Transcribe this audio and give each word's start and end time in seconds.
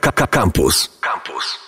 Campus. 0.00 0.90
Campus. 1.00 1.64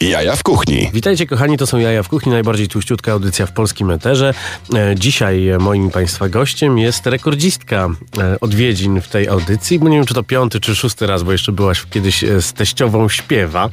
Jaja 0.00 0.36
w 0.36 0.42
kuchni. 0.42 0.90
Witajcie 0.92 1.26
kochani, 1.26 1.56
to 1.56 1.66
są 1.66 1.78
Jaja 1.78 2.02
w 2.02 2.08
kuchni, 2.08 2.32
najbardziej 2.32 2.68
tłuściutka 2.68 3.12
audycja 3.12 3.46
w 3.46 3.52
polskim 3.52 3.90
eterze. 3.90 4.34
E, 4.74 4.94
dzisiaj 4.96 5.50
moim 5.60 5.90
Państwa 5.90 6.28
gościem 6.28 6.78
jest 6.78 7.06
rekordzistka 7.06 7.88
e, 8.18 8.40
odwiedzin 8.40 9.00
w 9.00 9.08
tej 9.08 9.28
audycji, 9.28 9.78
bo 9.78 9.88
nie 9.88 9.96
wiem 9.96 10.06
czy 10.06 10.14
to 10.14 10.22
piąty 10.22 10.60
czy 10.60 10.74
szósty 10.74 11.06
raz, 11.06 11.22
bo 11.22 11.32
jeszcze 11.32 11.52
byłaś 11.52 11.84
kiedyś 11.90 12.24
e, 12.24 12.42
z 12.42 12.52
teściową 12.52 13.08
śpiewa. 13.08 13.70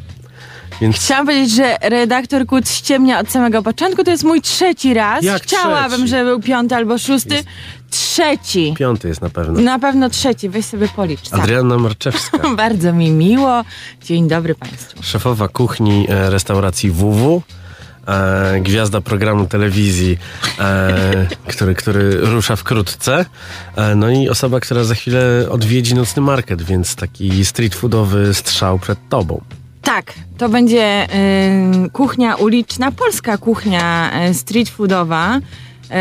Więc... 0.81 0.95
Chciałam 0.95 1.25
powiedzieć, 1.25 1.55
że 1.55 1.77
redaktor 1.81 2.45
Kuc 2.45 2.71
ściemnia 2.71 3.19
od 3.19 3.31
samego 3.31 3.63
początku. 3.63 4.03
To 4.03 4.11
jest 4.11 4.23
mój 4.23 4.41
trzeci 4.41 4.93
raz. 4.93 5.23
Jak 5.23 5.43
Chciałabym, 5.43 5.89
trzeci? 5.97 6.07
żeby 6.07 6.23
był 6.29 6.39
piąty 6.39 6.75
albo 6.75 6.97
szósty. 6.97 7.35
Jest- 7.35 7.47
Trzeci. 7.89 8.73
Piąty 8.77 9.07
jest 9.07 9.21
na 9.21 9.29
pewno. 9.29 9.61
Na 9.61 9.79
pewno 9.79 10.09
trzeci. 10.09 10.49
Weź 10.49 10.65
sobie 10.65 10.87
policz. 10.95 11.27
sam. 11.29 11.41
Adrianna 11.41 11.77
Marczewska, 11.77 12.49
Bardzo 12.57 12.93
mi 12.93 13.11
miło. 13.11 13.63
Dzień 14.03 14.27
dobry 14.27 14.55
Państwu. 14.55 15.03
szefowa 15.03 15.47
kuchni 15.47 16.05
e, 16.09 16.29
restauracji 16.29 16.91
WW. 16.91 17.41
E, 18.07 18.59
gwiazda 18.61 19.01
programu 19.01 19.45
telewizji, 19.47 20.17
e, 20.59 21.27
który, 21.51 21.75
który 21.75 22.17
rusza 22.21 22.55
wkrótce. 22.55 23.25
E, 23.75 23.95
no 23.95 24.09
i 24.09 24.29
osoba, 24.29 24.59
która 24.59 24.83
za 24.83 24.95
chwilę 24.95 25.45
odwiedzi 25.49 25.95
nocny 25.95 26.21
market, 26.21 26.61
więc 26.61 26.95
taki 26.95 27.45
street 27.45 27.75
foodowy 27.75 28.33
strzał 28.33 28.79
przed 28.79 28.99
tobą. 29.09 29.41
Tak, 29.85 30.13
to 30.37 30.49
będzie 30.49 31.07
y, 31.85 31.89
kuchnia 31.89 32.35
uliczna, 32.35 32.91
polska 32.91 33.37
kuchnia 33.37 34.11
y, 34.29 34.33
street 34.33 34.69
foodowa. 34.69 35.39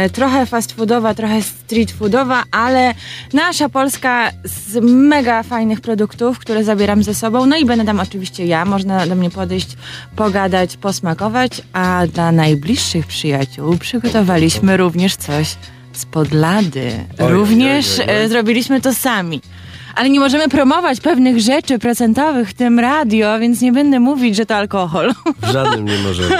Y, 0.06 0.10
trochę 0.10 0.46
fast 0.46 0.72
foodowa, 0.72 1.14
trochę 1.14 1.42
street 1.42 1.90
foodowa, 1.90 2.44
ale 2.50 2.94
nasza 3.32 3.68
Polska 3.68 4.30
z 4.44 4.84
mega 4.84 5.42
fajnych 5.42 5.80
produktów, 5.80 6.38
które 6.38 6.64
zabieram 6.64 7.02
ze 7.02 7.14
sobą. 7.14 7.46
No 7.46 7.56
i 7.56 7.64
będę 7.64 7.84
tam 7.84 8.00
oczywiście 8.00 8.46
ja. 8.46 8.64
Można 8.64 9.06
do 9.06 9.14
mnie 9.14 9.30
podejść, 9.30 9.76
pogadać, 10.16 10.76
posmakować. 10.76 11.62
A 11.72 12.06
dla 12.06 12.32
najbliższych 12.32 13.06
przyjaciół 13.06 13.76
przygotowaliśmy 13.78 14.76
również 14.76 15.16
coś 15.16 15.56
z 15.92 16.06
podlady. 16.06 16.92
Oj, 17.18 17.32
również 17.32 17.98
oj, 17.98 18.06
oj, 18.08 18.24
y, 18.24 18.28
zrobiliśmy 18.28 18.80
to 18.80 18.94
sami. 18.94 19.40
Ale 19.94 20.10
nie 20.10 20.20
możemy 20.20 20.48
promować 20.48 21.00
pewnych 21.00 21.40
rzeczy 21.40 21.78
procentowych 21.78 22.50
w 22.50 22.54
tym 22.54 22.78
radio, 22.78 23.38
więc 23.38 23.60
nie 23.60 23.72
będę 23.72 24.00
mówić, 24.00 24.36
że 24.36 24.46
to 24.46 24.56
alkohol. 24.56 25.14
Żadnym 25.42 25.84
nie 25.84 25.98
możemy. 25.98 26.38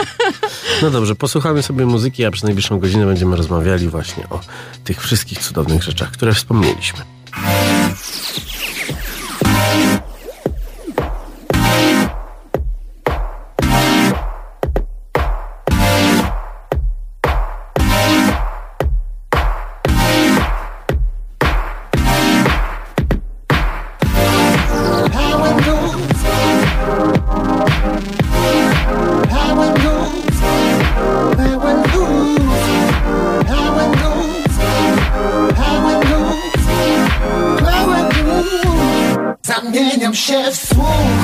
No 0.83 0.91
dobrze, 0.91 1.14
posłuchamy 1.14 1.62
sobie 1.62 1.86
muzyki, 1.86 2.25
a 2.25 2.30
przez 2.30 2.44
najbliższą 2.44 2.78
godzinę 2.78 3.06
będziemy 3.06 3.36
rozmawiali 3.36 3.88
właśnie 3.88 4.28
o 4.30 4.41
tych 4.84 5.02
wszystkich 5.02 5.38
cudownych 5.38 5.82
rzeczach, 5.82 6.10
które 6.10 6.34
wspomnieliśmy. 6.34 7.00
Zamieniam 40.14 40.52
się 40.52 41.23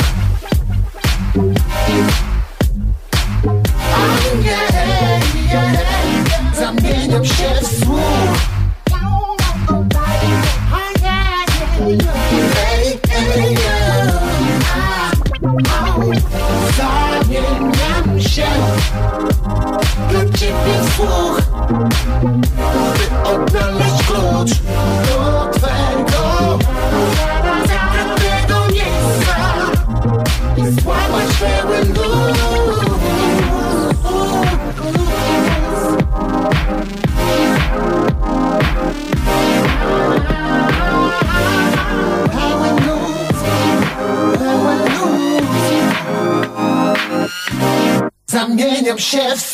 Zamieniam 49.11 49.50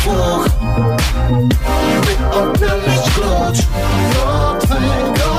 By 0.00 0.08
odnaleźć 2.38 3.10
klucz 3.14 3.58
do 4.14 4.56
twego 4.60 5.30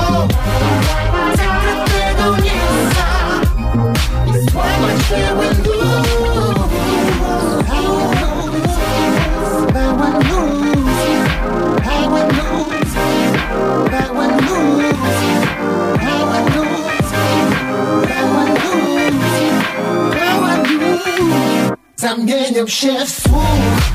zakrytego 1.36 2.26
miejsca 2.42 3.06
i 4.26 4.50
złamać 4.50 5.02
pełen 5.08 5.56
luz. 5.64 6.58
Pełen 9.72 10.14
luz, 10.14 10.76
pełen 11.82 12.28
luz, 12.28 12.84
pełen 13.90 14.30
luz, 14.46 14.84
pełen 16.00 16.44
luz, 16.54 17.06
pełen 18.08 18.46
luz, 18.54 19.14
pełen 20.12 20.62
luz. 20.62 21.02
Zamieniam 21.96 22.68
się 22.68 23.06
w 23.06 23.10
słuch. 23.10 23.91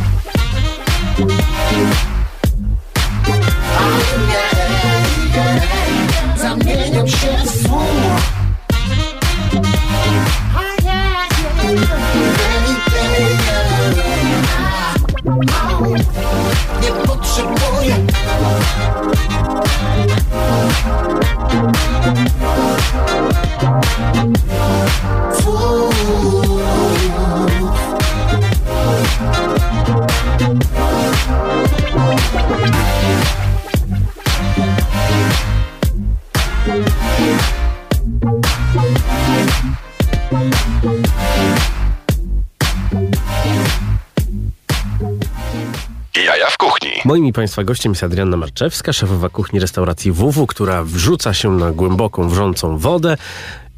Państwa 47.37 47.63
gościem 47.63 47.91
jest 47.91 48.03
Adrianna 48.03 48.37
Marczewska, 48.37 48.93
szefowa 48.93 49.29
kuchni 49.29 49.59
restauracji 49.59 50.11
WW, 50.11 50.47
która 50.47 50.83
wrzuca 50.83 51.33
się 51.33 51.51
na 51.51 51.71
głęboką, 51.71 52.29
wrzącą 52.29 52.77
wodę 52.77 53.17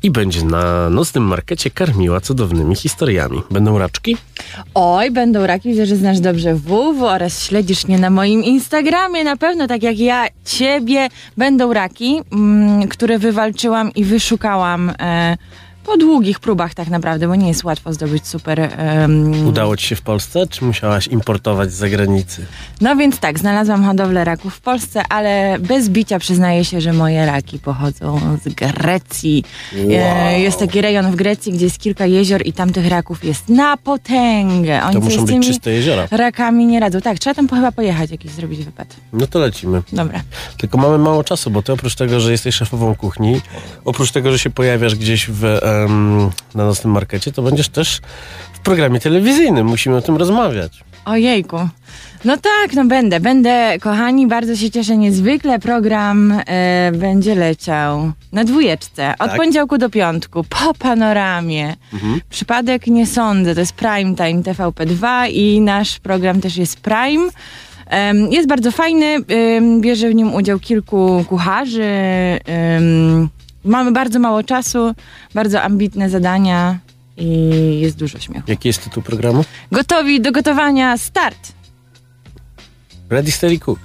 i 0.03 0.11
będzie 0.11 0.45
na 0.45 0.89
nocnym 0.89 1.23
markecie 1.23 1.69
karmiła 1.69 2.21
cudownymi 2.21 2.75
historiami. 2.75 3.41
Będą 3.51 3.77
raczki? 3.77 4.17
Oj, 4.73 5.11
będą 5.11 5.47
raki, 5.47 5.69
widzę, 5.69 5.85
że 5.85 5.95
znasz 5.95 6.19
dobrze 6.19 6.55
WW 6.55 7.05
oraz 7.05 7.43
śledzisz 7.43 7.87
mnie 7.87 7.99
na 7.99 8.09
moim 8.09 8.43
Instagramie. 8.43 9.23
Na 9.23 9.37
pewno, 9.37 9.67
tak 9.67 9.83
jak 9.83 9.99
ja, 9.99 10.27
ciebie, 10.45 11.07
będą 11.37 11.73
raki, 11.73 12.21
mm, 12.31 12.87
które 12.87 13.19
wywalczyłam 13.19 13.93
i 13.93 14.03
wyszukałam 14.03 14.91
e, 14.99 15.37
po 15.91 15.97
długich 15.97 16.39
próbach 16.39 16.73
tak 16.73 16.87
naprawdę, 16.87 17.27
bo 17.27 17.35
nie 17.35 17.47
jest 17.47 17.63
łatwo 17.63 17.93
zdobyć 17.93 18.27
super... 18.27 18.59
em, 18.77 19.47
Udało 19.47 19.77
Ci 19.77 19.87
się 19.87 19.95
w 19.95 20.01
Polsce, 20.01 20.47
czy 20.47 20.65
musiałaś 20.65 21.07
importować 21.07 21.71
z 21.71 21.75
zagranicy? 21.75 22.45
No 22.81 22.95
więc 22.95 23.19
tak, 23.19 23.39
znalazłam 23.39 23.83
hodowlę 23.83 24.23
raków 24.25 24.55
w 24.55 24.61
Polsce, 24.61 25.01
ale 25.09 25.57
bez 25.59 25.89
bicia 25.89 26.19
przyznaję 26.19 26.65
się, 26.65 26.81
że 26.81 26.93
moje 26.93 27.25
raki 27.25 27.59
pochodzą 27.59 28.19
z 28.45 28.53
Grecji. 28.53 29.43
E, 29.89 30.39
Jest 30.39 30.59
taki 30.59 30.81
rejon 30.81 31.11
w 31.11 31.15
Grecji, 31.15 31.51
gdzie 31.51 31.65
jest 31.65 31.77
kilka 31.79 32.05
jezior 32.05 32.41
i 32.45 32.53
tam 32.53 32.73
tych 32.73 32.87
raków 32.87 33.23
jest 33.23 33.49
na 33.49 33.77
potęgę. 33.77 34.83
Oni 34.83 34.93
To 34.93 34.99
muszą 34.99 35.25
być 35.25 35.47
czyste 35.47 35.71
jeziora. 35.71 36.07
rakami 36.11 36.65
nie 36.65 36.79
radzą. 36.79 37.01
Tak, 37.01 37.19
trzeba 37.19 37.33
tam 37.33 37.47
chyba 37.49 37.71
pojechać, 37.71 38.11
jakiś 38.11 38.31
zrobić 38.31 38.65
wypad. 38.65 38.95
No 39.13 39.27
to 39.27 39.39
lecimy. 39.39 39.81
Dobra. 39.93 40.21
Tylko 40.57 40.77
mamy 40.77 40.97
mało 40.97 41.23
czasu, 41.23 41.51
bo 41.51 41.61
ty 41.61 41.73
oprócz 41.73 41.95
tego, 41.95 42.19
że 42.19 42.31
jesteś 42.31 42.55
szefową 42.55 42.95
kuchni, 42.95 43.41
oprócz 43.85 44.11
tego, 44.11 44.31
że 44.31 44.39
się 44.39 44.49
pojawiasz 44.49 44.95
gdzieś 44.95 45.27
w, 45.29 45.45
em, 45.45 45.59
na 46.55 46.65
nocnym 46.65 46.93
markecie, 46.93 47.31
to 47.31 47.41
będziesz 47.41 47.69
też 47.69 48.01
w 48.53 48.59
programie 48.59 48.99
telewizyjnym. 48.99 49.67
Musimy 49.67 49.95
o 49.95 50.01
tym 50.01 50.17
rozmawiać. 50.17 50.83
Ojejku. 51.05 51.57
No 52.25 52.37
tak, 52.37 52.73
no 52.75 52.85
będę, 52.85 53.19
będę, 53.19 53.77
kochani, 53.81 54.27
bardzo 54.27 54.55
się 54.55 54.71
cieszę 54.71 54.97
niezwykle. 54.97 55.59
Program 55.59 56.31
e, 56.47 56.91
będzie 56.95 57.35
leciał 57.35 58.11
na 58.31 58.43
dwójeczce, 58.43 59.13
od 59.19 59.27
Tak? 59.27 59.37
poniedziałku 59.37 59.77
do 59.77 59.89
piątku, 59.89 60.43
po 60.49 60.73
panoramie. 60.73 61.75
Przypadek 62.29 62.87
nie 62.87 63.07
sądzę, 63.07 63.53
to 63.53 63.59
jest 63.59 63.73
Prime 63.73 64.15
Time 64.15 64.41
TVP2 64.41 65.29
i 65.31 65.61
nasz 65.61 65.99
program 65.99 66.41
też 66.41 66.57
jest 66.57 66.79
Prime. 66.79 67.29
Jest 68.31 68.47
bardzo 68.47 68.71
fajny, 68.71 69.17
bierze 69.81 70.09
w 70.09 70.15
nim 70.15 70.33
udział 70.33 70.59
kilku 70.59 71.25
kucharzy. 71.29 71.83
em, 72.45 73.29
Mamy 73.63 73.91
bardzo 73.91 74.19
mało 74.19 74.43
czasu, 74.43 74.95
bardzo 75.33 75.61
ambitne 75.61 76.09
zadania 76.09 76.79
i 77.17 77.79
jest 77.79 77.97
dużo 77.97 78.19
śmiechu. 78.19 78.43
Jaki 78.47 78.67
jest 78.67 78.83
tytuł 78.83 79.03
programu? 79.03 79.45
Gotowi 79.71 80.21
do 80.21 80.31
gotowania, 80.31 80.97
start! 80.97 81.53
Ready 83.09 83.31
Steady 83.31 83.59
Cook. 83.59 83.79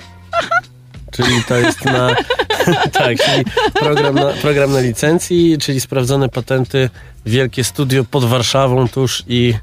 Czyli 1.11 1.45
to 1.49 1.57
jest 1.57 1.85
na. 1.85 2.17
tak, 2.93 3.19
czyli 3.19 3.45
program 3.75 4.15
na, 4.15 4.25
program 4.33 4.73
na 4.73 4.81
licencji, 4.81 5.59
czyli 5.61 5.81
sprawdzone 5.81 6.29
patenty, 6.29 6.91
wielkie 7.27 7.65
studio 7.65 8.05
pod 8.05 8.25
Warszawą 8.25 8.89
tuż 8.89 9.25
i, 9.29 9.55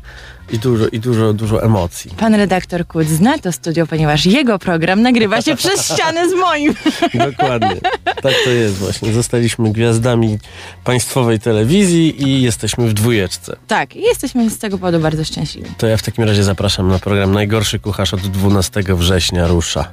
i 0.51 0.59
dużo, 0.59 0.87
i 0.87 0.99
dużo, 0.99 1.33
dużo 1.33 1.63
emocji. 1.63 2.11
Pan 2.17 2.35
redaktor 2.35 2.87
Kut 2.87 3.07
zna 3.07 3.37
to 3.37 3.51
studio, 3.51 3.87
ponieważ 3.87 4.25
jego 4.25 4.59
program 4.59 5.01
nagrywa 5.01 5.41
się 5.41 5.55
przez 5.55 5.85
ścianę 5.93 6.29
z 6.29 6.33
moim. 6.33 6.73
Dokładnie. 7.13 7.75
Tak 8.03 8.33
to 8.43 8.49
jest 8.49 8.75
właśnie. 8.75 9.13
Zostaliśmy 9.13 9.71
gwiazdami 9.71 10.37
państwowej 10.83 11.39
telewizji 11.39 12.23
i 12.27 12.41
jesteśmy 12.41 12.87
w 12.87 12.93
dwójeczce. 12.93 13.55
Tak, 13.67 13.95
i 13.95 14.01
jesteśmy 14.01 14.49
z 14.49 14.57
tego 14.57 14.77
powodu 14.77 14.99
bardzo 14.99 15.23
szczęśliwi. 15.23 15.69
To 15.77 15.87
ja 15.87 15.97
w 15.97 16.03
takim 16.03 16.23
razie 16.23 16.43
zapraszam 16.43 16.87
na 16.87 16.99
program 16.99 17.31
Najgorszy 17.31 17.79
Kucharz 17.79 18.13
od 18.13 18.21
12 18.21 18.83
września 18.87 19.47
rusza. 19.47 19.91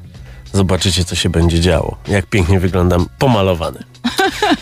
Zobaczycie, 0.52 1.04
co 1.04 1.14
się 1.14 1.28
będzie 1.28 1.60
działo. 1.60 1.96
Jak 2.08 2.26
pięknie 2.26 2.60
wyglądam 2.60 3.06
pomalowany. 3.18 3.84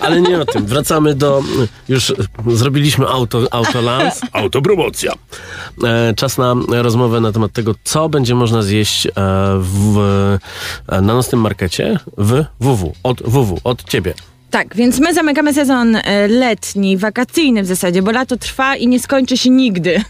Ale 0.01 0.21
nie 0.21 0.41
o 0.41 0.45
tym. 0.45 0.67
Wracamy 0.67 1.15
do... 1.15 1.43
Już 1.89 2.15
zrobiliśmy 2.47 3.07
auto, 3.07 3.41
autolans. 3.51 4.21
Autopromocja. 4.33 5.13
E, 5.85 6.15
czas 6.15 6.39
na 6.39 6.55
rozmowę 6.69 7.21
na 7.21 7.33
temat 7.33 7.53
tego, 7.53 7.75
co 7.85 8.09
będzie 8.09 8.35
można 8.35 8.63
zjeść 8.63 9.07
e, 9.07 9.11
w, 9.59 9.99
e, 10.89 11.01
na 11.01 11.15
nocnym 11.15 11.41
markecie 11.41 11.99
w 12.19 12.45
WW. 12.61 12.93
Od 13.03 13.23
WW. 13.23 13.61
Od 13.65 13.85
ciebie. 13.85 14.15
Tak, 14.57 14.77
więc 14.77 15.01
my 15.01 15.15
zamykamy 15.15 15.55
sezon 15.55 15.97
e, 15.97 16.29
letni, 16.29 16.97
wakacyjny 16.97 17.63
w 17.63 17.67
zasadzie, 17.67 18.03
bo 18.03 18.11
lato 18.11 18.37
trwa 18.37 18.77
i 18.77 18.89
nie 18.89 19.01
skończy 19.01 19.37
się 19.37 19.51
nigdy. 19.51 20.03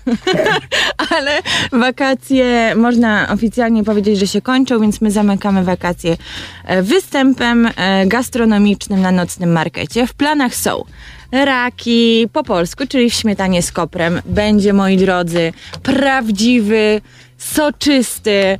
Ale 1.16 1.42
wakacje 1.72 2.74
można 2.76 3.28
oficjalnie 3.32 3.84
powiedzieć, 3.84 4.18
że 4.18 4.26
się 4.26 4.40
kończą, 4.40 4.80
więc 4.80 5.00
my 5.00 5.10
zamykamy 5.10 5.64
wakacje 5.64 6.16
e, 6.64 6.82
występem 6.82 7.68
e, 7.76 8.06
gastronomicznym 8.06 9.00
na 9.00 9.12
nocnym 9.12 9.52
markecie. 9.52 10.06
W 10.06 10.14
planach 10.14 10.54
są 10.54 10.84
raki 11.32 12.28
po 12.32 12.44
polsku, 12.44 12.86
czyli 12.88 13.10
w 13.10 13.14
śmietanie 13.14 13.62
z 13.62 13.72
koprem. 13.72 14.22
Będzie, 14.26 14.72
moi 14.72 14.96
drodzy, 14.96 15.52
prawdziwy, 15.82 17.00
soczysty 17.38 18.58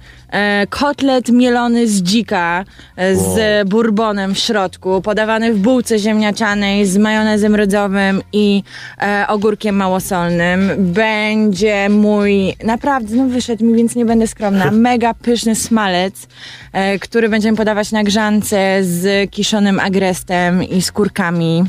kotlet 0.70 1.28
mielony 1.28 1.88
z 1.88 2.02
dzika 2.02 2.64
e, 2.96 3.16
z 3.16 3.68
bourbonem 3.68 4.34
w 4.34 4.38
środku, 4.38 5.02
podawany 5.02 5.54
w 5.54 5.58
bułce 5.58 5.98
ziemniaczanej 5.98 6.86
z 6.86 6.96
majonezem 6.96 7.54
rydzowym 7.54 8.22
i 8.32 8.62
e, 8.98 9.24
ogórkiem 9.28 9.76
małosolnym. 9.76 10.70
Będzie 10.78 11.88
mój, 11.88 12.56
naprawdę, 12.64 13.16
no 13.16 13.26
wyszedł 13.28 13.64
mi, 13.64 13.74
więc 13.74 13.94
nie 13.94 14.04
będę 14.04 14.26
skromna, 14.26 14.70
mega 14.88 15.14
pyszny 15.14 15.54
smalec, 15.54 16.26
e, 16.72 16.98
który 16.98 17.28
będziemy 17.28 17.56
podawać 17.56 17.92
na 17.92 18.04
grzance 18.04 18.78
z 18.82 19.30
kiszonym 19.30 19.80
agrestem 19.80 20.62
i 20.62 20.82
skórkami. 20.82 21.64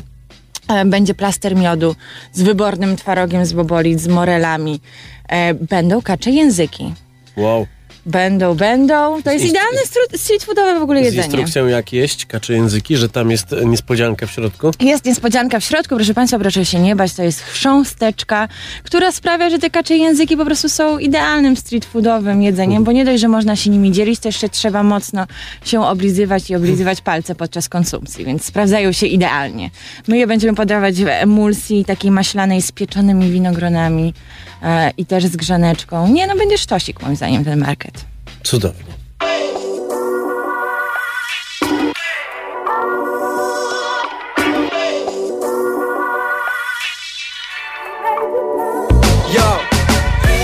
E, 0.68 0.84
Będzie 0.84 1.14
plaster 1.14 1.56
miodu 1.56 1.94
z 2.32 2.42
wybornym 2.42 2.96
twarogiem 2.96 3.46
z 3.46 3.52
bobolic, 3.52 4.00
z 4.00 4.08
morelami. 4.08 4.80
E, 5.28 5.54
Będą 5.54 6.02
kacze 6.02 6.30
języki. 6.30 6.94
Wow. 7.36 7.66
Będą, 8.06 8.54
będą. 8.54 9.22
To 9.22 9.32
jest 9.32 9.44
idealne 9.44 9.78
street 10.16 10.44
foodowe 10.44 10.78
w 10.78 10.82
ogóle 10.82 11.00
Z 11.00 11.04
jedzenie. 11.04 11.24
instrukcją 11.26 11.66
jak 11.66 11.92
jeść 11.92 12.26
kacze 12.26 12.52
języki, 12.52 12.96
że 12.96 13.08
tam 13.08 13.30
jest 13.30 13.46
niespodzianka 13.66 14.26
w 14.26 14.30
środku. 14.30 14.70
Jest 14.80 15.04
niespodzianka 15.04 15.60
w 15.60 15.64
środku, 15.64 15.96
proszę 15.96 16.14
Państwa, 16.14 16.38
proszę 16.38 16.64
się 16.64 16.80
nie 16.80 16.96
bać, 16.96 17.14
to 17.14 17.22
jest 17.22 17.40
chrząsteczka, 17.42 18.48
która 18.82 19.12
sprawia, 19.12 19.50
że 19.50 19.58
te 19.58 19.70
kacze 19.70 19.96
języki 19.96 20.36
po 20.36 20.44
prostu 20.44 20.68
są 20.68 20.98
idealnym 20.98 21.56
street 21.56 21.84
foodowym 21.84 22.42
jedzeniem, 22.42 22.84
bo 22.84 22.92
nie 22.92 23.04
dość, 23.04 23.20
że 23.20 23.28
można 23.28 23.56
się 23.56 23.70
nimi 23.70 23.92
dzielić, 23.92 24.20
to 24.20 24.28
jeszcze 24.28 24.48
trzeba 24.48 24.82
mocno 24.82 25.26
się 25.64 25.80
oblizywać 25.84 26.50
i 26.50 26.54
oblizywać 26.56 27.00
palce 27.00 27.34
podczas 27.34 27.68
konsumpcji, 27.68 28.24
więc 28.24 28.44
sprawdzają 28.44 28.92
się 28.92 29.06
idealnie. 29.06 29.70
My 30.08 30.18
je 30.18 30.26
będziemy 30.26 30.54
podawać 30.54 31.02
w 31.02 31.08
emulsji 31.08 31.84
takiej 31.84 32.10
maślanej 32.10 32.62
z 32.62 32.72
pieczonymi 32.72 33.30
winogronami 33.30 34.14
e, 34.62 34.90
i 34.96 35.06
też 35.06 35.24
z 35.26 35.36
grzaneczką. 35.36 36.08
Nie, 36.08 36.26
no 36.26 36.36
będzie 36.36 36.58
sztosik 36.58 37.02
moim 37.02 37.16
zdaniem 37.16 37.44
ten 37.44 37.58
market. 37.58 37.97
Cudownie. 38.42 38.94
Yo! 49.34 49.58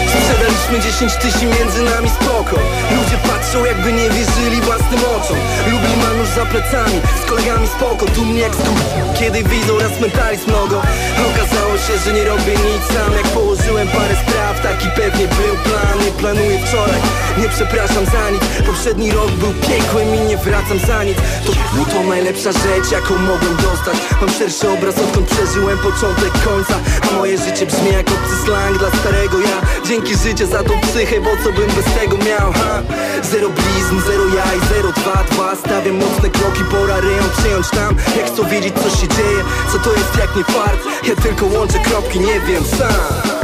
Sprzedaliśmy 0.09 0.81
10 0.81 1.15
tysięcy 1.15 1.47
między 1.47 1.83
nami 1.83 2.09
spoko 2.11 2.57
Ludzie 2.91 3.19
patrzą 3.29 3.44
jakby 3.59 3.93
nie 3.93 4.11
wierzyli 4.11 4.61
własnym 4.61 5.01
oczom. 5.17 5.37
Lubi 5.71 5.93
manusz 6.03 6.29
za 6.29 6.47
plecami, 6.47 6.99
z 7.23 7.31
kolegami 7.31 7.67
spoko 7.67 8.07
Tu 8.07 8.25
mnie 8.25 8.41
jak 8.41 8.55
skur... 8.55 8.79
Kiedy 9.19 9.43
widzą 9.43 9.79
raz 9.79 10.01
mentalizm 10.01 10.51
mnogo 10.51 10.83
Okazało 11.31 11.75
się, 11.79 11.95
że 12.05 12.13
nie 12.13 12.25
robię 12.25 12.53
nic 12.53 12.85
sam. 12.95 13.13
Jak 13.17 13.27
położyłem 13.27 13.89
parę 13.89 14.15
spraw, 14.23 14.61
taki 14.63 14.89
pewnie 14.97 15.27
był 15.27 15.55
plan. 15.65 15.99
Nie 16.05 16.13
planuję 16.13 16.59
wczoraj, 16.67 17.01
nie 17.39 17.49
przepraszam 17.49 18.05
za 18.05 18.31
nic. 18.31 18.43
Poprzedni 18.67 19.11
rok 19.11 19.31
był 19.31 19.53
piekłem 19.69 20.15
i 20.15 20.21
nie 20.29 20.37
wracam 20.37 20.79
za 20.79 21.05
nic. 21.05 21.19
To, 21.47 21.53
to 21.93 22.03
najlepsza 22.09 22.53
rzecz, 22.53 22.91
jaką 22.93 23.15
mogłem 23.19 23.57
dostać. 23.57 23.97
Mam 24.21 24.31
szerszy 24.31 24.71
obraz, 24.71 24.99
odkąd 24.99 25.27
przeżyłem 25.29 25.79
początek 25.79 26.33
końca. 26.45 26.75
A 27.11 27.17
moje 27.17 27.39
życie 27.39 27.67
brzmi 27.67 27.93
jak 27.93 28.09
obcy 28.09 28.37
slang 28.45 28.79
dla 28.79 28.91
starego 29.01 29.41
ja. 29.41 29.59
Dzięki 29.89 30.15
życie 30.17 30.47
za 30.47 30.63
tą 30.63 30.81
psychę, 30.81 31.21
bo 31.21 31.31
co 31.45 31.53
bym 31.53 31.71
bez 31.77 31.85
tego 31.85 32.17
miał, 32.17 32.53
ha? 32.53 32.83
Zero 33.23 33.44
blizn, 33.49 34.01
zero 34.07 34.27
jaj, 34.37 34.59
zero 34.75 34.93
dwa, 34.93 35.25
dwa. 35.31 35.57
Stawiam 35.57 35.97
mocne 35.97 36.31
kroki, 36.31 36.65
pora 36.71 37.01
rejon 37.01 37.31
przyjąć 37.37 37.71
tam. 37.71 37.97
Jak 38.17 38.27
chcą 38.27 38.49
wiedzieć 38.49 38.75
co 38.75 38.91
się 38.91 39.09
dzieje, 39.09 39.41
co 39.73 39.79
to 39.79 39.91
jest 39.93 40.17
jak 40.19 40.37
nie 40.37 40.45
fart. 40.45 40.81
Ja 41.09 41.17
tylko 41.17 41.47
łączę 41.47 41.79
kropki, 41.79 42.21
nie 42.21 42.41
wiem 42.41 42.65
sam. 42.65 43.35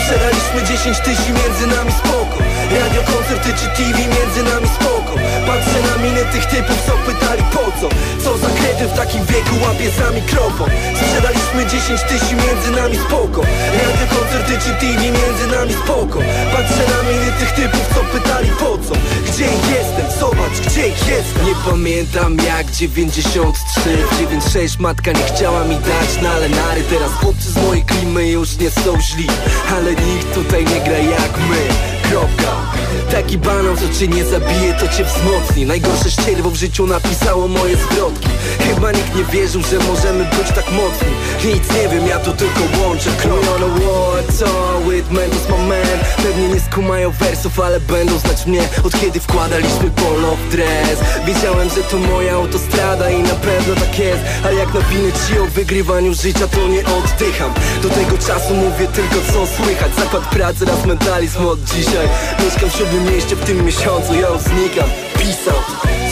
Sprzedaliśmy 0.00 0.76
10 0.76 0.98
tysięcy 0.98 1.32
między 1.32 1.76
nami 1.76 1.92
spoko 1.92 2.53
Radio, 2.80 3.02
koncerty 3.02 3.50
czy 3.58 3.66
TV 3.76 3.98
między 3.98 4.42
nami 4.52 4.68
spoko. 4.68 5.12
Patrzę 5.46 5.78
na 5.88 6.02
miny 6.02 6.24
tych 6.32 6.46
typów, 6.46 6.78
co 6.86 6.92
pytali 7.12 7.42
po 7.52 7.64
co? 7.80 7.88
Co 8.24 8.38
za 8.38 8.50
kredy 8.58 8.84
w 8.88 8.96
takim 8.96 9.24
wieku 9.24 9.54
łapie 9.62 9.90
za 9.90 10.10
mikrofon 10.10 10.70
Sprzedaliśmy 11.00 11.66
10 11.66 12.00
tysięcy 12.02 12.34
między 12.34 12.70
nami 12.70 12.96
spoko. 12.96 13.40
Radio, 13.78 14.06
koncerty 14.16 14.52
czy 14.64 14.70
TV 14.80 15.00
między 15.02 15.46
nami 15.56 15.72
spoko. 15.84 16.18
Patrzę 16.52 16.84
na 16.94 17.00
miny 17.10 17.32
tych 17.38 17.52
typów, 17.52 17.84
co 17.94 18.00
pytali 18.18 18.50
po 18.60 18.78
co? 18.88 18.94
Gdzie 21.42 21.54
pamiętam 21.70 22.36
jak 22.46 22.70
93 22.70 23.80
W 24.10 24.18
96 24.18 24.78
matka 24.78 25.12
nie 25.12 25.24
chciała 25.24 25.64
mi 25.64 25.76
dać 25.76 26.22
na 26.22 26.38
lenary 26.38 26.82
Teraz 26.90 27.12
chłopcy 27.12 27.50
z 27.50 27.56
mojej 27.56 27.84
klimy 27.84 28.28
już 28.28 28.58
nie 28.58 28.70
są 28.70 29.00
źli. 29.00 29.26
Ale 29.76 29.90
nikt 29.90 30.34
tutaj 30.34 30.64
nie 30.64 30.80
gra 30.80 30.98
jak 30.98 31.38
my 31.50 31.93
Kropka 32.10 32.54
Taki 33.10 33.38
banał, 33.38 33.76
co 33.76 33.98
cię 33.98 34.08
nie 34.08 34.24
zabije, 34.24 34.74
to 34.74 34.88
cię 34.88 35.04
wzmocni. 35.04 35.66
Najgorsze 35.66 36.10
ścierwo 36.10 36.50
w 36.50 36.56
życiu 36.56 36.86
napisało 36.86 37.48
moje 37.48 37.76
zwrotki. 37.76 38.28
Chyba 38.58 38.92
nikt 38.92 39.16
nie 39.16 39.24
wierzył, 39.24 39.62
że 39.62 39.78
możemy 39.78 40.24
być 40.24 40.48
tak 40.54 40.72
mocni. 40.72 41.14
Nic 41.44 41.70
nie 41.70 41.88
wiem, 41.88 42.06
ja 42.06 42.18
to 42.18 42.32
tylko 42.32 42.60
łączę 42.80 43.10
Kropka 43.10 43.54
on 43.54 43.62
a 43.62 43.66
war, 43.66 44.34
co 44.38 44.46
with 44.90 45.10
Mentos 45.10 45.48
my 45.48 45.58
man. 45.68 45.98
Pewnie 46.16 46.48
nie 46.48 46.60
skumają 46.60 47.10
wersów, 47.10 47.60
ale 47.60 47.80
będą 47.80 48.18
znać 48.18 48.46
mnie. 48.46 48.60
Od 48.84 49.00
kiedy 49.00 49.20
wkładaliśmy 49.20 49.90
polo 49.90 50.36
w 50.36 50.52
dres? 50.52 50.98
Wiedziałem, 51.26 51.68
że 51.68 51.82
to 51.82 51.98
moja 51.98 52.34
autostrada 52.34 53.10
i 53.10 53.22
na 53.22 53.34
pewno 53.34 53.74
tak 53.74 53.98
jest. 53.98 54.20
Ale 54.44 54.54
jak 54.54 54.74
nawinę 54.74 55.12
ci 55.12 55.38
o 55.38 55.46
wygrywaniu 55.46 56.14
życia, 56.14 56.48
to 56.48 56.68
nie 56.68 56.80
oddycham. 56.80 57.54
Do 57.82 57.88
tego 57.88 58.18
czasu 58.18 58.54
mówię 58.54 58.86
tylko 58.88 59.32
co 59.32 59.46
słychać. 59.46 59.94
Zakład 59.94 60.30
pracy, 60.30 60.64
raz 60.64 60.86
mentalizm 60.86 61.46
od 61.46 61.60
dzisiaj. 61.94 62.08
Mieszkam 62.44 62.70
w 62.70 62.76
siódmym 62.76 63.04
mieście, 63.12 63.36
w 63.36 63.44
tym 63.44 63.64
miesiącu 63.64 64.14
ja 64.14 64.28
znikam. 64.38 64.88
Pisał 65.18 65.60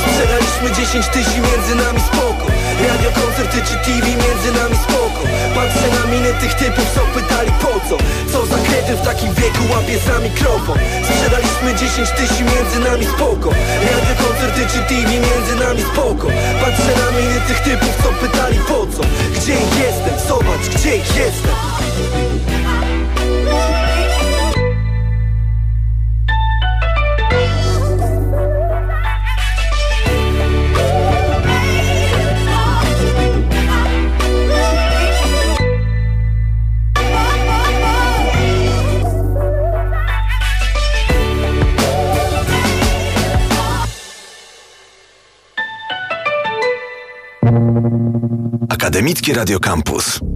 Sprzedaliśmy 0.03 0.85
10 0.85 1.07
tysięcy 1.07 1.41
między 1.49 1.75
nami 1.85 2.01
spoko. 2.01 2.47
Radio, 2.89 3.11
koncerty 3.21 3.59
czy 3.69 3.75
TV 3.87 4.07
między 4.25 4.51
nami 4.61 4.77
spoko. 4.87 5.21
Patrzę 5.55 5.89
na 5.99 6.05
miny 6.13 6.31
tych 6.41 6.55
typów, 6.55 6.87
co 6.95 7.01
pytali 7.15 7.53
po 7.63 7.73
co? 7.89 7.97
Co 8.33 8.47
za 8.47 8.59
kredy 8.67 8.93
w 8.97 9.03
takim 9.09 9.35
wieku 9.35 9.63
łapie 9.73 9.99
za 10.07 10.19
mikrofon 10.19 10.79
Sprzedaliśmy 11.09 11.69
10 11.75 12.11
tysięcy 12.11 12.43
między 12.53 12.79
nami 12.89 13.05
spoko. 13.15 13.49
Radio, 13.89 14.15
koncerty 14.25 14.61
czy 14.73 14.79
TV 14.89 15.09
między 15.27 15.55
nami 15.65 15.83
spoko. 15.93 16.27
Patrzę 16.63 16.93
na 17.03 17.09
miny 17.19 17.39
tych 17.49 17.61
typów, 17.61 17.93
co 18.03 18.09
pytali 18.23 18.59
po 18.69 18.79
co? 18.93 19.03
Gdzie 19.37 19.57
jestem? 19.83 20.15
Zobacz, 20.29 20.65
gdzie 20.75 20.97
jestem 20.97 21.57
Akademickie 49.13 49.35
Radio 49.35 49.59
Campus. 49.59 50.32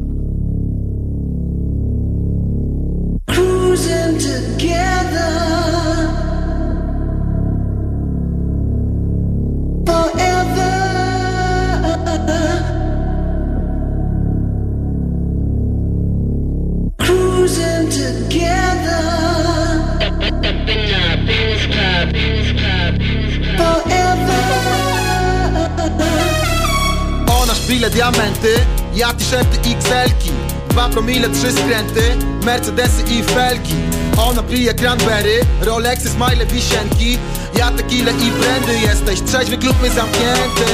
Promile, 31.07 31.29
trzy 31.29 31.53
skręty, 31.53 32.03
Mercedesy 32.45 33.03
i 33.03 33.23
felki. 33.23 33.75
Ona 34.17 34.43
pije 34.43 34.75
cranberry, 34.75 35.41
Rolexy, 35.61 36.09
smile, 36.09 36.47
wisienki. 36.47 37.19
Ja 37.59 37.71
tequila 37.71 38.11
i 38.11 38.31
brandy 38.31 38.79
jesteś 38.79 39.23
trzeźwy, 39.23 39.59
klub 39.59 39.77
my 39.83 39.91
zamknięty. 39.91 40.65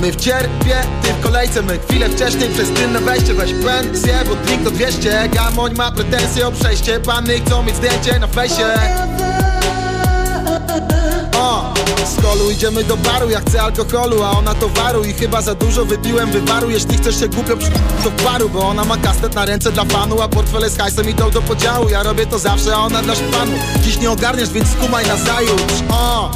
My 0.00 0.12
w 0.12 0.16
cierpie, 0.16 0.76
ty 1.02 1.12
w 1.12 1.20
kolejce 1.20 1.62
My 1.62 1.78
chwilę 1.78 2.08
wcześniej 2.08 2.48
przez 2.48 2.70
tylne 2.70 3.00
wejście. 3.00 3.34
Weź 3.34 3.52
pensję, 3.52 4.14
bo 4.28 4.34
drink 4.34 4.64
to 4.64 4.70
200 4.70 5.28
Gamoń 5.28 5.74
ma 5.74 5.92
pretensje 5.92 6.46
o 6.48 6.52
przejście. 6.52 7.00
Panny 7.00 7.40
chcą 7.40 7.62
mieć 7.62 7.76
zdjęcie 7.76 8.18
na 8.18 8.26
fejsie 8.26 8.64
z 12.06 12.22
kolu 12.22 12.50
idziemy 12.50 12.84
do 12.84 12.96
baru, 12.96 13.30
ja 13.30 13.40
chcę 13.40 13.62
alkoholu, 13.62 14.22
a 14.22 14.30
ona 14.30 14.54
towaru. 14.54 15.04
I 15.04 15.12
chyba 15.12 15.42
za 15.42 15.54
dużo 15.54 15.84
wypiłem 15.84 16.30
wywaru 16.30 16.70
Jeśli 16.70 16.96
chcesz 16.96 17.20
się 17.20 17.28
głupio 17.28 17.56
przy... 17.56 17.70
to 18.04 18.10
w 18.10 18.24
baru 18.24 18.48
Bo 18.48 18.68
ona 18.68 18.84
ma 18.84 18.96
kastet 18.96 19.34
na 19.34 19.44
ręce 19.44 19.72
dla 19.72 19.84
fanu 19.84 20.20
A 20.20 20.28
portfele 20.28 20.70
z 20.70 20.78
hajsem 20.78 21.08
idą 21.10 21.30
do 21.30 21.42
podziału. 21.42 21.88
Ja 21.88 22.02
robię 22.02 22.26
to 22.26 22.38
zawsze, 22.38 22.76
a 22.76 22.78
ona 22.78 23.02
dla 23.02 23.14
szpanu. 23.14 23.52
Dziś 23.82 23.98
nie 23.98 24.10
ogarniesz, 24.10 24.50
więc 24.50 24.68
skumaj 24.68 25.06
na 25.06 25.16
zajutrz 25.16 25.74
O, 25.88 26.30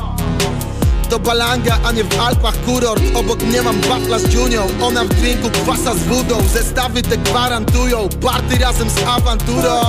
to 1.10 1.18
balanga, 1.18 1.78
a 1.84 1.92
nie 1.92 2.04
w 2.04 2.20
Alpach 2.20 2.64
kurort. 2.64 3.02
Obok 3.14 3.42
mnie 3.42 3.62
mam 3.62 3.80
wafla 3.80 4.18
z 4.18 4.28
dziunią 4.28 4.66
Ona 4.82 5.04
w 5.04 5.08
drinku 5.08 5.50
kwasa 5.50 5.94
z 5.94 6.02
wodą. 6.02 6.42
Zestawy 6.52 7.02
te 7.02 7.16
gwarantują 7.16 8.08
Party 8.08 8.58
razem 8.58 8.90
z 8.90 8.98
awanturą 9.06 9.80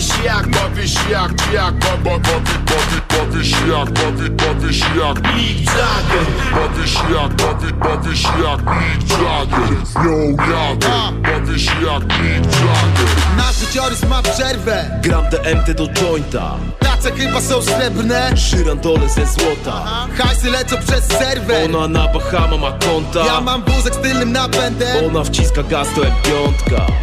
Bawisz 0.00 0.24
jak, 0.24 0.48
bawisz 0.48 0.94
jak, 1.10 1.32
jak, 1.52 1.74
ba, 1.74 1.96
ba, 2.04 2.18
bawi, 2.18 2.54
bawi, 2.66 3.00
bawisz 3.08 3.50
jak, 3.50 3.90
bawi, 3.90 4.30
bawisz 4.30 4.80
jak. 4.80 5.34
Mick 5.34 5.70
Jagger 5.76 6.26
Bawisz 6.54 6.94
jak, 6.94 7.34
bawi, 7.34 7.72
bawisz 7.72 8.22
jak 8.22 8.60
Mick 8.60 9.10
Jagger 9.10 9.76
Yo, 10.04 10.44
Jagger 10.52 11.20
Bawisz 11.22 11.66
jak 11.66 12.02
Mick 12.02 12.46
Jagger 12.46 13.36
Nasz 13.36 13.56
życiorys 13.56 14.02
ma 14.02 14.22
przerwę. 14.22 15.00
Gram 15.02 15.24
DMT 15.30 15.72
do 15.76 15.88
jointa 15.88 16.56
Tace 17.02 17.16
chyba 17.16 17.40
są 17.40 17.62
srebrne. 17.62 18.36
Szyrandole 18.36 19.08
ze 19.08 19.26
złota. 19.26 19.84
Hajsy 20.18 20.50
lecą 20.50 20.76
przez 20.86 21.04
serwer 21.04 21.76
Ona 21.76 21.88
na 21.88 22.08
Bahama 22.08 22.56
ma 22.56 22.72
konta. 22.72 23.26
Ja 23.26 23.40
mam 23.40 23.62
wózek 23.64 23.94
z 23.94 23.98
tylnym 23.98 24.32
napędem. 24.32 25.06
Ona 25.06 25.24
wciska 25.24 25.62
gaz 25.62 25.88
to 25.94 26.00
M5 26.00 26.52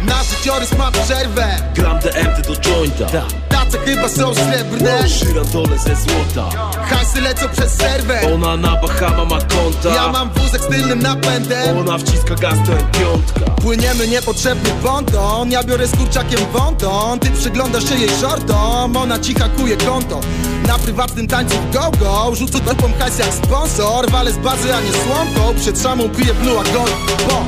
Nasz 0.06 0.26
życiorys 0.30 0.78
ma 0.78 0.90
przerwę. 0.90 1.56
Gram 1.74 1.98
DMT 1.98 2.46
do 2.48 2.70
jointa. 2.70 3.06
Tace 3.48 3.78
chyba 3.78 4.08
są 4.08 4.34
srebrne. 4.34 5.08
Szyrandole 5.08 5.78
ze 5.78 5.96
złota. 5.96 6.72
Hajsy 6.82 7.20
lecą 7.20 7.48
przez 7.48 7.72
serwer 7.72 8.32
Ona 8.34 8.56
na 8.56 8.76
Bahama 8.76 9.24
ma 9.24 9.38
konta. 9.38 9.94
Ja 9.94 10.08
mam 10.12 10.30
wózek 10.30 10.62
z 10.62 10.66
tylnym 10.68 11.02
napędem. 11.02 11.78
Ona 11.78 11.98
wciska 11.98 12.34
gaz 12.34 12.54
to 12.66 12.72
M5 12.72 13.18
Płyniemy 13.62 14.08
niepotrzebny 14.08 14.70
ponton. 14.82 15.50
Ja 15.50 15.62
biorę 15.62 15.86
z 15.86 15.96
kurczakiem 15.96 16.40
wąton 16.52 17.18
Ty 17.18 17.30
przyglądasz 17.30 17.88
się 17.88 17.94
jej 17.94 18.10
shortom 18.10 18.96
Ona 18.96 19.18
ci 19.18 19.34
hakuje 19.34 19.76
konto. 19.88 20.20
Na 20.66 20.78
prywatnym 20.78 21.26
tańcu 21.26 21.56
go-go 21.72 22.34
Rzucę 22.34 22.60
dupą 22.60 22.92
hajs 22.98 23.18
jak 23.18 23.34
sponsor. 23.34 24.10
Walę 24.10 24.32
z 24.32 24.36
bazy, 24.36 24.74
a 24.74 24.80
nie 24.80 24.92
słomką 24.92 25.60
Przed 25.60 25.82
szamą 25.82 26.08
piję 26.08 26.34
blue, 26.34 26.60
a 26.60 26.64
gold 26.72 26.92
bo 27.28 27.44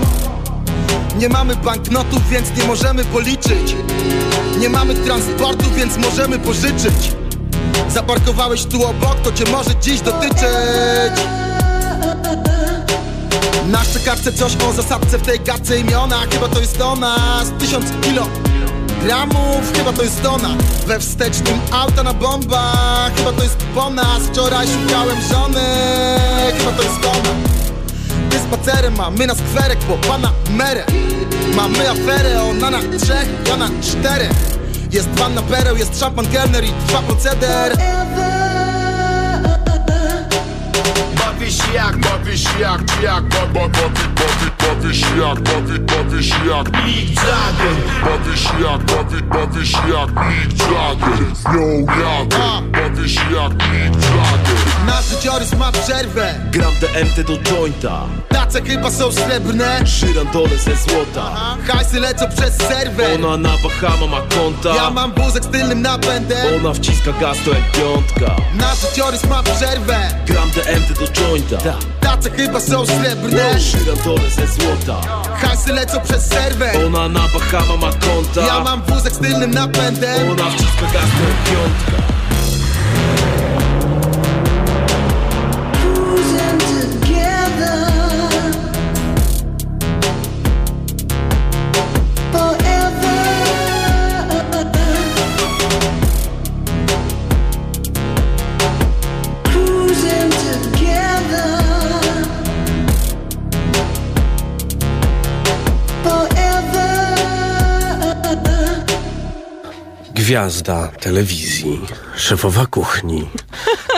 Nie 1.19 1.29
mamy 1.29 1.57
banknotów, 1.57 2.29
więc 2.31 2.57
nie 2.57 2.65
możemy 2.65 3.05
policzyć. 3.05 3.75
Nie 4.59 4.69
mamy 4.69 4.95
transportu, 4.95 5.71
więc 5.77 5.97
możemy 5.97 6.39
pożyczyć. 6.39 7.13
Zaparkowałeś 7.89 8.65
tu 8.65 8.85
obok, 8.85 9.17
to 9.23 9.33
cię 9.33 9.45
może 9.51 9.71
dziś 9.83 10.01
dotyczyć. 10.01 11.21
Na 13.67 13.85
szczekarce 13.85 14.33
coś 14.33 14.57
o 14.69 14.73
zasadce 14.73 15.19
w 15.19 15.23
tej 15.23 15.41
gadce 15.41 15.79
imiona. 15.79 16.17
Chyba 16.33 16.49
to 16.49 16.61
jest 16.61 16.81
ona 16.81 17.45
z 17.45 17.63
tysiąc 17.63 17.87
kilo 18.01 18.27
gramów 19.05 19.73
Chyba 19.77 19.93
to 19.93 20.03
jest 20.03 20.27
ona 20.27 20.57
We 20.87 21.01
wstecznym 21.01 21.61
auta 21.73 22.03
na 22.03 22.15
bombach. 22.15 23.13
Chyba 23.17 23.33
to 23.33 23.43
jest 23.43 23.57
po 23.75 23.91
nas. 23.91 24.23
Wczoraj 24.23 24.67
szukałem 24.67 25.17
żony. 25.33 25.61
Chyba 26.59 26.73
to 26.73 26.83
jest 26.83 27.05
ona. 27.05 27.35
Ty 28.31 28.39
spacerem, 28.39 29.01
a 29.01 29.11
my 29.11 29.27
na 29.27 29.35
skwerek 29.35 29.79
Po 29.79 30.09
pana 30.09 30.33
merę. 30.51 30.85
Mamy 31.57 31.91
aferę, 31.91 32.43
ona 32.43 32.71
na 32.71 32.79
trzech, 32.79 33.29
ja 33.49 33.57
na 33.57 33.69
czterech. 33.83 34.33
Jest 34.91 35.09
panna 35.09 35.43
pereł, 35.43 35.77
jest 35.77 36.01
szampan 36.01 36.27
kelner 36.27 36.65
i 36.65 36.73
trwa 36.87 37.03
proceder 37.03 37.77
Bawisz 41.41 41.73
jak, 41.75 41.97
bawisz 41.97 42.45
jak, 42.59 42.81
jak, 43.03 43.25
ba, 43.25 43.47
ba, 43.47 43.69
bawi, 43.69 44.05
bawi, 44.15 44.51
bawisz 44.59 45.01
jak, 45.01 45.41
bawi, 45.41 45.79
bawisz 45.79 46.29
jak. 46.29 46.85
Mick 46.85 47.23
Jagger 47.25 47.77
Bawisz 48.05 48.45
jak, 48.45 48.85
bawi, 48.85 49.23
bawisz 49.23 49.73
jak. 49.73 50.11
Mick 50.29 50.59
Jagger 50.59 51.21
Yo, 51.55 51.81
Jagger 52.03 52.63
Bawisz 52.73 53.15
jak 53.15 53.53
Mick 53.53 53.97
Jagger 54.17 54.80
Nasz 54.91 55.09
życiorys 55.09 55.53
ma 55.53 55.73
przerwę. 55.73 56.35
Gram 56.51 56.73
DMT 56.81 57.27
do 57.27 57.51
jointa. 57.51 58.07
Tace 58.29 58.63
chyba 58.63 58.91
są 58.91 59.13
srebrne. 59.13 59.87
Żyrandole 59.87 60.59
ze 60.59 60.77
złota. 60.77 61.57
Hajsy 61.69 62.01
lecą 62.01 62.27
przez 62.37 62.57
serwer 62.57 63.25
Ona 63.25 63.37
na 63.37 63.49
Bahama 63.49 64.07
ma 64.07 64.21
konta. 64.37 64.77
Ja 64.77 64.91
mam 64.91 65.13
wózek 65.15 65.45
z 65.45 65.49
tylnym 65.49 65.83
napędem. 65.83 66.47
Ona 66.61 66.75
wciska 66.75 67.13
gaz 67.21 67.37
to 67.45 67.51
jak 67.51 67.73
piątka. 67.73 68.37
Nasz 68.55 68.81
życiorys 68.81 69.25
ma 69.25 69.43
przerwę. 69.43 69.99
Gram 70.27 70.51
DMT 70.51 71.01
do 71.01 71.21
jointa. 71.21 71.57
Tace 72.01 72.31
chyba 72.31 72.61
są 72.61 72.87
srebrne. 72.87 73.61
Żyrandole 73.61 74.31
ze 74.31 74.47
złota. 74.47 75.01
Hajsy 75.35 75.73
lecą 75.73 76.01
przez 76.01 76.27
serwer 76.29 76.87
Ona 76.87 77.09
na 77.09 77.21
Bahama 77.21 77.77
ma 77.77 77.93
konta. 77.93 78.47
Ja 78.47 78.61
mam 78.61 78.83
wózek 78.83 79.13
z 79.13 79.19
tylnym 79.19 79.51
napędem. 79.51 80.31
Ona 80.31 80.51
wciska 80.51 80.83
gaz 80.83 80.93
to 80.93 81.29
jak 81.29 81.45
piątka 81.45 82.20
Gwiazda 110.31 110.89
telewizji, 110.89 111.81
szefowa 112.17 112.67
kuchni, 112.67 113.27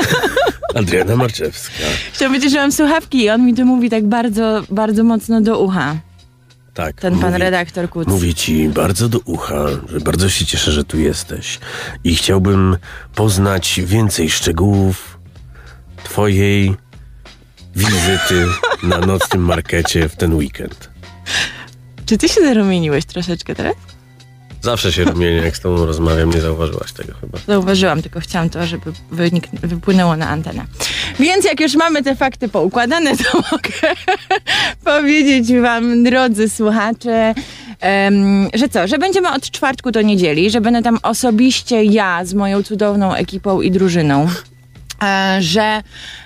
Adriana 0.79 1.17
Marczewska. 1.17 1.83
Chciałam 2.12 2.33
powiedzieć, 2.35 2.53
że 2.53 2.59
mam 2.59 2.73
słuchawki 2.73 3.23
i 3.23 3.31
on 3.31 3.47
mi 3.47 3.55
to 3.55 3.65
mówi 3.65 3.91
tak 3.91 4.07
bardzo, 4.07 4.62
bardzo 4.71 5.05
mocno 5.05 5.41
do 5.41 5.59
ucha. 5.61 5.97
Tak. 6.75 7.01
Ten 7.01 7.19
pan 7.19 7.31
mówi- 7.33 7.39
redaktor 7.41 7.91
Kuc. 7.91 8.09
Mówi 8.09 8.35
ci 8.35 8.69
bardzo 8.69 9.09
do 9.09 9.19
ucha, 9.25 9.67
że 9.89 10.01
bardzo 10.01 10.29
się 10.31 10.47
cieszę, 10.47 10.73
że 10.73 10.85
tu 10.85 10.99
jesteś. 10.99 11.59
I 12.05 12.17
chciałbym 12.17 12.77
poznać 13.15 13.81
więcej 13.85 14.31
szczegółów 14.31 15.19
twojej 16.05 16.75
wizyty 17.77 18.47
na 18.83 18.99
nocnym 18.99 19.43
markecie 19.45 20.09
w 20.09 20.17
ten 20.17 20.35
weekend. 20.35 20.91
Czy 22.07 22.19
ty 22.19 22.29
się 22.29 22.41
zarumieniłeś 22.41 23.05
troszeczkę 23.05 23.55
teraz? 23.55 23.75
Zawsze 24.62 24.92
się 24.92 25.04
rumienię, 25.04 25.37
jak 25.37 25.57
z 25.57 25.61
tobą 25.61 25.87
rozmawiam, 25.87 26.31
nie 26.31 26.40
zauważyłaś 26.40 26.92
tego 26.92 27.12
chyba. 27.21 27.38
Zauważyłam, 27.47 28.02
tylko 28.02 28.21
chciałam 28.21 28.50
to, 28.50 28.66
żeby 28.66 28.92
wynik, 29.11 29.49
wypłynęło 29.62 30.16
na 30.16 30.28
antenę. 30.28 30.64
Więc 31.21 31.45
jak 31.45 31.61
już 31.61 31.75
mamy 31.75 32.02
te 32.02 32.16
fakty 32.16 32.49
poukładane, 32.49 33.16
to 33.16 33.25
mogę 33.52 33.95
powiedzieć 34.85 35.52
wam, 35.52 36.04
drodzy 36.04 36.49
słuchacze, 36.49 37.35
em, 37.81 38.49
że 38.54 38.69
co, 38.69 38.88
że 38.88 38.99
będziemy 38.99 39.33
od 39.33 39.50
czwartku 39.50 39.90
do 39.90 40.02
niedzieli, 40.02 40.50
że 40.50 40.61
będę 40.61 40.83
tam 40.83 40.99
osobiście 41.02 41.85
ja 41.85 42.25
z 42.25 42.35
moją 42.35 42.62
cudowną 42.62 43.14
ekipą 43.14 43.61
i 43.61 43.71
drużyną. 43.71 44.28
E, 45.02 45.37
Że 45.42 45.82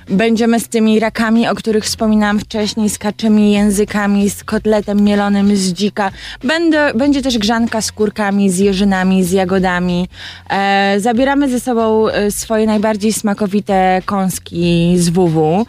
będziemy 0.09 0.61
z 0.61 0.69
tymi 0.69 1.01
rakami, 1.01 1.49
o 1.49 1.55
których 1.55 1.85
wspominałam 1.85 2.39
wcześniej, 2.39 2.91
z 2.91 2.99
kaczymi 2.99 3.53
językami, 3.53 4.31
z 4.31 4.45
kotletem 4.45 5.01
mielonym 5.01 5.57
z 5.57 5.73
dzika. 5.73 6.11
Będę, 6.45 6.95
będzie 6.95 7.23
też 7.23 7.39
grzanka 7.39 7.81
z 7.81 7.93
kurkami, 7.93 8.51
z 8.51 8.59
jeżynami, 8.59 9.25
z 9.25 9.33
jagodami. 9.33 10.09
E, 10.51 10.97
zabieramy 11.01 11.49
ze 11.49 11.61
sobą 11.61 12.09
e, 12.09 12.31
swoje 12.31 12.67
najbardziej 12.67 13.13
smakowite 13.13 14.03
kąski 14.05 14.95
z 14.99 15.09
WW. 15.09 15.67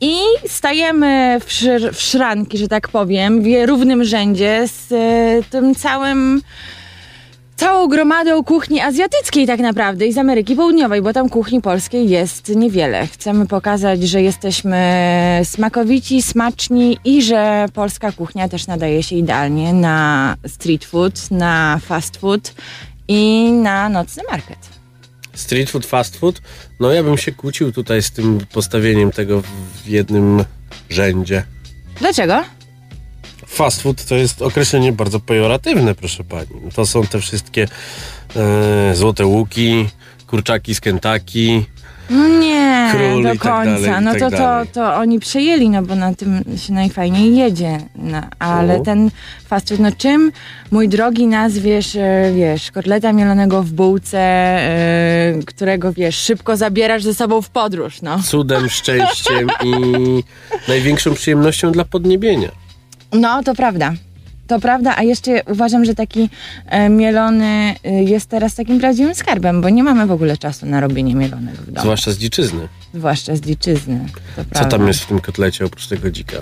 I 0.00 0.16
stajemy 0.46 1.40
w, 1.44 1.52
szyr, 1.52 1.94
w 1.94 2.00
szranki, 2.00 2.58
że 2.58 2.68
tak 2.68 2.88
powiem, 2.88 3.42
w 3.42 3.46
równym 3.66 4.04
rzędzie 4.04 4.68
z 4.68 4.92
e, 4.92 5.50
tym 5.50 5.74
całym 5.74 6.42
całą 7.58 7.88
gromadą 7.88 8.44
kuchni 8.44 8.80
azjatyckiej 8.80 9.46
tak 9.46 9.60
naprawdę 9.60 10.06
i 10.06 10.12
z 10.12 10.18
Ameryki 10.18 10.56
Południowej, 10.56 11.02
bo 11.02 11.12
tam 11.12 11.28
kuchni 11.28 11.60
polskiej 11.60 12.08
jest 12.08 12.48
niewiele. 12.48 13.06
Chcemy 13.06 13.46
pokazać, 13.46 14.02
że 14.02 14.22
jesteśmy 14.22 14.80
smakowici, 15.44 16.22
smaczni 16.22 16.98
i 17.04 17.22
że 17.22 17.66
polska 17.74 18.12
kuchnia 18.12 18.48
też 18.48 18.66
nadaje 18.66 19.02
się 19.02 19.16
idealnie 19.16 19.72
na 19.72 20.36
street 20.46 20.84
food, 20.84 21.30
na 21.30 21.80
fast 21.84 22.16
food 22.16 22.54
i 23.08 23.50
na 23.52 23.88
nocny 23.88 24.22
market. 24.30 24.58
Street 25.34 25.70
food, 25.70 25.86
fast 25.86 26.16
food? 26.16 26.42
No 26.80 26.92
ja 26.92 27.02
bym 27.02 27.18
się 27.18 27.32
kłócił 27.32 27.72
tutaj 27.72 28.02
z 28.02 28.10
tym 28.10 28.40
postawieniem 28.52 29.10
tego 29.10 29.42
w 29.84 29.88
jednym 29.88 30.44
rzędzie. 30.90 31.42
Dlaczego? 32.00 32.57
Fast 33.48 33.82
food 33.82 34.04
to 34.04 34.14
jest 34.14 34.42
określenie 34.42 34.92
bardzo 34.92 35.20
pejoratywne, 35.20 35.94
proszę 35.94 36.24
pani. 36.24 36.48
To 36.74 36.86
są 36.86 37.06
te 37.06 37.20
wszystkie 37.20 37.68
e, 38.36 38.94
złote 38.94 39.26
łuki, 39.26 39.88
kurczaki 40.26 40.74
z 40.74 40.80
Kentucky. 40.80 41.64
No 42.10 42.28
nie, 42.28 42.88
Król 42.92 43.22
do 43.22 43.28
tak 43.28 43.38
końca. 43.38 43.64
dalej, 43.64 44.00
i 44.00 44.04
no 44.04 44.10
tak 44.12 44.20
to, 44.20 44.30
to, 44.30 44.36
dalej. 44.36 44.68
to 44.68 44.94
oni 44.94 45.18
przejęli, 45.20 45.68
no 45.70 45.82
bo 45.82 45.94
na 45.94 46.14
tym 46.14 46.44
się 46.56 46.72
najfajniej 46.72 47.36
jedzie. 47.36 47.78
No, 47.96 48.20
ale 48.38 48.76
O. 48.76 48.82
ten 48.82 49.10
fast 49.46 49.68
food, 49.68 49.80
no 49.80 49.92
czym, 49.92 50.32
mój 50.70 50.88
drogi, 50.88 51.26
nazwiesz, 51.26 51.96
e, 51.96 52.32
wiesz, 52.36 52.70
kotleta 52.70 53.12
mielonego 53.12 53.62
w 53.62 53.70
bułce, 53.70 54.18
e, 54.18 55.34
którego, 55.46 55.92
wiesz, 55.92 56.16
szybko 56.16 56.56
zabierasz 56.56 57.02
ze 57.02 57.14
sobą 57.14 57.42
w 57.42 57.50
podróż, 57.50 58.02
no. 58.02 58.18
Cudem, 58.22 58.68
szczęściem 58.68 59.48
i 59.64 59.72
największą 60.68 61.14
przyjemnością 61.14 61.72
dla 61.72 61.84
podniebienia. 61.84 62.67
No, 63.12 63.42
to 63.42 63.54
prawda. 63.54 63.92
To 64.46 64.60
prawda, 64.60 64.94
a 64.96 65.02
jeszcze 65.02 65.42
uważam, 65.46 65.84
że 65.84 65.94
taki 65.94 66.30
e, 66.66 66.88
mielony 66.88 67.74
e, 67.84 68.02
jest 68.02 68.26
teraz 68.28 68.54
takim 68.54 68.78
prawdziwym 68.80 69.14
skarbem, 69.14 69.60
bo 69.60 69.68
nie 69.68 69.82
mamy 69.82 70.06
w 70.06 70.12
ogóle 70.12 70.36
czasu 70.36 70.66
na 70.66 70.80
robienie 70.80 71.14
mielonych 71.14 71.54
w 71.54 71.66
domu. 71.66 71.80
Zwłaszcza 71.80 72.12
z 72.12 72.18
dziczyzny. 72.18 72.68
Zwłaszcza 72.94 73.36
z 73.36 73.40
dziczyzny. 73.40 74.00
To 74.36 74.44
Co 74.44 74.50
prawda. 74.50 74.78
tam 74.78 74.86
jest 74.88 75.00
w 75.00 75.06
tym 75.06 75.20
kotlecie 75.20 75.64
oprócz 75.64 75.86
tego 75.86 76.10
dzika? 76.10 76.36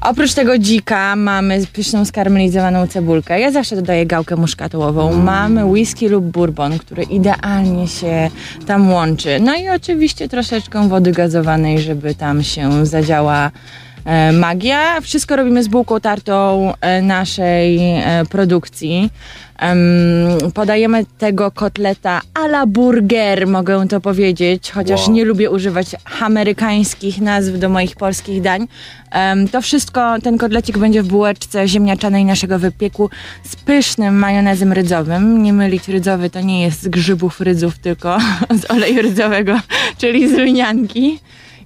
Oprócz 0.00 0.34
tego 0.34 0.58
dzika 0.58 1.16
mamy 1.16 1.66
pyszną 1.72 2.04
skarmelizowaną 2.04 2.86
cebulkę. 2.86 3.40
Ja 3.40 3.50
zawsze 3.52 3.76
dodaję 3.76 4.06
gałkę 4.06 4.36
muszkatołową. 4.36 5.16
Mamy 5.16 5.64
whisky 5.64 6.08
lub 6.08 6.24
bourbon, 6.24 6.78
który 6.78 7.02
idealnie 7.02 7.88
się 7.88 8.30
tam 8.66 8.90
łączy. 8.92 9.40
No 9.40 9.56
i 9.56 9.68
oczywiście 9.68 10.28
troszeczkę 10.28 10.88
wody 10.88 11.12
gazowanej, 11.12 11.80
żeby 11.80 12.14
tam 12.14 12.42
się 12.42 12.86
zadziała 12.86 13.50
magia. 14.32 15.00
Wszystko 15.00 15.36
robimy 15.36 15.62
z 15.62 15.68
bułką 15.68 16.00
tartą 16.00 16.72
e, 16.80 17.02
naszej 17.02 17.78
e, 17.78 18.24
produkcji. 18.30 19.10
Em, 19.58 19.78
podajemy 20.54 21.06
tego 21.18 21.50
kotleta 21.50 22.20
a 22.34 22.40
la 22.44 22.66
burger, 22.66 23.46
mogę 23.46 23.88
to 23.88 24.00
powiedzieć, 24.00 24.70
chociaż 24.70 25.00
Wow. 25.00 25.12
nie 25.12 25.24
lubię 25.24 25.50
używać 25.50 25.86
amerykańskich 26.20 27.20
nazw 27.20 27.58
do 27.58 27.68
moich 27.68 27.96
polskich 27.96 28.42
dań. 28.42 28.68
To 29.52 29.62
wszystko, 29.62 30.20
ten 30.22 30.38
kotlecik 30.38 30.78
będzie 30.78 31.02
w 31.02 31.06
bułeczce 31.06 31.68
ziemniaczanej 31.68 32.24
naszego 32.24 32.58
wypieku 32.58 33.10
z 33.44 33.56
pysznym 33.56 34.18
majonezem 34.18 34.72
rydzowym. 34.72 35.42
Nie 35.42 35.52
mylić 35.52 35.88
rydzowy 35.88 36.30
to 36.30 36.40
nie 36.40 36.62
jest 36.62 36.82
z 36.82 36.88
grzybów 36.88 37.40
rydzów, 37.40 37.78
tylko 37.78 38.18
z 38.62 38.70
oleju 38.70 39.02
rydzowego, 39.02 39.60
czyli 39.98 40.28
z 40.28 40.32
lnianki. 40.32 41.20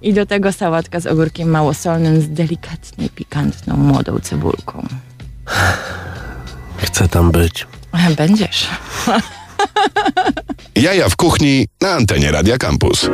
I 0.05 0.13
do 0.13 0.25
tego 0.25 0.51
sałatka 0.51 0.99
z 0.99 1.07
ogórkiem 1.07 1.49
małosolnym 1.49 2.21
z 2.21 2.29
delikatnie 2.29 3.09
pikantną 3.09 3.77
młodą 3.77 4.19
cebulką. 4.19 4.87
Chcę 6.77 7.07
tam 7.07 7.31
być. 7.31 7.67
Będziesz. 8.17 8.67
Jaja 10.75 11.09
w 11.09 11.15
kuchni 11.15 11.67
na 11.81 11.89
antenie 11.89 12.31
Radia 12.31 12.57
Campus. 12.57 13.09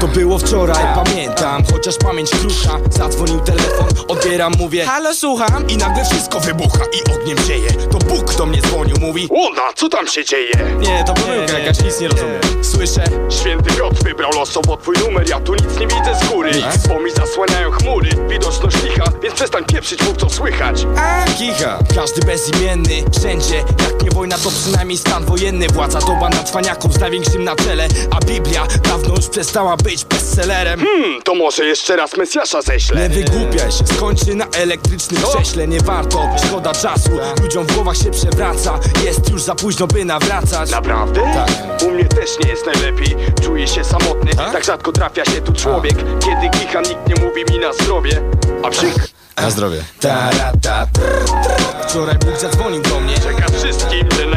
To 0.00 0.08
było 0.08 0.38
wczoraj, 0.38 0.84
pamiętam, 0.94 1.62
chociaż 1.72 1.96
pamięć 1.96 2.30
krótka 2.30 2.78
Zadzwonił 2.90 3.40
telefon, 3.40 3.86
odbieram, 4.08 4.52
mówię 4.58 4.84
Halo, 4.84 5.14
słucham. 5.14 5.68
I 5.68 5.76
nagle 5.76 6.04
wszystko 6.04 6.40
wybucha 6.40 6.84
i 6.84 7.14
ogniem 7.14 7.38
dzieje 7.38 7.72
To 7.90 7.98
Bóg 7.98 8.34
do 8.34 8.46
mnie 8.46 8.62
dzwonił, 8.62 8.96
mówi 9.00 9.28
Ona, 9.30 9.72
co 9.74 9.88
tam 9.88 10.06
się 10.06 10.24
dzieje? 10.24 10.52
Nie, 10.78 11.04
to 11.04 11.14
pomyłka 11.14 11.58
jakaś, 11.58 11.84
nic 11.84 12.00
nie 12.00 12.08
rozumiem. 12.08 12.40
Słyszę 12.62 13.04
Święty 13.40 13.72
Piotr 13.74 14.04
wybrał 14.04 14.30
losowo 14.30 14.76
twój 14.76 14.96
numer 14.96 15.28
Ja 15.30 15.40
tu 15.40 15.54
nic 15.54 15.78
nie 15.80 15.86
widzę 15.86 16.14
z 16.22 16.28
góry. 16.28 16.50
Bo 16.88 17.00
mi 17.00 17.10
zasłaniają 17.10 17.70
chmury 17.70 18.10
Widoczność 18.28 18.82
licha, 18.82 19.04
więc 19.22 19.34
przestań 19.34 19.64
pieprzyć, 19.64 20.02
mów 20.02 20.16
co 20.16 20.30
słychać. 20.30 20.86
A, 20.96 21.24
kicha. 21.38 21.78
Każdy 21.94 22.20
bezimienny, 22.20 23.02
wszędzie 23.18 23.56
Jak 23.56 24.02
nie 24.02 24.10
wojna 24.10 24.38
to 24.38 24.50
przynajmniej 24.50 24.98
stan 24.98 25.24
wojenny. 25.24 25.66
Władza 25.68 25.98
doba 25.98 26.28
na 26.28 26.42
cwaniaków 26.42 26.94
z 26.94 27.00
największym 27.00 27.44
na 27.44 27.56
czele 27.56 27.88
A 28.10 28.24
Biblia 28.24 28.66
dawno 28.82 29.14
już 29.16 29.28
przestała 29.28 29.76
być 29.76 29.89
bestsellerem. 29.98 30.80
Hmm, 30.80 31.22
to 31.22 31.34
może 31.34 31.64
jeszcze 31.64 31.96
raz 31.96 32.16
Mesjasza 32.16 32.62
ześlę. 32.62 33.08
Nie 33.08 33.08
wygłupiaj 33.08 33.72
się, 33.72 33.86
skończy 33.96 34.34
na 34.34 34.46
elektrycznym 34.46 35.22
krześle. 35.22 35.68
Nie 35.68 35.80
warto, 35.80 36.28
szkoda 36.46 36.72
czasu. 36.72 37.10
Ludziom 37.42 37.66
w 37.66 37.74
głowach 37.74 37.96
się 37.96 38.10
przewraca. 38.10 38.78
Jest 39.04 39.30
już 39.30 39.42
za 39.42 39.54
późno 39.54 39.86
by 39.86 40.04
nawracać. 40.04 40.70
Naprawdę? 40.70 41.20
Tak. 41.20 41.82
U 41.82 41.90
mnie 41.90 42.04
też 42.04 42.30
nie 42.44 42.50
jest 42.50 42.66
najlepiej. 42.66 43.16
Czuję 43.42 43.66
się 43.68 43.84
samotny. 43.84 44.34
Tak, 44.34 44.64
rzadko 44.64 44.92
trafia 44.92 45.24
się 45.24 45.40
tu 45.40 45.52
człowiek. 45.52 45.94
Kiedy 45.96 46.58
kicham, 46.58 46.82
nikt 46.82 47.08
nie 47.08 47.24
mówi 47.24 47.44
mi 47.52 47.58
na 47.58 47.72
zdrowie. 47.72 48.22
A 48.64 48.70
psik? 48.70 48.94
Na 49.36 49.50
zdrowie. 49.50 49.84
Ta, 50.00 50.30
ra, 50.30 50.52
ta, 50.62 50.86
trr, 50.86 51.24
trr. 51.24 51.88
Wczoraj 51.88 52.18
Bóg 52.18 52.40
zadzwonił 52.40 52.82
do 52.82 53.00
mnie. 53.00 53.14
Czeka 53.14 53.46
wszystkim 53.52 53.88
Ten 53.88 53.89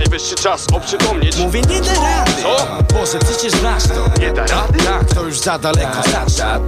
najwyższy 0.04 0.36
czas 0.36 0.66
oprzytomnieć. 0.74 1.38
Mówię 1.38 1.62
nie 1.62 1.82
da 1.82 1.94
rady. 1.94 2.32
Co? 2.42 2.68
Boże 2.94 3.20
przecież 3.20 3.52
znasz 3.52 3.84
to? 3.84 4.22
Nie 4.22 4.34
da 4.34 4.46
rady? 4.46 4.80
Tak, 4.80 5.14
to 5.16 5.24
już 5.24 5.40
za 5.40 5.58
daleko 5.58 6.04
starcza 6.10 6.60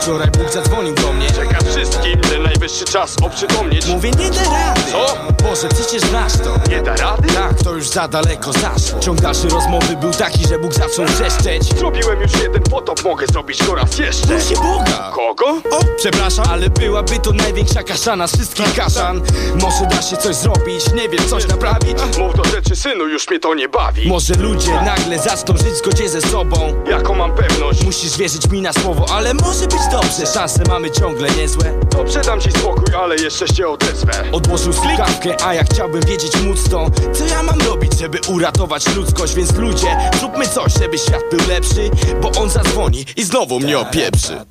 Wczoraj 0.00 0.30
Bóg 0.30 0.52
zadzwonił 0.52 0.94
do 0.94 1.12
mnie. 1.12 1.26
Czeka 1.30 1.58
wszystkim 1.70 2.20
Ten 2.20 2.42
najwyższy 2.42 2.84
czas 2.84 3.16
oprzytomnieć. 3.22 3.86
Mówię 3.86 4.10
nie 4.10 4.30
da 4.30 4.42
rady. 4.42 4.80
Co? 4.92 5.06
Boże 5.42 5.68
przecież 5.68 6.02
znasz 6.02 6.32
to? 6.32 6.70
Nie 6.70 6.82
da 6.82 6.96
rady? 6.96 7.28
Tak, 7.28 7.62
to 7.64 7.72
już 7.72 7.88
za 7.88 8.08
daleko 8.08 8.52
zaszło. 8.52 9.00
Ciąg 9.00 9.20
dalszy 9.20 9.48
rozmowy 9.48 9.96
był 9.96 10.10
taki, 10.10 10.48
że 10.48 10.58
Bóg 10.58 10.74
zaczął 10.74 11.04
wrzeszczeć. 11.04 11.78
Zrobiłem 11.78 12.20
już 12.20 12.32
jeden 12.42 12.62
potop, 12.62 13.04
mogę 13.04 13.26
zrobić 13.26 13.66
go 13.66 13.74
raz 13.74 13.98
jeszcze. 13.98 14.26
Prosi 14.26 14.54
Boga. 14.54 15.10
Kogo? 15.14 15.46
O, 15.70 15.80
przepraszam, 15.96 16.44
ale 16.50 16.70
byłaby 16.70 17.18
to 17.18 17.32
największa 17.32 17.82
kaszana 17.82 18.26
z 18.26 18.34
wszystkich 18.34 18.74
kaszan. 18.74 19.22
Może 19.60 19.86
da 19.90 20.02
się 20.02 20.16
coś 20.16 20.36
zrobić, 20.36 20.92
nie 20.92 21.08
wiem, 21.08 21.28
coś 21.28 21.48
naprawić 21.48 21.98
Mów 22.36 22.44
do 22.44 22.50
rzeczy 22.50 22.76
synu, 22.76 23.08
już 23.08 23.30
mnie 23.30 23.40
to 23.40 23.54
nie 23.54 23.68
bawi. 23.68 24.08
Może 24.08 24.34
ludzie 24.34 24.72
nagle 24.72 25.18
zaczną 25.18 25.56
żyć 25.56 25.66
w 25.66 25.76
zgodzie 25.76 26.08
ze 26.08 26.20
sobą? 26.20 26.56
Jaką 26.90 27.14
mam 27.14 27.34
pewność? 27.34 27.84
Musisz 27.84 28.16
wierzyć 28.16 28.50
mi 28.50 28.60
na 28.60 28.72
słowo, 28.72 29.06
ale 29.10 29.34
może 29.34 29.66
być 29.66 29.80
dobrze. 29.92 30.26
Szanse 30.34 30.62
mamy 30.68 30.90
ciągle 30.90 31.30
niezłe. 31.30 31.80
Dobrze 31.90 32.20
dam 32.20 32.40
ci 32.40 32.52
spokój, 32.52 32.94
ale 32.94 33.16
jeszcze 33.16 33.48
się 33.48 33.68
odezwę. 33.68 34.12
Odłożył 34.32 34.72
słuchawkę, 34.72 35.36
a 35.44 35.54
ja 35.54 35.64
chciałbym 35.64 36.02
wiedzieć 36.02 36.36
móc 36.36 36.68
to 36.70 36.90
Co 37.12 37.26
ja 37.26 37.42
mam 37.42 37.60
robić, 37.60 37.98
żeby 37.98 38.18
uratować 38.28 38.96
ludzkość. 38.96 39.34
Więc 39.34 39.56
ludzie, 39.56 39.96
zróbmy 40.18 40.48
coś, 40.48 40.72
żeby 40.72 40.98
świat 40.98 41.22
był 41.30 41.48
lepszy 41.48 41.90
Bo 42.22 42.30
on 42.40 42.50
zadzwoni 42.50 43.04
i 43.16 43.24
znowu 43.24 43.60
mnie 43.60 43.78
opieprzy 43.78 44.44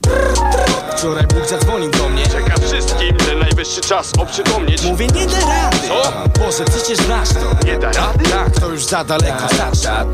Wczoraj 0.98 1.28
Bóg 1.28 1.48
zadzwonił 1.50 1.92
do 1.92 2.10
mnie. 2.10 2.24
Czeka 2.28 2.56
wszystkim, 2.68 3.18
ten 3.18 3.40
najwyższy 3.40 3.82
czas 3.82 4.12
oprzytomnieć. 4.20 4.84
Mówię 4.84 5.08
nie 5.08 5.26
da 5.26 5.40
rady. 5.40 5.88
Co? 5.88 6.14
Boże 6.40 6.66
przecież 6.66 6.98
znasz 6.98 7.30
to. 7.30 7.66
Nie 7.66 7.80
da 7.80 7.92
rady? 7.92 8.24
Tak, 8.24 8.60
to 8.60 8.70
już 8.70 8.86
za 8.86 9.04
daleko 9.04 9.48
starcza 9.54 10.06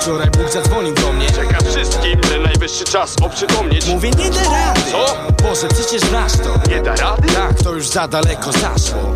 Wczoraj 0.00 0.30
Bóg 0.30 0.52
zadzwonił 0.52 0.94
do 0.94 1.12
mnie. 1.12 1.26
Czeka 1.30 1.58
wszystkim, 1.70 2.20
ten 2.20 2.42
najwyższy 2.42 2.84
czas 2.84 3.16
oprzytomnieć. 3.22 3.86
Mówię 3.86 4.10
nie 4.10 4.30
da 4.30 4.42
rady. 4.42 4.80
Co? 4.90 5.16
Boże 5.42 5.68
przecież 5.68 6.00
znasz 6.02 6.32
to. 6.32 6.70
Nie 6.70 6.82
da 6.82 6.96
rady? 6.96 7.28
Tak, 7.34 7.62
to 7.62 7.72
już 7.72 7.88
za 7.88 8.08
daleko 8.08 8.52
zaszło 8.52 9.14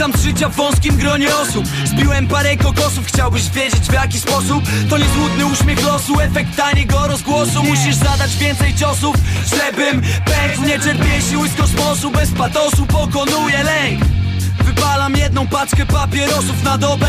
Korzystam 0.00 0.22
z 0.22 0.24
życia 0.24 0.48
w 0.48 0.56
wąskim 0.56 0.96
gronie 0.96 1.36
osób. 1.36 1.64
Zbiłem 1.84 2.28
parę 2.28 2.56
kokosów 2.56 3.06
Chciałbyś 3.06 3.50
wiedzieć 3.50 3.80
w 3.80 3.92
jaki 3.92 4.18
sposób? 4.18 4.64
To 4.90 4.98
nie 4.98 5.04
złudny 5.04 5.46
uśmiech 5.46 5.82
losu 5.86 6.20
Efekt 6.20 6.56
taniego 6.56 7.06
rozgłosu. 7.06 7.62
Musisz 7.62 7.94
zadać 7.94 8.36
więcej 8.36 8.74
ciosów 8.74 9.16
Żebym 9.50 10.02
pękł. 10.02 10.62
Nie 10.66 10.78
czerpię 10.78 11.22
siły 11.30 11.48
z 11.48 11.54
kosmosu 11.54 12.10
Bez 12.10 12.30
patosu 12.30 12.86
pokonuję 12.86 13.62
lęk. 13.62 14.00
Wypalam 14.64 15.16
jedną 15.16 15.46
paczkę 15.46 15.86
papierosów 15.86 16.64
na 16.64 16.78
dobę. 16.78 17.06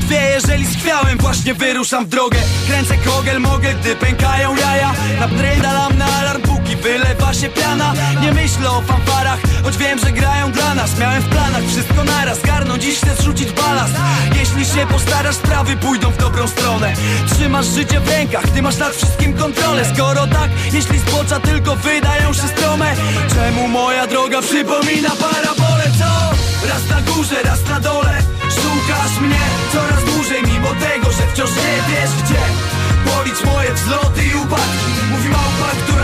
Dwie 0.00 0.30
jeżeli 0.30 0.66
schwiałem 0.66 1.18
Właśnie 1.18 1.54
wyruszam 1.54 2.06
w 2.06 2.08
drogę. 2.08 2.38
Kręcę 2.66 2.96
kogel 2.96 3.40
mogę 3.40 3.74
Gdy 3.74 3.96
pękają 3.96 4.56
jaja. 4.56 4.94
Naprydalam 5.20 5.98
na 5.98 6.06
alarm 6.06 6.42
Wylewa 6.76 7.34
się 7.34 7.48
piana. 7.48 7.92
Nie 8.20 8.32
myślę 8.32 8.70
o 8.70 8.80
fanfarach 8.80 9.38
Choć 9.64 9.76
wiem, 9.76 9.98
że 9.98 10.12
grają 10.12 10.52
dla 10.52 10.74
nas. 10.74 10.98
Miałem 10.98 11.22
w 11.22 11.28
planach 11.28 11.62
wszystko 11.68 12.04
naraz 12.04 12.42
Garnąć 12.42 12.82
dziś 12.82 12.98
chcę 12.98 13.14
zrzucić 13.14 13.52
balast. 13.52 13.94
Jeśli 14.38 14.64
się 14.64 14.86
postarasz 14.86 15.34
Sprawy 15.36 15.76
pójdą 15.76 16.10
w 16.10 16.16
dobrą 16.16 16.48
stronę. 16.48 16.94
Trzymasz 17.30 17.66
życie 17.66 18.00
w 18.00 18.08
rękach 18.08 18.48
Ty 18.54 18.62
masz 18.62 18.76
nad 18.76 18.92
wszystkim 18.92 19.38
kontrolę. 19.38 19.84
Skoro 19.94 20.26
tak, 20.26 20.50
jeśli 20.72 20.98
zbocza 20.98 21.40
tylko 21.40 21.76
wydają 21.76 22.32
się 22.32 22.48
strome. 22.56 22.94
Czemu 23.34 23.68
moja 23.68 24.06
droga 24.06 24.42
przypomina 24.42 25.10
parabolę, 25.10 25.84
co? 25.98 26.30
Raz 26.68 26.88
na 26.90 27.12
górze, 27.12 27.42
raz 27.44 27.68
na 27.68 27.80
dole. 27.80 28.22
Szukasz 28.42 29.20
mnie 29.20 29.40
coraz 29.72 30.04
dłużej 30.04 30.42
Mimo 30.42 30.68
tego, 30.68 31.12
że 31.12 31.26
wciąż 31.32 31.50
nie 31.50 31.94
wiesz 31.94 32.10
gdzie 32.24 32.79
Policz 33.04 33.44
moje 33.44 33.74
wzloty 33.74 34.22
i 34.24 34.34
upadki. 34.34 34.90
Mówi 35.10 35.28
małpa, 35.28 35.68
która 35.82 36.00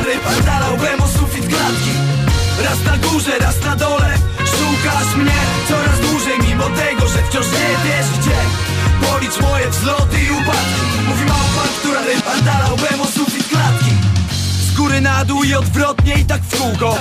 dala 0.47 0.71
łbem 0.71 1.01
o 1.03 1.09
sufit 1.09 1.47
klatki 1.49 1.93
Raz 2.65 2.85
na 2.85 2.97
górze, 2.97 3.39
raz 3.39 3.61
na 3.65 3.77
dole 3.77 4.19
Szukasz 4.39 5.17
mnie 5.17 5.41
coraz 5.69 6.01
dłużej 6.01 6.39
Mimo 6.49 6.65
tego, 6.65 7.09
że 7.09 7.19
wciąż 7.23 7.47
nie 7.47 7.69
wiesz 7.85 8.09
gdzie. 8.19 8.39
Policz 9.07 9.41
moje 9.41 9.71
wzloty 9.71 10.17
i 10.21 10.31
upadki. 10.31 10.83
Mówi 11.09 11.25
małpa, 11.25 11.65
która 11.79 12.01
dala 12.45 12.73
łbem 12.75 13.01
o 13.01 13.07
sufit 13.07 13.49
klatki 13.49 14.16
góry 14.77 15.01
na 15.01 15.25
dół 15.25 15.45
i 15.45 15.55
odwrotnie 15.55 16.15
i 16.15 16.25
tak 16.25 16.43
w 16.43 16.59
kółko. 16.59 16.99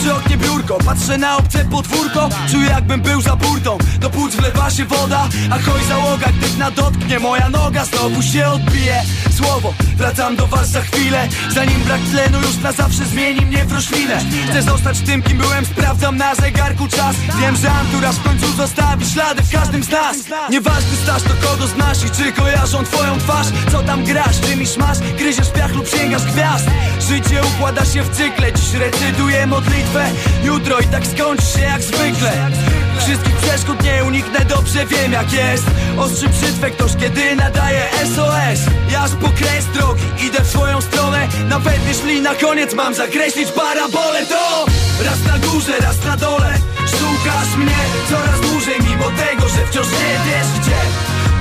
Przy 0.00 0.14
oknie 0.14 0.36
biurko, 0.36 0.78
patrzę 0.84 1.18
na 1.18 1.36
obce 1.36 1.64
podwórko. 1.64 2.28
Czuję 2.50 2.66
jakbym 2.66 3.00
był 3.00 3.20
za 3.22 3.36
burtą. 3.36 3.78
Do 4.00 4.10
płuc 4.10 4.34
wlewa 4.34 4.70
się 4.70 4.84
woda 4.84 5.28
A 5.50 5.58
hoj 5.58 5.84
załoga, 5.88 6.26
gdy 6.38 6.48
dna 6.48 6.70
dotknie 6.70 7.18
Moja 7.18 7.48
noga 7.48 7.84
znowu 7.84 8.22
się 8.22 8.46
odbije. 8.46 9.02
Słowo, 9.36 9.74
wracam 9.96 10.36
do 10.36 10.46
was 10.46 10.68
za 10.68 10.80
chwilę. 10.80 11.28
Zanim 11.54 11.80
brak 11.80 12.00
tlenu 12.10 12.38
już 12.40 12.56
na 12.62 12.72
zawsze 12.72 13.04
zmieni 13.04 13.46
mnie 13.46 13.64
w 13.64 13.72
roślinę. 13.72 14.20
Chcę 14.50 14.62
zostać 14.62 15.00
tym, 15.00 15.22
kim 15.22 15.38
byłem 15.38 15.66
Sprawdzam 15.66 16.16
na 16.16 16.34
zegarku 16.34 16.88
czas. 16.88 17.16
Wiem, 17.40 17.56
że 17.56 17.70
anturaż 17.70 18.16
w 18.16 18.22
końcu 18.22 18.52
zostawi 18.52 19.06
ślady 19.06 19.42
w 19.42 19.52
każdym 19.52 19.84
z 19.84 19.90
nas. 19.90 20.16
Nieważny 20.50 20.96
staż, 21.02 21.22
to 21.22 21.48
kogo 21.48 21.66
znasz 21.66 22.04
i 22.04 22.10
czy 22.10 22.32
kojarzą 22.32 22.84
twoją 22.84 23.18
twarz. 23.18 23.46
Co 23.72 23.82
tam 23.82 24.04
grasz, 24.04 24.38
dymisz 24.38 24.76
masz, 24.76 24.98
gryziesz 25.18 25.50
piach 25.50 25.74
lub 25.74 25.88
sięgasz 25.88 26.24
gwiazd 26.24 26.66
Życie 27.08 27.40
układa 27.44 27.84
się 27.84 28.02
w 28.02 28.16
cykle, 28.16 28.52
dziś 28.52 28.72
recytuję 28.74 29.46
modlitwę. 29.46 30.06
Jutro 30.44 30.80
i 30.80 30.84
tak 30.84 31.06
skończy 31.06 31.46
się 31.46 31.60
jak 31.60 31.82
zwykle. 31.82 32.50
Wszystkich 32.98 33.36
przeszkód 33.36 33.82
nie 33.82 34.04
uniknę, 34.04 34.44
dobrze 34.44 34.86
wiem 34.86 35.12
jak 35.12 35.32
jest. 35.32 35.64
Ostrzy 35.98 36.28
brzytwę 36.28 36.70
ktoś 36.70 36.96
kiedy 36.96 37.36
nadaje 37.36 37.88
SOS 38.14 38.60
Ja 38.90 39.02
aż 39.02 39.10
po 39.10 39.28
kres 39.28 39.66
drogi 39.74 40.02
idę 40.26 40.40
w 40.40 40.46
swoją 40.46 40.80
stronę. 40.80 41.28
Nawet 41.48 41.80
jeśli 41.88 42.20
na 42.20 42.34
koniec 42.34 42.74
mam 42.74 42.94
zakreślić 42.94 43.52
parabolę 43.52 44.26
To 44.26 44.66
raz 45.04 45.24
na 45.26 45.38
górze, 45.48 45.78
raz 45.80 46.04
na 46.04 46.16
dole. 46.16 46.58
Szukasz 46.90 47.56
mnie 47.56 47.80
coraz 48.10 48.40
dłużej 48.40 48.78
Mimo 48.80 49.04
tego, 49.04 49.48
że 49.48 49.66
wciąż 49.66 49.86
nie 49.86 50.14
wiesz 50.26 50.60
gdzie 50.60 50.80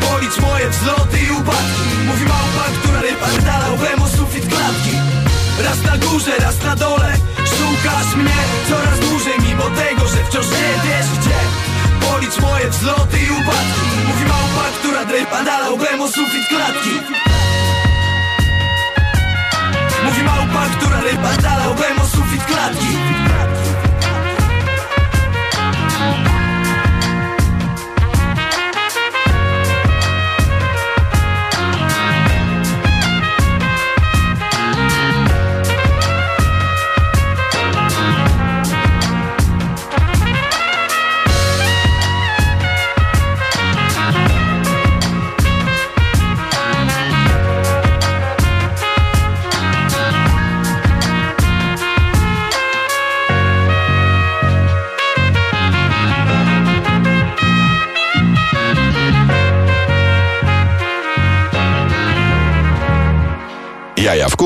Policz 0.07 0.37
moje 0.37 0.69
wzloty 0.69 1.17
i 1.19 1.31
upadki. 1.31 1.95
Mówi 2.07 2.23
małpa, 2.25 2.65
która 2.79 3.01
rypardala 3.01 3.71
łbem 3.71 4.01
o 4.01 4.07
sufit 4.07 4.47
klatki 4.47 5.04
Raz 5.63 5.83
na 5.83 5.97
górze, 5.97 6.37
raz 6.39 6.63
na 6.63 6.75
dole 6.75 7.13
Szukasz 7.37 8.15
mnie 8.15 8.39
coraz 8.69 8.99
dłużej 8.99 9.39
Mimo 9.47 9.63
tego, 9.63 10.07
że 10.07 10.17
wciąż 10.25 10.45
nie 10.45 10.89
wiesz 10.89 11.19
gdzie 11.19 11.39
Policz 12.09 12.37
moje 12.39 12.69
wzloty 12.69 13.17
i 13.19 13.31
upadki. 13.31 13.87
Mówi 14.07 14.25
małpa, 14.25 14.65
która 14.79 15.05
drypa 15.05 15.43
dala 15.43 15.69
łbem 15.69 16.01
o 16.01 16.07
sufit 16.07 16.47
klatki. 16.47 16.89
Mówi 20.05 20.23
małpa, 20.23 20.65
która 20.77 21.01
rypa 21.01 21.41
dala 21.41 21.67
łbem 21.67 21.99
o 21.99 22.05
sufit 22.07 22.45
klatki 22.45 22.97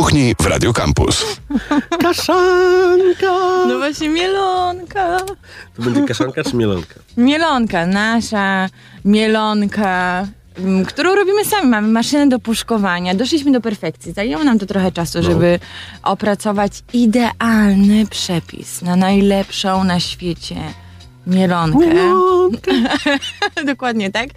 kuchni 0.09 0.35
w 0.41 0.45
Radio 0.45 0.73
Campus. 0.73 1.39
Kaszanka! 2.01 3.65
No 3.67 3.77
właśnie, 3.77 4.09
mielonka. 4.09 5.19
To 5.75 5.81
będzie 5.81 6.03
kaszanka 6.03 6.43
czy 6.43 6.55
mielonka? 6.55 6.95
Mielonka, 7.17 7.85
nasza 7.85 8.69
mielonka, 9.05 10.27
mm, 10.57 10.85
którą 10.85 11.15
robimy 11.15 11.45
sami. 11.45 11.69
Mamy 11.69 11.87
maszynę 11.87 12.29
do 12.29 12.39
puszkowania. 12.39 13.15
Doszliśmy 13.15 13.51
do 13.51 13.61
perfekcji. 13.61 14.13
Zajęło 14.13 14.43
nam 14.43 14.59
to 14.59 14.65
trochę 14.65 14.91
czasu, 14.91 15.23
żeby 15.23 15.59
opracować 16.03 16.83
idealny 16.93 18.07
przepis 18.07 18.81
na 18.81 18.95
najlepszą 18.95 19.83
na 19.83 19.99
świecie 19.99 20.55
mielonkę. 21.27 21.95
Dokładnie 23.65 24.11
tak. 24.11 24.29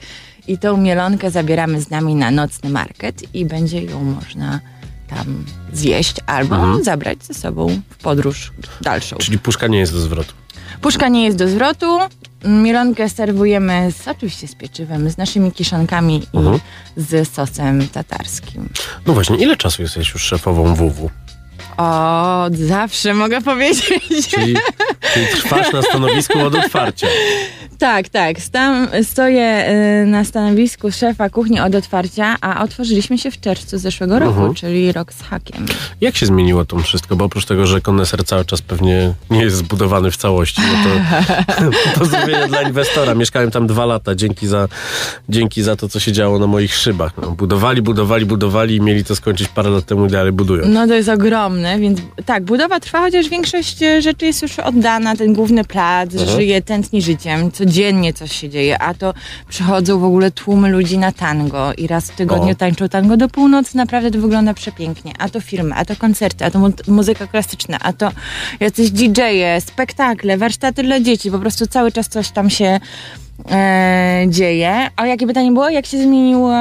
I 0.49 0.59
tą 0.59 0.77
mielonkę 0.77 1.31
zabieramy 1.31 1.81
z 1.81 1.91
nami 1.91 2.15
na 2.15 2.31
nocny 2.31 2.71
market 2.71 3.35
i 3.35 3.45
będzie 3.45 3.83
ją 3.83 4.05
można 4.05 4.61
tam 5.15 5.45
zjeść 5.73 6.17
albo 6.27 6.83
zabrać 6.85 7.25
ze 7.25 7.35
sobą 7.35 7.81
w 7.91 7.97
podróż 7.97 8.53
dalszą. 8.81 9.17
Czyli 9.17 9.39
puszka 9.39 9.67
nie 9.67 9.79
jest 9.79 9.93
do 9.93 10.01
zwrotu. 10.01 10.33
Puszka 10.81 11.09
nie 11.09 11.25
jest 11.25 11.37
do 11.39 11.49
zwrotu. 11.49 11.99
Mielonkę 12.45 13.09
serwujemy 13.09 13.93
z, 13.93 14.09
oczywiście 14.09 14.49
z 14.49 14.55
pieczywem, 14.55 15.11
z 15.11 15.17
naszymi 15.17 15.53
kiszonkami 15.53 16.23
Mhm. 16.35 16.57
i 16.57 16.61
z 17.01 17.29
sosem 17.29 17.89
tatarskim. 17.89 18.69
No 19.07 19.13
właśnie, 19.15 19.37
ile 19.37 19.57
czasu 19.57 19.83
jesteś 19.83 20.13
już 20.13 20.23
szefową 20.23 20.75
WW? 20.75 21.11
O, 21.77 22.47
zawsze 22.53 23.15
mogę 23.15 23.41
powiedzieć. 23.41 24.29
Czyli, 24.29 24.55
czyli 25.15 25.27
trwasz 25.27 25.73
na 25.73 25.83
stanowisku 25.83 26.39
od 26.41 26.55
otwarcia. 26.55 27.07
Tak, 27.79 28.09
tak. 28.09 28.41
Stam, 28.41 28.89
stoję 29.03 29.69
y, 30.03 30.07
na 30.07 30.25
stanowisku 30.25 30.93
szefa 30.93 31.31
kuchni 31.31 31.61
od 31.61 31.75
otwarcia, 31.75 32.37
a 32.41 32.63
otworzyliśmy 32.65 33.19
się 33.19 33.31
w 33.31 33.41
czerwcu 33.41 33.79
zeszłego 33.79 34.19
roku, 34.19 34.33
Mhm. 34.33 34.55
czyli 34.55 34.93
rok 34.93 35.13
z 35.13 35.23
hakiem. 35.23 35.67
Jak 36.01 36.17
się 36.17 36.27
zmieniło 36.27 36.65
to 36.65 36.79
wszystko? 36.79 37.17
Bo 37.17 37.25
oprócz 37.25 37.45
tego, 37.45 37.67
że 37.67 37.81
koneser 37.81 38.25
cały 38.25 38.45
czas 38.45 38.63
pewnie 38.63 39.15
nie 39.31 39.43
jest 39.43 39.57
zbudowany 39.57 40.11
w 40.11 40.17
całości, 40.17 40.63
no 40.73 40.85
to 40.85 40.91
pozdrowienia 41.99 42.49
dla 42.49 42.63
inwestora. 42.63 43.15
Mieszkałem 43.15 43.51
tam 43.51 43.67
dwa 43.67 43.87
lata 43.87 44.15
dzięki 44.15 44.47
za, 44.47 44.69
dzięki 45.29 45.63
za 45.63 45.77
to, 45.77 45.89
co 45.89 46.01
się 46.01 46.13
działo 46.13 46.39
na 46.39 46.47
moich 46.47 46.75
szybach. 46.75 47.13
No, 47.23 47.31
budowali, 47.31 47.83
budowali, 47.83 48.27
budowali 48.27 48.77
i 48.77 48.81
mieli 48.81 49.05
to 49.05 49.17
skończyć 49.17 49.49
parę 49.49 49.71
lat 49.71 49.85
temu 49.87 50.07
i 50.07 50.09
dalej 50.11 50.33
budują. 50.33 50.65
No 50.69 50.87
to 50.87 50.95
jest 50.95 51.09
ogromne, 51.09 51.62
więc 51.79 51.99
tak, 52.27 52.45
budowa 52.45 52.81
trwa, 52.81 53.01
chociaż 53.01 53.29
większość 53.29 53.83
e, 53.83 54.03
rzeczy 54.03 54.27
jest 54.27 54.43
już 54.43 54.59
oddana, 54.59 55.17
ten 55.17 55.33
główny 55.33 55.65
plac 55.65 56.13
Mhm. 56.15 56.31
żyje, 56.31 56.63
tętni 56.63 57.03
życiem, 57.03 57.53
codziennie 57.53 58.13
coś 58.13 58.33
się 58.41 58.49
dzieje, 58.49 58.79
a 58.83 58.95
to 58.95 59.15
przychodzą 59.49 59.99
w 59.99 60.05
ogóle 60.05 60.31
tłumy 60.31 60.69
ludzi 60.69 60.99
na 60.99 61.13
tango 61.13 61.73
i 61.75 61.87
raz 61.87 62.11
w 62.11 62.17
tygodniu 62.17 62.53
O. 62.53 62.55
tańczą 62.55 62.89
tango 62.89 63.17
do 63.17 63.29
północy, 63.29 63.77
naprawdę 63.77 64.11
to 64.11 64.19
wygląda 64.19 64.55
przepięknie, 64.55 65.13
a 65.19 65.29
to 65.29 65.41
filmy, 65.41 65.75
a 65.75 65.85
to 65.85 65.97
koncerty, 65.97 66.45
a 66.45 66.51
to 66.51 66.59
mu- 66.59 66.73
muzyka 66.89 67.27
klasyczna, 67.27 67.79
a 67.81 67.93
to 67.93 68.11
jacyś 68.61 68.91
DJ-e, 68.91 69.61
spektakle, 69.61 70.37
warsztaty 70.39 70.83
dla 70.83 71.01
dzieci, 71.01 71.31
po 71.31 71.39
prostu 71.39 71.67
cały 71.67 71.93
czas 71.93 72.09
coś 72.09 72.31
tam 72.31 72.51
się 72.51 72.81
e, 73.51 74.25
dzieje. 74.29 74.89
A 74.97 75.07
jakie 75.07 75.27
pytanie 75.27 75.53
było? 75.53 75.71
Jak 75.71 75.87
się 75.87 76.03
zmieniło 76.03 76.55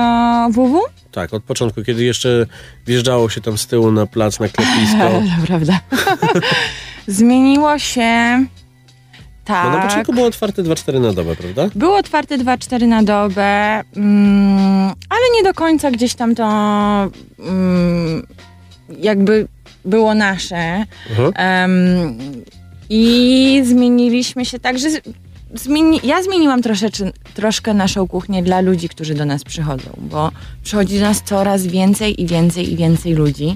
WW? 0.49 0.81
Tak, 1.11 1.33
od 1.33 1.43
początku, 1.43 1.83
kiedy 1.83 2.03
jeszcze 2.03 2.45
wjeżdżało 2.87 3.29
się 3.29 3.41
tam 3.41 3.57
z 3.57 3.67
tyłu 3.67 3.91
na 3.91 4.05
plac, 4.05 4.39
na 4.39 4.47
klepisko. 4.47 4.97
To 4.97 5.21
prawda. 5.47 5.79
Zmieniło 7.07 7.79
się. 7.79 8.45
Tak. 9.45 9.65
No 9.65 9.77
na 9.77 9.87
początku 9.87 10.13
było 10.13 10.27
otwarte 10.27 10.63
2-4 10.63 11.01
na 11.01 11.13
dobę, 11.13 11.35
prawda? 11.35 11.69
Było 11.75 11.97
otwarte 11.97 12.37
2-4 12.37 12.87
na 12.87 13.03
dobę, 13.03 13.81
mm, 13.95 14.93
ale 15.09 15.21
nie 15.35 15.43
do 15.43 15.53
końca 15.53 15.91
gdzieś 15.91 16.15
tam 16.15 16.35
to 16.35 16.43
mm, 17.39 18.27
jakby 18.99 19.47
było 19.85 20.15
nasze. 20.15 20.85
Mhm. 21.09 21.33
Em, 21.35 22.17
I 22.89 23.61
zmieniliśmy 23.65 24.45
się 24.45 24.59
tak, 24.59 24.79
że 24.79 24.87
zmieni, 25.53 25.99
ja 26.03 26.23
zmieniłam 26.23 26.61
troszeczkę, 26.61 27.11
troszkę 27.33 27.73
naszą 27.73 28.07
kuchnię 28.07 28.43
dla 28.43 28.61
ludzi, 28.61 28.89
którzy 28.89 29.13
do 29.13 29.25
nas 29.25 29.43
przychodzą, 29.43 29.89
bo 29.97 30.31
przychodzi 30.63 30.99
do 30.99 31.05
nas 31.05 31.21
coraz 31.21 31.67
więcej 31.67 32.21
i 32.21 32.25
więcej 32.25 32.73
i 32.73 32.75
więcej 32.75 33.13
ludzi. 33.13 33.55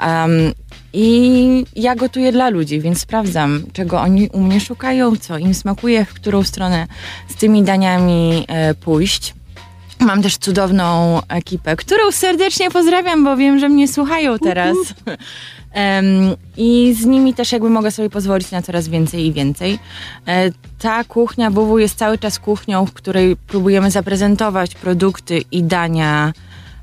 Em, 0.00 0.52
I 0.92 1.64
ja 1.76 1.96
gotuję 1.96 2.32
dla 2.32 2.48
ludzi, 2.48 2.80
więc 2.80 3.00
sprawdzam, 3.00 3.62
czego 3.72 4.00
oni 4.00 4.28
u 4.28 4.40
mnie 4.40 4.60
szukają, 4.60 5.16
co 5.16 5.38
im 5.38 5.54
smakuje, 5.54 6.04
w 6.04 6.14
którą 6.14 6.42
stronę 6.42 6.86
z 7.28 7.34
tymi 7.34 7.62
daniami 7.62 8.44
e, 8.48 8.74
pójść. 8.74 9.34
Mam 10.00 10.22
też 10.22 10.36
cudowną 10.36 11.20
ekipę, 11.28 11.76
którą 11.76 12.12
serdecznie 12.12 12.70
pozdrawiam, 12.70 13.24
bo 13.24 13.36
wiem, 13.36 13.58
że 13.58 13.68
mnie 13.68 13.88
słuchają 13.88 14.38
teraz. 14.38 14.76
Em, 15.72 16.34
I 16.56 16.94
z 17.00 17.06
nimi 17.06 17.34
też 17.34 17.52
jakby 17.52 17.70
mogę 17.70 17.90
sobie 17.90 18.10
pozwolić 18.10 18.50
na 18.50 18.62
coraz 18.62 18.88
więcej 18.88 19.26
i 19.26 19.32
więcej. 19.32 19.78
E, 20.26 20.50
Ta 20.78 21.04
kuchnia 21.04 21.50
WW 21.50 21.78
jest 21.78 21.98
cały 21.98 22.18
czas 22.18 22.38
kuchnią, 22.38 22.86
w 22.86 22.92
której 22.92 23.36
próbujemy 23.36 23.90
zaprezentować 23.90 24.74
produkty 24.74 25.42
i 25.52 25.62
dania 25.62 26.32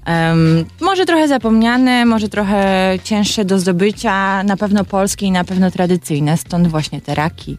em, 0.06 0.66
może 0.82 1.06
trochę 1.06 1.28
zapomniane, 1.28 2.06
może 2.06 2.30
trochę 2.30 2.94
cięższe 3.04 3.46
do 3.46 3.60
zdobycia, 3.60 4.44
na 4.44 4.58
pewno 4.58 4.86
polskie 4.86 5.26
i 5.26 5.32
na 5.32 5.44
pewno 5.44 5.72
tradycyjne, 5.72 6.38
stąd 6.38 6.68
właśnie 6.68 7.02
te 7.02 7.16
raki, 7.16 7.58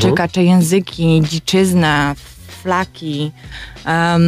czekacze 0.00 0.44
języki, 0.44 1.22
dziczyzna, 1.28 2.14
flaki. 2.62 3.32
Em, 3.84 4.22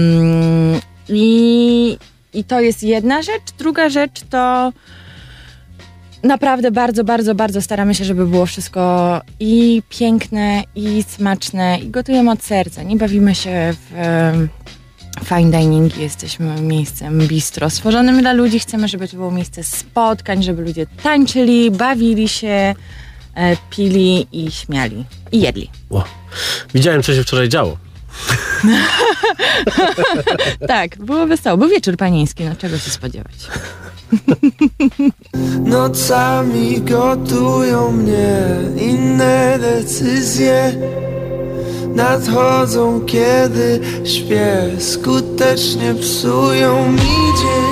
i, 1.09 1.99
I 2.35 2.45
to 2.45 2.61
jest 2.61 2.83
jedna 2.83 3.23
rzecz. 3.23 3.43
Druga 3.59 3.89
rzecz 3.89 4.21
to 4.31 4.73
naprawdę 6.23 6.71
bardzo, 6.71 7.05
bardzo, 7.05 7.35
bardzo 7.35 7.63
staramy 7.63 7.95
się, 7.95 8.05
żeby 8.05 8.27
było 8.27 8.47
wszystko 8.47 9.21
i 9.41 9.83
piękne, 9.89 10.63
i 10.75 11.05
smaczne, 11.09 11.79
i 11.79 11.91
gotujemy 11.91 12.31
od 12.31 12.43
serca. 12.43 12.83
Nie 12.83 12.97
bawimy 12.97 13.35
się 13.35 13.75
w 13.91 14.49
fine 15.25 15.51
dining, 15.51 15.99
jesteśmy 15.99 16.61
miejscem 16.61 17.19
bistro 17.19 17.71
stworzonym 17.71 18.21
dla 18.21 18.33
ludzi. 18.33 18.61
Chcemy, 18.61 18.89
żeby 18.89 19.09
to 19.09 19.17
było 19.17 19.31
miejsce 19.31 19.65
spotkań, 19.65 20.43
żeby 20.43 20.63
ludzie 20.63 20.87
tańczyli, 21.03 21.71
bawili 21.71 22.29
się, 22.29 22.75
e, 23.35 23.57
pili 23.71 24.27
i 24.33 24.51
śmiali. 24.51 25.05
I 25.33 25.41
jedli. 25.41 25.71
Ło. 25.91 26.05
Widziałem, 26.75 27.03
co 27.03 27.15
się 27.15 27.23
wczoraj 27.23 27.49
działo. 27.49 27.77
Tak, 30.69 30.99
było 30.99 31.27
wesoło. 31.27 31.57
Był 31.57 31.69
wieczór 31.69 31.97
panieński, 31.97 32.45
no 32.45 32.57
czego 32.57 32.79
się 32.79 32.91
spodziewać. 32.91 33.35
Nocami 35.65 36.81
gotują 36.81 37.93
mnie 37.93 38.47
inne 38.77 39.59
decyzje. 39.61 40.73
Nadchodzą, 41.95 43.01
kiedy 43.07 43.81
śpię. 44.05 44.71
Skutecznie 44.79 45.95
psują 45.95 46.93
mi 46.93 47.17
dzień 47.41 47.70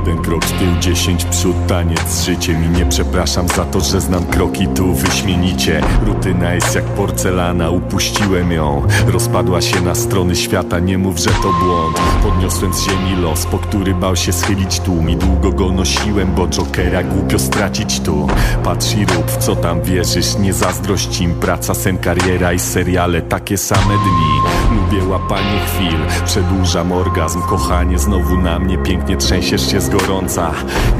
Jeden 0.00 0.22
krok 0.22 0.44
w 0.44 0.58
tył, 0.58 0.78
dziesięć 0.80 1.24
przód, 1.24 1.56
taniec 1.68 2.08
z 2.08 2.24
życiem 2.24 2.64
I 2.64 2.78
nie 2.78 2.86
przepraszam 2.86 3.48
za 3.48 3.64
to, 3.64 3.80
że 3.80 4.00
znam 4.00 4.24
kroki 4.26 4.68
tu 4.68 4.94
wyśmienicie. 4.94 5.80
Rutyna 6.06 6.54
jest 6.54 6.74
jak 6.74 6.84
porcelana, 6.84 7.70
upuściłem 7.70 8.52
ją. 8.52 8.82
Rozpadła 9.06 9.60
się 9.60 9.80
na 9.80 9.94
strony 9.94 10.36
świata, 10.36 10.78
nie 10.78 10.98
mów, 10.98 11.18
że 11.18 11.30
to 11.30 11.52
błąd. 11.64 12.00
Podniosłem 12.22 12.74
z 12.74 12.84
ziemi 12.84 13.16
los, 13.22 13.46
po 13.46 13.58
który 13.58 13.94
bał 13.94 14.16
się 14.16 14.32
schylić 14.32 14.80
tłum 14.80 15.10
I 15.10 15.16
długo 15.16 15.52
go 15.52 15.72
nosiłem, 15.72 16.34
bo 16.34 16.48
Jokera 16.48 17.02
głupio 17.02 17.38
stracić 17.38 18.00
tu. 18.00 18.28
Patrz 18.64 18.94
i 18.94 19.06
rób, 19.06 19.30
w 19.30 19.36
co 19.36 19.56
tam 19.56 19.82
wierzysz, 19.82 20.38
nie 20.38 20.52
zazdrość 20.52 21.20
im. 21.20 21.34
Praca, 21.34 21.74
sen, 21.74 21.98
kariera 21.98 22.52
i 22.52 22.58
seriale, 22.58 23.22
takie 23.22 23.58
same 23.58 23.94
dni 23.94 24.59
Lubię 24.70 25.04
łapanie 25.04 25.60
chwil, 25.66 26.24
przedłużam 26.24 26.92
orgazm. 26.92 27.40
Kochanie 27.42 27.98
znowu 27.98 28.36
na 28.36 28.58
mnie, 28.58 28.78
pięknie 28.78 29.16
trzęsiesz 29.16 29.70
się 29.70 29.80
z 29.80 29.88
gorąca. 29.88 30.50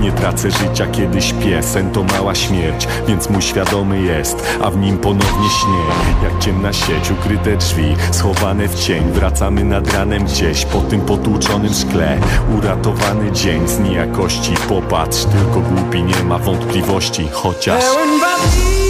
Nie 0.01 0.13
tracę 0.13 0.51
życia, 0.51 0.87
kiedy 0.87 1.23
śpię, 1.23 1.63
sen 1.63 1.91
to 1.91 2.03
mała 2.03 2.35
śmierć 2.35 2.89
Więc 3.09 3.31
mój 3.31 3.43
świadomy 3.43 4.03
jest, 4.03 4.59
a 4.63 4.71
w 4.71 4.77
nim 4.77 4.99
ponownie 4.99 5.51
śnie 5.51 5.79
Jak 6.23 6.39
ciemna 6.39 6.73
sieć, 6.73 7.11
ukryte 7.11 7.57
drzwi, 7.57 7.97
schowane 8.11 8.69
w 8.69 8.75
cień. 8.75 9.13
Wracamy 9.13 9.65
nad 9.65 9.93
ranem 9.93 10.25
gdzieś, 10.25 10.65
po 10.65 10.81
tym 10.81 11.01
potłuczonym 11.01 11.75
szkle. 11.75 12.19
Uratowany 12.59 13.33
dzień 13.33 13.69
z 13.69 13.79
niejakości. 13.79 14.53
Popatrz, 14.69 15.25
tylko 15.25 15.61
głupi 15.61 16.03
nie 16.03 16.25
ma 16.25 16.39
wątpliwości. 16.39 17.29
Chociaż... 17.33 17.85
Pełen 17.85 18.90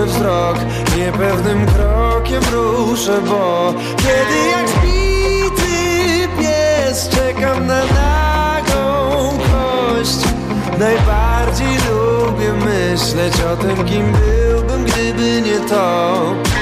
wzrok 0.00 0.56
Niepewnym 0.96 1.66
krokiem 1.66 2.42
ruszę, 2.52 3.20
bo 3.28 3.74
Kiedy 3.96 4.48
jak 4.50 4.68
zbity 4.68 6.28
pies 6.38 7.08
Czekam 7.08 7.66
na 7.66 7.80
nagą 7.84 9.38
kość. 9.38 10.18
Najbardziej 10.78 11.76
lubię 11.90 12.52
myśleć 12.52 13.34
o 13.52 13.56
tym, 13.56 13.84
kim 13.84 14.12
byłbym, 14.12 14.84
gdyby 14.84 15.42
nie 15.42 15.68
to 15.68 16.53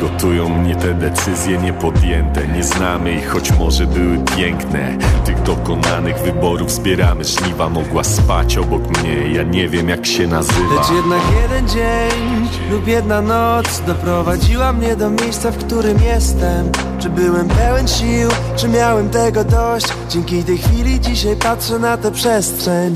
gotują 0.00 0.48
mnie 0.48 0.76
te 0.76 0.94
decyzje 0.94 1.58
niepodjęte 1.58 2.48
Nie 2.48 2.64
znamy 2.64 3.12
ich, 3.12 3.28
choć 3.28 3.52
może 3.52 3.86
były 3.86 4.18
piękne 4.36 4.98
Tych 5.24 5.42
dokonanych 5.42 6.18
wyborów 6.18 6.70
zbieramy 6.70 7.24
żniwa 7.24 7.68
Mogła 7.68 8.04
spać 8.04 8.58
obok 8.58 8.98
mnie, 8.98 9.32
ja 9.32 9.42
nie 9.42 9.68
wiem 9.68 9.88
jak 9.88 10.06
się 10.06 10.26
nazywa 10.26 10.74
Lecz 10.74 10.90
jednak 10.90 11.22
jeden 11.42 11.68
dzień 11.68 12.48
lub 12.70 12.88
jedna 12.88 13.22
noc 13.22 13.82
doprowadziła 13.86 14.72
mnie 14.72 14.96
do 14.96 15.10
miejsca, 15.10 15.50
w 15.50 15.56
którym 15.56 16.02
jestem. 16.02 16.72
Czy 16.98 17.10
byłem 17.10 17.48
pełen 17.48 17.88
sił, 17.88 18.28
czy 18.56 18.68
miałem 18.68 19.10
tego 19.10 19.44
dość? 19.44 19.86
Dzięki 20.08 20.44
tej 20.44 20.58
chwili 20.58 21.00
dzisiaj 21.00 21.36
patrzę 21.36 21.78
na 21.78 21.96
tę 21.96 22.10
przestrzeń. 22.10 22.94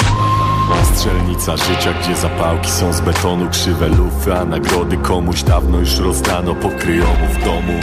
Strzelnica 0.94 1.56
życia, 1.56 1.92
gdzie 2.02 2.16
zapałki 2.16 2.70
są 2.70 2.92
z 2.92 3.00
betonu 3.00 3.50
Krzywe 3.50 3.88
lufy, 3.88 4.34
a 4.34 4.44
nagrody 4.44 4.96
komuś 4.96 5.42
dawno 5.42 5.78
już 5.78 5.98
rozdano 5.98 6.54
Pokryjomu 6.54 7.26
w 7.34 7.44
domu. 7.44 7.80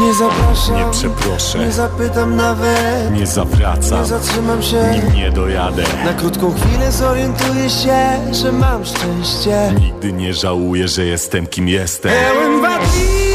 Nie 0.00 0.14
zapraszam, 0.14 0.76
Nie 0.76 0.90
przeproszę, 0.90 1.58
nie 1.58 1.72
zapytam 1.72 2.36
nawet, 2.36 3.12
nie 3.12 3.26
zawracam. 3.26 4.00
Nie 4.00 4.06
zatrzymam 4.06 4.62
się. 4.62 4.76
Nim 4.92 5.14
nie 5.14 5.30
dojadę. 5.30 5.82
Na 6.04 6.12
krótką 6.12 6.54
chwilę 6.54 6.92
zorientuję 6.92 7.70
się, 7.70 7.98
że 8.32 8.52
mam 8.52 8.84
szczęście. 8.84 9.74
Nigdy 9.80 10.12
nie 10.12 10.34
żałuję, 10.34 10.88
że 10.88 11.04
jestem 11.04 11.46
kim 11.46 11.68
jestem. 11.68 12.12
Pełen 12.12 12.62
wadliwych 12.62 13.25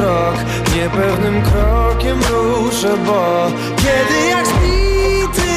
wzrok, 0.00 0.34
niepewnym 0.76 1.42
krokiem 1.42 2.18
ruszę 2.30 2.96
Bo 3.06 3.46
kiedy 3.76 4.28
jak 4.28 4.46
zbity 4.46 5.52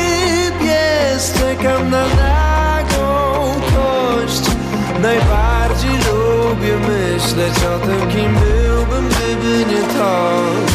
pies 0.59 1.33
czekam 1.39 1.89
na 1.89 2.05
nagą 2.07 3.51
kość. 3.75 4.41
Najbardziej 5.01 5.91
lubię 5.91 6.77
myśleć 6.87 7.53
o 7.75 7.79
tym, 7.87 8.11
kim 8.11 8.33
byłbym, 8.33 9.09
gdyby 9.09 9.65
nie 9.71 9.81
to 9.81 10.72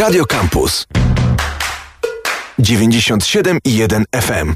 Radio 0.00 0.24
Campus 0.24 0.86
97 2.56 3.58
i 3.64 3.82
1 3.82 4.04
FM. 4.10 4.52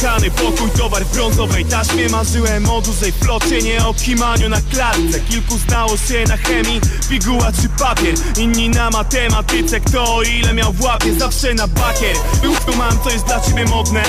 Zajechany 0.00 0.30
pokój, 0.30 0.70
towar 0.70 1.04
w 1.04 1.12
brązowej 1.12 1.64
taśmie. 1.64 2.08
Marzyłem 2.08 2.70
o 2.70 2.80
dużej 2.80 3.12
flocie, 3.12 3.62
nie 3.62 3.86
o 3.86 3.94
kimaniu 3.94 4.48
na 4.48 4.60
klatce. 4.60 5.20
Kilku 5.28 5.58
znało 5.58 5.96
się 5.96 6.24
na 6.28 6.36
chemii, 6.36 6.80
piguła 7.08 7.52
czy 7.62 7.68
papier. 7.68 8.14
Inni 8.38 8.68
na 8.68 8.90
matematyce, 8.90 9.80
kto 9.80 10.16
o 10.16 10.22
ile 10.22 10.54
miał 10.54 10.72
w 10.72 10.82
łapie 10.82 11.14
Zawsze 11.14 11.54
na 11.54 11.66
bakier. 11.66 12.16
Był 12.42 12.54
tu 12.56 12.76
mam, 12.76 12.98
co 13.04 13.10
jest 13.10 13.26
dla 13.26 13.40
ciebie 13.40 13.64
modne 13.64 14.02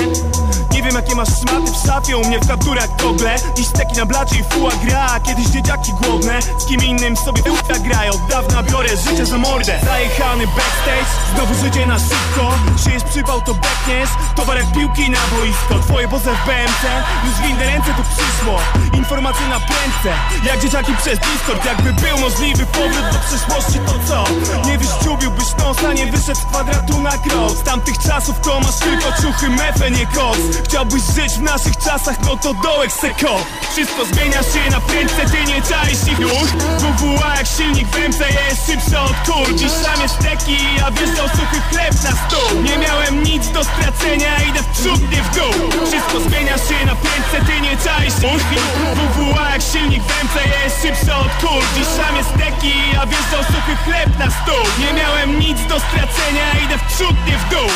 Nie 0.76 0.84
wiem 0.84 0.96
jakie 0.96 1.16
masz 1.16 1.30
szmaty 1.30 1.72
w 1.72 1.88
szafie 1.88 2.18
U 2.18 2.28
mnie 2.28 2.40
w 2.40 2.48
kapturach 2.48 2.96
gogle 2.96 3.36
Dziś 3.56 3.68
steki 3.68 3.96
na 3.98 4.06
blacie 4.06 4.36
i 4.36 4.44
fuła 4.44 4.72
gra 4.86 5.20
Kiedyś 5.20 5.46
dzieciaki 5.48 5.92
głodne. 5.94 6.42
Z 6.42 6.66
kim 6.66 6.84
innym 6.84 7.18
sobie 7.18 7.42
uta 7.52 7.80
grają 7.80 8.12
Od 8.14 8.28
dawna 8.30 8.64
biorę 8.64 8.90
życie 8.98 9.26
za 9.26 9.38
mordę. 9.38 9.80
Zajechany 9.86 10.48
backstage 10.48 11.12
Znowu 11.36 11.54
życie 11.64 11.86
na 11.86 12.00
szybko. 12.00 12.54
Siejesz 12.84 13.04
przypał 13.04 13.42
to 13.42 13.54
bekniesz. 13.54 14.10
Towar 14.36 14.58
jak 14.58 14.72
piłki 14.74 15.10
na 15.10 15.18
boisko 15.38 15.88
Twoje 15.88 16.08
poze 16.08 16.32
w 16.32 16.46
BMC 16.48 16.84
Już 17.26 17.34
w 17.36 17.50
inne 17.50 17.66
ręce 17.66 17.94
tu 17.98 18.04
przyszło 18.04 18.60
Informacje 18.94 19.48
na 19.48 19.60
prędce. 19.60 20.12
Jak 20.46 20.60
dzieciaki 20.60 20.96
przez 20.96 21.20
Discord 21.20 21.66
Jakby 21.66 21.94
był 21.94 22.18
możliwy 22.18 22.66
powrót 22.66 23.06
do 23.14 23.20
przeszłości 23.20 23.80
To 23.86 23.94
co? 24.08 24.24
Nie 24.68 24.78
wyściubiłbyś 24.78 25.56
nosa 25.60 25.94
Nie 25.94 26.06
wyszedł 26.12 26.40
z 26.40 26.46
kwadratu 26.46 27.02
na 27.02 27.18
krok. 27.18 27.52
Z 27.52 27.64
tamtych 27.64 27.98
czasów 27.98 28.40
to 28.40 28.60
masz 28.60 28.76
tylko 28.76 29.22
ciuchy 29.22 29.50
mefe, 29.50 29.92
nie 29.92 30.06
koks 30.06 30.65
Chciałbyś 30.66 31.04
żyć 31.16 31.34
w 31.34 31.42
naszych 31.42 31.78
czasach 31.78 32.18
No 32.26 32.38
to 32.38 32.54
dołek 32.54 32.92
seko 32.92 33.46
Wszystko 33.72 34.06
zmienia 34.06 34.42
się 34.44 34.72
na 34.72 34.80
prędce 34.80 35.22
Ty 35.32 35.52
nie 35.52 35.62
czaisz 35.62 36.04
ich 36.12 36.20
już. 36.20 36.50
WWA 36.82 37.36
jak 37.38 37.48
silnik 37.48 37.88
w 37.88 37.98
MC 38.10 38.20
Jest 38.50 38.66
szybszy 38.68 39.00
od 39.00 39.18
kul 39.28 39.56
Dziś 39.56 39.72
szamie 39.84 40.10
steki 40.10 40.58
A 40.86 40.92
wjeżdżał 40.92 41.28
suchy 41.30 41.60
chleb 41.70 41.94
na 42.04 42.12
stół. 42.22 42.62
Nie 42.62 42.78
miałem 42.78 43.24
nic 43.24 43.48
do 43.50 43.64
stracenia 43.64 44.32
Idę 44.50 44.60
w 44.64 44.68
przód, 44.68 45.02
nie 45.12 45.22
w 45.24 45.30
dół. 45.36 45.86
Wszystko 45.88 46.20
zmienia 46.20 46.58
się 46.58 46.78
na 46.86 46.96
prędce 46.96 47.38
Ty 47.48 47.62
nie 47.62 47.78
czaisz 47.86 48.18
ich 48.56 48.66
WWA 48.98 49.50
jak 49.52 49.62
silnik 49.62 50.04
w 50.04 50.24
MC 50.24 50.36
Jest 50.64 50.82
szybszy 50.82 51.16
od 51.16 51.32
kul 51.42 51.64
Dziś 51.76 51.88
szamie 51.98 52.24
steki 52.24 52.74
A 53.02 53.06
wjeżdżał 53.06 53.44
suchy 53.44 53.76
chleb 53.86 54.10
na 54.20 54.28
stół. 54.40 54.64
Nie 54.80 54.94
miałem 54.94 55.40
nic 55.40 55.60
do 55.70 55.80
stracenia 55.80 56.48
Idę 56.66 56.78
w 56.78 56.84
przód, 56.94 57.16
nie 57.28 57.38
w 57.38 57.50
dół 57.50 57.70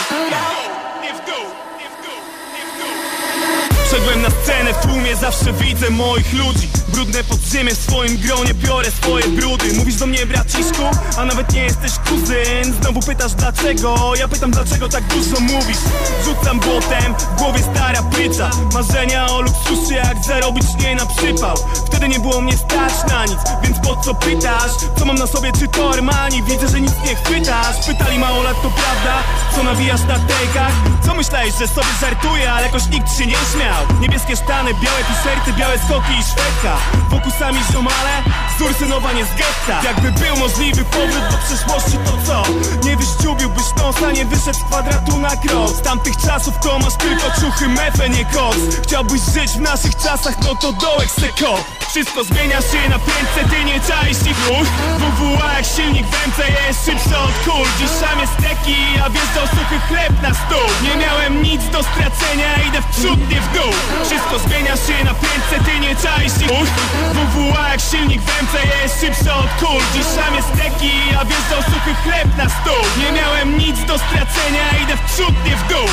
Nie 1.03 1.13
w 1.13 1.25
dół 1.25 1.45
Wszedłem 3.89 4.21
na 4.21 4.29
scenę, 4.29 4.73
w 4.73 4.77
tłumie 4.77 5.15
zawsze 5.15 5.53
widzę 5.53 5.89
moich 5.89 6.33
ludzi. 6.33 6.69
Brudne 6.87 7.23
podziemie 7.23 7.75
w 7.75 7.77
swoim 7.77 8.17
gronie, 8.17 8.53
biorę 8.53 8.91
swoje 8.91 9.27
brudy. 9.27 9.73
Mówisz 9.73 9.95
do 9.95 10.05
mnie 10.05 10.25
braciszku, 10.25 10.83
a 11.17 11.25
nawet 11.25 11.53
nie 11.53 11.63
jesteś 11.63 11.91
kuzyn. 12.09 12.73
Znowu 12.81 12.99
pytasz 12.99 13.33
dlaczego, 13.33 14.15
ja 14.19 14.27
pytam 14.27 14.51
dlaczego 14.51 14.89
tak 14.89 15.03
dużo 15.03 15.39
mówisz? 15.39 15.77
Rzucam 16.25 16.59
błotem, 16.59 17.15
w 17.15 17.37
głowie 17.37 17.59
stara 17.63 18.03
prycza. 18.03 18.49
Marzenia 18.73 19.27
o 19.27 19.41
luksusie, 19.41 19.95
jak 19.95 20.23
zarobić 20.27 20.65
nie 20.79 20.95
na 20.95 21.05
przypał. 21.05 21.55
Wtedy 21.87 22.07
nie 22.07 22.19
było 22.19 22.41
mnie 22.41 22.57
stać 22.57 23.11
na 23.11 23.25
nic, 23.25 23.39
więc 23.63 23.79
po 23.79 23.95
co 23.95 24.15
pytasz? 24.15 24.71
Co 24.99 25.05
mam 25.05 25.15
na 25.15 25.27
sobie, 25.27 25.51
czy 25.59 25.67
to 25.67 25.89
Armani? 25.93 26.43
Widzę, 26.43 26.67
że 26.67 26.81
nic 26.81 26.93
nie 27.05 27.15
chwytasz. 27.15 27.85
Pytali 27.87 28.19
mało 28.19 28.43
lat, 28.43 28.55
to 28.61 28.69
prawda? 28.69 29.23
Co 29.55 29.63
nawijasz 29.63 30.01
na 30.01 30.19
tejkach? 30.19 30.73
Co 31.05 31.13
myślałeś, 31.13 31.53
że 31.59 31.67
sobie 31.67 31.87
żartuję, 32.01 32.53
ale 32.53 32.65
jakoś 32.65 32.87
nikt 32.87 33.17
się 33.17 33.25
nie 33.25 33.35
śmiał 33.53 33.78
Niebieskie 33.99 34.35
sztany, 34.35 34.73
białe 34.73 35.03
t-shirty, 35.03 35.53
białe 35.53 35.77
skoki 35.77 36.13
i 36.19 36.23
szwedka. 36.23 36.77
Wokół 37.09 37.31
sami 37.39 37.59
ziomale, 37.71 38.23
zursynowanie 38.59 39.25
z 39.25 39.29
getta 39.29 39.83
Jakby 39.83 40.11
był 40.11 40.37
możliwy 40.37 40.85
powrót 40.85 41.23
do 41.31 41.37
przeszłości, 41.37 41.97
to 42.05 42.17
co? 42.27 42.43
Nie 42.87 42.97
wyściubiłbyś 42.97 43.65
nosa, 43.77 44.11
nie 44.11 44.25
wyszedł 44.25 44.59
z 44.59 44.63
kwadratu 44.63 45.17
na 45.17 45.29
krok. 45.29 45.69
Z 45.75 45.81
tamtych 45.81 46.17
czasów 46.17 46.53
to 46.59 46.79
masz 46.79 46.95
tylko 46.95 47.41
ciuchy 47.41 47.67
mefe, 47.67 48.09
nie 48.09 48.25
koks 48.25 48.59
Chciałbyś 48.83 49.21
żyć 49.21 49.51
w 49.51 49.61
naszych 49.61 49.95
czasach, 49.95 50.35
no 50.41 50.55
to 50.55 50.73
dołek 50.73 51.09
seko 51.11 51.63
wszystko 51.89 52.23
zmienia 52.23 52.61
się 52.61 52.89
na 52.89 52.99
prędce, 52.99 53.55
ty 53.55 53.63
nie 53.63 53.79
czaisz 53.79 54.21
ich 54.31 54.39
już 54.47 54.67
WWA 54.99 55.53
jak 55.53 55.65
silnik 55.65 56.07
w 56.07 56.27
MC 56.27 56.37
jest 56.67 56.85
szybszy 56.85 57.17
od 57.17 57.31
kul 57.45 57.67
Dziś 57.79 57.89
szamie 58.01 58.27
steki, 58.27 58.77
a 59.05 59.09
wjeżdżał 59.09 59.47
suchy 59.47 59.79
chleb 59.87 60.21
na 60.21 60.33
stół. 60.33 60.69
Nie 60.83 60.95
miałem 60.95 61.43
nic 61.43 61.61
do 61.69 61.83
stracenia, 61.83 62.63
idę 62.67 62.81
w 62.81 62.85
przód, 62.85 63.19
nie 63.29 63.41
w 63.41 63.53
dół 63.53 63.68
Wszystko 64.05 64.39
zmienia 64.39 64.75
się 64.77 65.03
na 65.03 65.13
prędce, 65.13 65.71
ty 65.71 65.79
nie 65.79 65.95
czaisz 65.95 66.33
ich 66.41 66.51
WWA 67.13 67.69
jak 67.69 67.81
silnik 67.81 68.21
w 68.21 68.41
MC 68.43 68.53
jest 68.83 69.01
szybszy 69.01 69.33
od 69.33 69.49
kul. 69.59 69.81
Dziś 69.93 70.05
szamie 70.15 70.41
steki, 70.41 70.91
a 71.21 71.25
wjeżdżał 71.25 71.61
suchy 71.63 71.95
chleb 72.03 72.27
na 72.37 72.49
stół. 72.49 72.83
Nie 72.99 73.11
miałem 73.11 73.57
nic 73.57 73.85
do 73.85 73.97
stracenia, 73.97 74.83
idę 74.83 74.97
w 74.97 75.01
przód, 75.13 75.35
nie 75.45 75.55
w 75.57 75.67
dół 75.67 75.87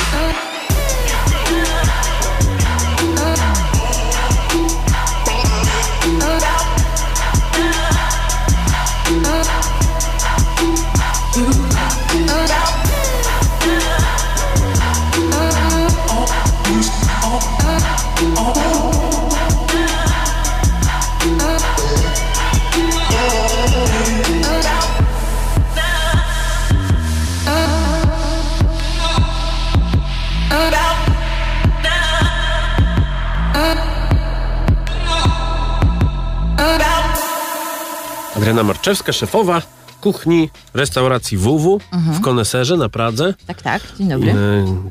Adriana 38.35 38.63
Marczewska, 38.63 39.13
szefowa 39.13 39.61
kuchni 40.01 40.49
restauracji 40.73 41.37
WW 41.37 41.79
w 41.93 42.21
Koneserze 42.21 42.77
na 42.77 42.89
Pradze. 42.89 43.33
Tak, 43.47 43.61
tak, 43.61 43.81
dzień 43.97 44.09
dobry. 44.09 44.31
E, 44.31 44.35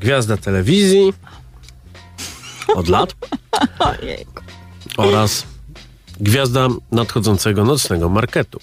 Gwiazda 0.01 0.37
telewizji 0.37 1.13
od 2.75 2.89
lat 2.89 3.15
Ojej. 3.79 4.27
oraz 4.97 5.47
gwiazda 6.21 6.69
nadchodzącego 6.93 7.65
nocnego 7.65 8.09
marketu. 8.09 8.61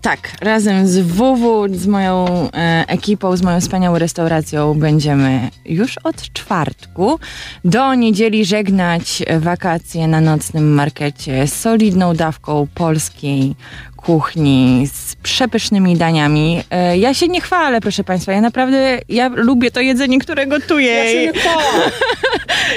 Tak, 0.00 0.32
razem 0.40 0.88
z 0.88 0.98
WW, 0.98 1.66
z 1.74 1.86
moją 1.86 2.26
e, 2.26 2.84
ekipą, 2.88 3.36
z 3.36 3.42
moją 3.42 3.60
wspaniałą 3.60 3.98
restauracją 3.98 4.74
będziemy 4.74 5.50
już 5.64 5.98
od 6.04 6.32
czwartku 6.32 7.18
do 7.64 7.94
niedzieli 7.94 8.44
żegnać 8.44 9.22
wakacje 9.38 10.08
na 10.08 10.20
nocnym 10.20 10.74
markecie 10.74 11.46
z 11.46 11.54
solidną 11.60 12.14
dawką 12.14 12.66
polskiej 12.74 13.54
kuchni, 13.96 14.88
z 14.92 15.14
przepysznymi 15.14 15.96
daniami. 15.96 16.62
E, 16.70 16.98
ja 16.98 17.14
się 17.14 17.28
nie 17.28 17.40
chwalę, 17.40 17.80
proszę 17.80 18.04
Państwa, 18.04 18.32
ja 18.32 18.40
naprawdę, 18.40 18.98
ja 19.08 19.28
lubię 19.28 19.70
to 19.70 19.80
jedzenie, 19.80 20.18
które 20.18 20.46
gotuję. 20.46 20.92
Ja 20.92 21.06
się 21.06 21.20
nie 21.20 21.32
chwalę. 21.32 21.90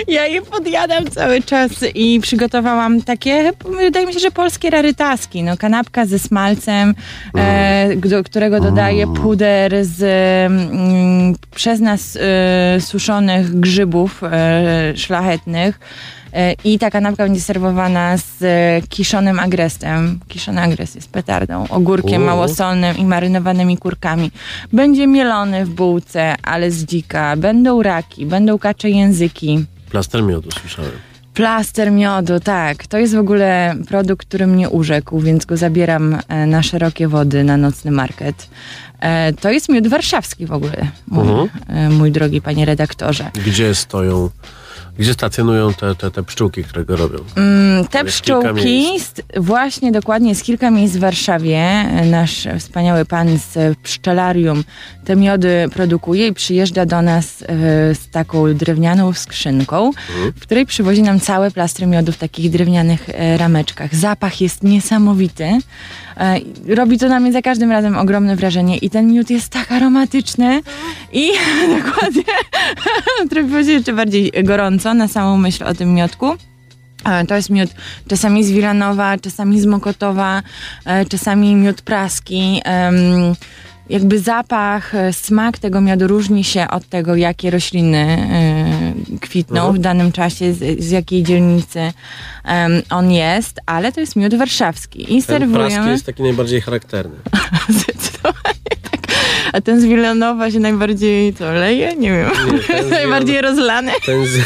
Ja 0.07 0.28
je 0.28 0.41
podjadam 0.41 1.07
cały 1.07 1.41
czas 1.41 1.72
i 1.95 2.20
przygotowałam 2.20 3.01
takie, 3.01 3.51
wydaje 3.78 4.05
mi 4.07 4.13
się, 4.13 4.20
że 4.20 4.32
polskie 4.32 4.70
rarytaski. 4.70 5.43
No, 5.43 5.57
kanapka 5.57 6.05
ze 6.05 6.20
smalcem, 6.20 6.95
e, 7.38 7.95
do 7.95 8.24
którego 8.24 8.59
dodaję 8.59 9.07
puder 9.07 9.86
z 9.86 10.01
mm, 10.51 11.36
przez 11.55 11.80
nas 11.80 12.17
e, 12.22 12.82
suszonych 12.82 13.59
grzybów 13.59 14.22
e, 14.24 14.93
szlachetnych. 14.95 15.80
E, 16.34 16.53
I 16.63 16.80
ta 16.80 16.89
kanapka 16.91 17.23
będzie 17.23 17.41
serwowana 17.41 18.17
z 18.17 18.41
e, 18.41 18.88
kiszonym 18.89 19.39
agresem. 19.39 20.19
Kiszony 20.27 20.61
agres 20.61 20.95
jest 20.95 21.09
petardą, 21.11 21.67
ogórkiem 21.69 22.23
małosolnym 22.23 22.97
i 22.97 23.05
marynowanymi 23.05 23.77
kurkami. 23.77 24.32
Będzie 24.73 25.07
mielony 25.07 25.65
w 25.65 25.69
bułce, 25.69 26.36
ale 26.43 26.71
z 26.71 26.86
dzika. 26.86 27.36
Będą 27.36 27.82
raki, 27.84 28.25
będą 28.25 28.59
kacze 28.59 28.89
języki. 28.89 29.65
Plaster 29.91 30.23
miodu 30.23 30.49
słyszałem. 30.51 30.91
Plaster 31.34 31.91
miodu, 31.91 32.39
tak. 32.39 32.88
To 32.88 32.97
jest 32.97 33.15
w 33.15 33.19
ogóle 33.19 33.75
produkt, 33.88 34.27
który 34.27 34.47
mnie 34.47 34.69
urzekł, 34.69 35.19
więc 35.19 35.45
go 35.45 35.57
zabieram 35.57 36.17
e, 36.27 36.45
na 36.45 36.63
szerokie 36.63 37.07
wody, 37.07 37.43
na 37.43 37.57
nocny 37.57 37.91
market. 37.91 38.49
To 39.41 39.51
jest 39.51 39.69
miód 39.69 39.88
warszawski 39.88 40.45
w 40.45 40.51
ogóle, 40.51 40.88
mój, 41.07 41.27
Mhm. 41.27 41.93
mój 41.93 42.11
drogi 42.11 42.41
panie 42.41 42.65
redaktorze. 42.65 43.32
Gdzie 43.45 43.75
stoją, 43.75 44.30
gdzie 44.99 45.13
stacjonują 45.13 45.73
te, 45.73 45.95
te, 45.95 46.11
te 46.11 46.23
pszczółki, 46.23 46.63
które 46.63 46.85
go 46.85 46.95
robią? 46.95 47.19
Mm, 47.35 47.87
te 47.87 48.05
pszczółki, 48.05 48.85
właśnie 49.37 49.91
dokładnie 49.91 50.29
jest 50.29 50.43
kilka 50.43 50.71
miejsc 50.71 50.95
w 50.95 50.99
Warszawie. 50.99 51.85
Nasz 52.05 52.47
wspaniały 52.59 53.05
pan 53.05 53.27
z 53.37 53.77
pszczelarium 53.77 54.63
te 55.05 55.15
miody 55.15 55.65
produkuje 55.73 56.27
i 56.27 56.33
przyjeżdża 56.33 56.85
do 56.85 57.01
nas 57.01 57.41
e, 57.41 57.45
z 57.95 58.09
taką 58.11 58.53
drewnianą 58.53 59.13
skrzynką, 59.13 59.91
w 60.35 60.39
której 60.39 60.65
przywozi 60.65 61.01
nam 61.01 61.19
całe 61.19 61.51
plastry 61.51 61.87
miodu 61.87 62.11
w 62.11 62.17
takich 62.17 62.51
drewnianych 62.51 63.09
e, 63.09 63.37
rameczkach. 63.37 63.95
Zapach 63.95 64.41
jest 64.41 64.63
niesamowity. 64.63 65.59
E, 66.20 66.39
Robi 66.76 66.97
to 66.97 67.07
na 67.09 67.20
mnie 67.20 67.32
za 67.34 67.41
każdym 67.41 67.72
razem 67.72 67.97
ogromne 67.97 68.36
wrażenie 68.36 68.78
i 68.78 68.89
ten 68.89 69.07
miód 69.13 69.30
jest 69.30 69.49
tak 69.49 69.72
aromatyczny 69.72 70.61
i 71.13 71.32
dokładnie 71.84 72.24
trochę 73.30 73.63
się 73.63 73.72
jeszcze 73.72 73.93
bardziej 73.93 74.32
gorąco 74.43 74.93
na 74.93 75.07
samą 75.07 75.38
myśl 75.38 75.63
o 75.63 75.74
tym 75.74 75.93
miodku. 75.93 76.36
E, 77.05 77.26
To 77.26 77.36
jest 77.36 77.49
miód 77.49 77.70
czasami 78.07 78.43
z 78.43 78.51
Wilanowa, 78.51 79.17
czasami 79.17 79.61
z 79.61 79.65
Mokotowa, 79.65 80.41
e, 80.86 81.05
czasami 81.05 81.55
miód 81.55 81.82
praski. 81.82 82.61
Jakby 83.89 84.19
zapach, 84.19 84.95
e, 84.95 85.13
smak 85.13 85.57
tego 85.59 85.81
miodu 85.81 86.07
różni 86.07 86.43
się 86.43 86.67
od 86.67 86.85
tego, 86.89 87.15
jakie 87.15 87.49
rośliny 87.49 87.97
e, 87.97 89.17
kwitną 89.19 89.57
Mhm. 89.59 89.75
w 89.75 89.79
danym 89.79 90.11
czasie, 90.11 90.53
z, 90.53 90.83
z 90.83 90.89
jakiej 90.91 91.23
dzielnicy 91.23 91.93
on 92.89 93.11
jest, 93.11 93.59
ale 93.65 93.91
to 93.91 93.99
jest 93.99 94.15
miód 94.15 94.35
warszawski. 94.35 95.01
I 95.03 95.23
Ten 95.23 95.39
serwujemy. 95.39 95.91
jest 95.91 96.05
taki 96.05 96.23
najbardziej 96.23 96.61
charakterny. 96.61 97.15
A 99.53 99.61
ten 99.61 99.81
z 99.81 99.85
Wilanowa 99.85 100.51
się 100.51 100.59
najbardziej 100.59 101.33
co 101.33 101.51
leje? 101.53 101.95
Nie 101.95 102.09
wiem. 102.11 102.29
Nie, 102.69 102.83
najbardziej 102.97 103.41
rozlany. 103.41 103.91
Ten 104.05 104.25
z... 104.25 104.29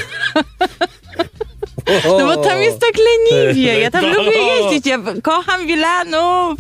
No 2.19 2.25
bo 2.25 2.37
tam 2.37 2.61
jest 2.61 2.79
tak 2.79 2.93
leniwie. 2.97 3.79
Ja 3.79 3.91
tam 3.91 4.05
lubię 4.05 4.37
jeździć. 4.37 4.85
Ja 4.85 4.99
kocham 5.23 5.67
Wilanów. 5.67 6.59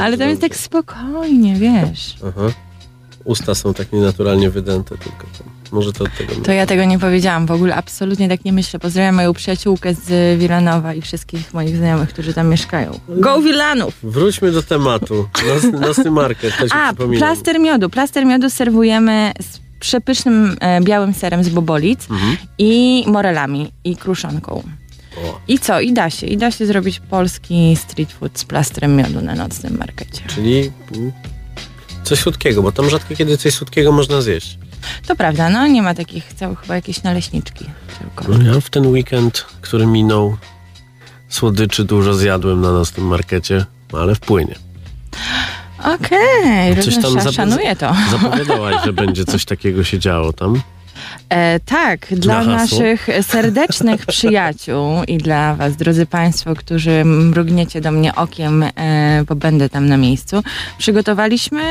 Ale 0.00 0.18
tam 0.18 0.28
jest 0.28 0.40
tak 0.40 0.56
spokojnie, 0.56 1.54
wiesz. 1.54 2.14
Aha. 2.28 2.48
Usta 3.24 3.54
są 3.54 3.74
tak 3.74 3.92
nienaturalnie 3.92 4.50
wydęte 4.50 4.98
tylko. 4.98 5.26
Tam. 5.38 5.54
Może 5.72 5.92
to 5.92 6.04
od 6.04 6.16
tego... 6.18 6.34
To 6.34 6.52
ja 6.52 6.66
tego 6.66 6.84
nie 6.84 6.98
powiedziałam. 6.98 7.46
W 7.46 7.50
ogóle 7.50 7.74
absolutnie 7.74 8.28
tak 8.28 8.44
nie 8.44 8.52
myślę. 8.52 8.80
Pozdrawiam 8.80 9.14
moją 9.14 9.32
przyjaciółkę 9.32 9.94
z 9.94 10.38
Wilanowa 10.38 10.94
i 10.94 11.00
wszystkich 11.02 11.54
moich 11.54 11.76
znajomych, 11.76 12.08
którzy 12.08 12.34
tam 12.34 12.48
mieszkają. 12.48 13.00
Go 13.08 13.40
Wilanów! 13.40 13.94
Wróćmy 14.02 14.52
do 14.52 14.62
tematu. 14.62 15.28
Nocny, 15.80 16.10
market, 16.10 16.52
A, 16.70 16.86
przypominam. 16.86 17.18
plaster 17.18 17.60
miodu. 17.60 17.90
Plaster 17.90 18.26
miodu 18.26 18.50
serwujemy 18.50 19.32
z 19.40 19.63
przepysznym 19.80 20.56
e, 20.60 20.80
białym 20.80 21.14
serem 21.14 21.44
z 21.44 21.48
bobolic 21.48 22.10
Mhm. 22.10 22.36
i 22.58 23.04
morelami 23.06 23.72
i 23.84 23.96
kruszonką. 23.96 24.62
O. 25.16 25.40
I 25.48 25.58
co? 25.58 25.80
I 25.80 25.92
da 25.92 26.10
się. 26.10 26.26
I 26.26 26.36
da 26.36 26.50
się 26.50 26.66
zrobić 26.66 27.00
polski 27.00 27.76
street 27.76 28.12
food 28.12 28.38
z 28.38 28.44
plastrem 28.44 28.96
miodu 28.96 29.20
na 29.20 29.34
nocnym 29.34 29.78
markecie. 29.78 30.22
Czyli 30.26 30.70
mm, 30.96 31.12
coś 32.04 32.18
słodkiego, 32.18 32.62
bo 32.62 32.72
tam 32.72 32.90
rzadko 32.90 33.14
kiedy 33.16 33.36
coś 33.38 33.54
słodkiego 33.54 33.92
można 33.92 34.20
zjeść. 34.22 34.58
To 35.06 35.16
prawda, 35.16 35.50
no 35.50 35.66
nie 35.66 35.82
ma 35.82 35.94
takich, 35.94 36.32
całe 36.34 36.56
chyba 36.56 36.74
jakieś 36.74 37.02
naleśniczki 37.02 37.64
tylko. 37.98 38.24
No 38.38 38.52
ja 38.54 38.60
w 38.60 38.70
ten 38.70 38.86
weekend, 38.86 39.46
który 39.60 39.86
minął, 39.86 40.36
słodyczy 41.28 41.84
dużo 41.84 42.14
zjadłem 42.14 42.60
na 42.60 42.72
nocnym 42.72 43.06
markecie, 43.06 43.66
ale 43.92 44.14
wpłynie. 44.14 44.54
Okej, 45.84 46.82
Coś 46.84 47.02
tam 47.02 47.18
okay, 47.18 47.32
szanuję 47.32 47.76
to. 47.76 47.94
Zapowiadałaś, 48.10 48.84
że 48.84 48.92
będzie 48.92 49.24
coś 49.24 49.44
takiego 49.44 49.84
się 49.84 49.98
działo 49.98 50.32
tam. 50.32 50.62
E, 51.28 51.60
tak, 51.60 52.06
dla 52.10 52.44
naszych 52.44 53.08
serdecznych 53.22 54.06
przyjaciół 54.16 55.02
i 55.08 55.18
dla 55.18 55.54
Was, 55.54 55.76
drodzy 55.76 56.06
Państwo, 56.06 56.54
którzy 56.54 57.04
mrugniecie 57.04 57.80
do 57.80 57.90
mnie 57.90 58.14
okiem, 58.14 58.62
e, 58.62 59.24
bo 59.28 59.34
będę 59.34 59.68
tam 59.68 59.88
na 59.88 59.96
miejscu, 59.96 60.42
przygotowaliśmy, 60.78 61.62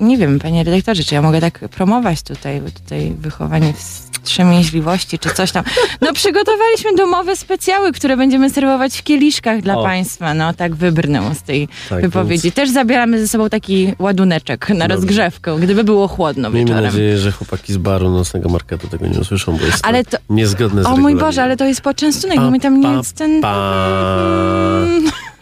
nie 0.00 0.18
wiem, 0.18 0.38
Panie 0.38 0.64
redaktorze, 0.64 1.04
czy 1.04 1.14
ja 1.14 1.22
mogę 1.22 1.40
tak 1.40 1.58
promować 1.58 2.22
tutaj, 2.22 2.60
bo 2.60 2.70
tutaj 2.70 3.14
wychowanie 3.18 3.72
wstrzemięźliwości, 3.72 5.18
czy 5.18 5.30
coś 5.34 5.52
tam. 5.52 5.64
No 6.00 6.12
przygotowaliśmy 6.12 6.94
domowe 6.96 7.36
specjały, 7.36 7.92
które 7.92 8.16
będziemy 8.16 8.50
serwować 8.50 8.98
w 8.98 9.02
kieliszkach 9.02 9.60
dla 9.62 9.78
O. 9.78 9.82
Państwa. 9.82 10.34
No 10.34 10.52
tak 10.54 10.74
wybrnę 10.74 11.34
z 11.34 11.42
tej 11.42 11.68
Tak, 11.88 12.00
wypowiedzi. 12.00 12.52
Też 12.52 12.70
zabieramy 12.70 13.20
ze 13.20 13.28
sobą 13.28 13.48
taki 13.50 13.92
ładuneczek 13.98 14.68
na 14.68 14.74
Dobrze. 14.74 14.94
rozgrzewkę, 14.94 15.56
gdyby 15.60 15.84
było 15.84 16.08
chłodno 16.08 16.50
Miejmy 16.50 16.68
wieczorem. 16.70 16.84
nadzieję, 16.92 17.18
że 17.18 17.32
chłopaki 17.32 17.72
z 17.72 17.76
baru 17.76 18.10
nocnego 18.10 18.48
marketu 18.72 18.88
tego 18.98 19.06
nie 19.06 19.20
usłyszą, 19.20 19.56
bo 19.58 19.64
jest 19.64 19.86
Ale 19.86 20.04
to, 20.04 20.10
to- 20.10 20.18
niezgodne 20.30 20.82
z 20.82 20.86
O 20.86 20.96
mój. 20.96 21.16
Boże, 21.16 21.42
ale 21.42 21.56
to 21.56 21.64
jest 21.64 21.80
poczęstunek, 21.80 22.40
bo 22.40 22.50
mi 22.50 22.60
tam 22.60 22.80
nie 22.80 22.92
jest 22.92 23.16
ten... 23.16 23.40
Pa... 23.40 23.86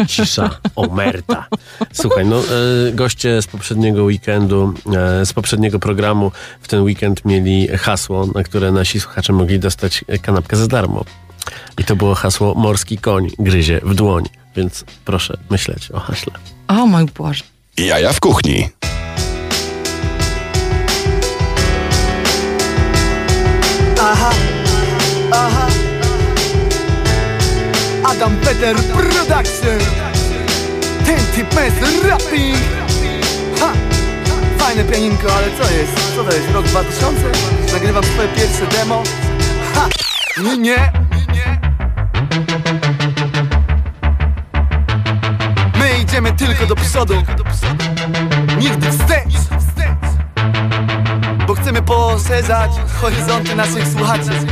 Cisza, 0.09 0.51
omerta. 0.77 1.47
Słuchaj, 1.93 2.27
no 2.27 2.39
e, 2.39 2.93
goście 2.93 3.43
z 3.43 3.47
poprzedniego 3.47 4.05
weekendu, 4.05 4.75
e, 5.21 5.27
z 5.27 5.33
poprzedniego 5.33 5.79
programu 5.79 6.33
w 6.61 6.69
ten 6.69 6.83
weekend 6.83 7.25
mieli 7.25 7.69
hasło, 7.69 8.27
na 8.35 8.43
które 8.43 8.73
nasi 8.73 9.01
słuchacze 9.01 9.33
mogli 9.33 9.59
dostać 9.59 10.05
kanapkę 10.23 10.57
za 10.57 10.67
darmo. 10.67 11.05
I 11.79 11.85
to 11.85 11.97
było 11.97 12.15
hasło 12.15 12.55
morski 12.55 12.99
koń 12.99 13.29
gryzie 13.39 13.81
w 13.83 13.95
dłoń. 13.95 14.25
Więc 14.57 14.85
proszę 15.05 15.37
myśleć 15.51 15.91
o 15.91 16.01
haśle. 16.01 16.33
O 16.69 16.87
mój 16.87 17.05
Boże. 17.19 17.45
Jaja 17.77 18.13
w 18.13 18.21
kuchni. 18.21 18.69
Aha, 24.11 24.31
aha. 25.31 25.67
Adam 28.05 28.37
Peter 28.43 28.75
Production. 28.75 29.79
Ten 31.07 31.21
typ 31.35 31.55
jest 31.55 32.05
rapping. 32.05 32.59
Ha! 33.61 33.73
Fajne 34.59 34.85
pianinko, 34.85 35.35
ale 35.35 35.47
co 35.59 35.71
jest? 35.75 36.15
Co 36.17 36.25
to 36.25 36.33
jest? 36.33 36.51
Rok 36.53 36.65
2000? 36.67 37.23
Nagrywam 37.73 38.05
swoje 38.05 38.29
pierwsze 38.29 38.67
demo. 38.67 39.03
Ha! 39.75 39.89
Nie, 40.43 40.57
nie. 40.59 40.93
My 45.79 45.99
idziemy 46.03 46.33
tylko 46.33 46.67
do 46.67 46.75
przodu. 46.75 47.15
Nigdy 48.59 48.91
wstecz. 48.93 49.20
Chcemy 51.81 51.87
poszerzać 51.87 52.71
horyzonty 53.01 53.55
naszych 53.55 53.89
słuchaczy, 53.89 54.47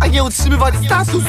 a 0.00 0.06
nie 0.06 0.24
utrzymywać 0.24 0.74
status. 0.84 1.24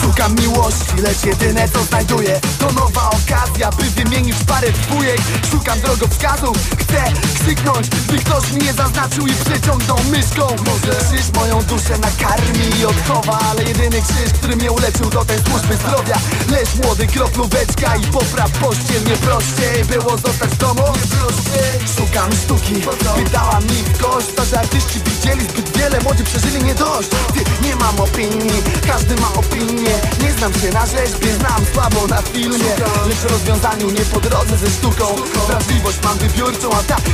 Szukam 0.00 0.34
miłości, 0.34 0.96
lecz 1.02 1.24
jedyne 1.24 1.68
co 1.68 1.84
znajduję 1.84 2.40
To 2.58 2.72
nowa 2.72 3.10
okazja, 3.10 3.70
by 3.70 3.82
wymienić 3.82 4.36
parę 4.46 4.72
dwójek 4.72 5.20
Szukam 5.50 5.80
drogowskazów, 5.80 6.56
chcę 6.92 7.12
krzyknąć 7.34 7.88
ktoś 8.32 8.52
mnie 8.52 8.72
zaznaczył 8.72 9.26
i 9.26 9.32
przeciągnął 9.32 9.98
myszką. 10.10 10.46
Może? 10.66 10.98
Krzyż 10.98 11.32
moją 11.34 11.62
duszę 11.62 11.98
nakarmi 11.98 12.80
i 12.80 12.86
odchowa 12.86 13.38
Ale 13.50 13.62
jedyny 13.62 14.02
krzyż, 14.02 14.32
który 14.38 14.56
mnie 14.56 14.72
uleczył 14.72 15.10
to 15.10 15.24
ten 15.24 15.44
służby 15.44 15.76
zdrowia. 15.76 16.16
Lecz 16.50 16.74
młody 16.84 17.06
kroplóweczka 17.06 17.96
i 17.96 18.06
popraw 18.06 18.50
pościel 18.50 19.04
Nie 19.04 19.16
prościej 19.16 19.84
było 19.84 20.18
zostać 20.18 20.50
w 20.50 20.56
domu? 20.56 20.84
Szukam 21.96 22.32
sztuki, 22.32 22.74
wydała 23.16 23.60
mi 23.60 24.00
kość 24.00 24.26
To, 24.36 24.44
że 24.44 24.58
artyści 24.58 25.00
widzieli 25.06 25.44
zbyt 25.48 25.76
wiele, 25.76 26.00
młodzi 26.00 26.24
przeżyli 26.24 26.64
nie 26.64 26.74
dość. 26.74 27.08
Ty, 27.08 27.66
nie 27.66 27.76
mam 27.76 28.00
opinii, 28.00 28.62
każdy 28.86 29.14
ma 29.14 29.32
opinię. 29.32 29.94
Nie 30.22 30.32
znam 30.32 30.54
się 30.54 30.70
na 30.70 30.86
rzeźbie, 30.86 31.34
znam 31.34 31.60
słabo 31.74 32.06
na 32.06 32.22
filmie. 32.22 32.72
Lecz 33.06 33.32
rozwiązaniu 33.32 33.90
nie 33.90 34.04
po 34.04 34.20
drodze 34.20 34.56
ze 34.56 34.70
sztuką. 34.70 35.04
Wrażliwość 35.46 35.98
mam 36.04 36.18
wybiórczą, 36.18 36.70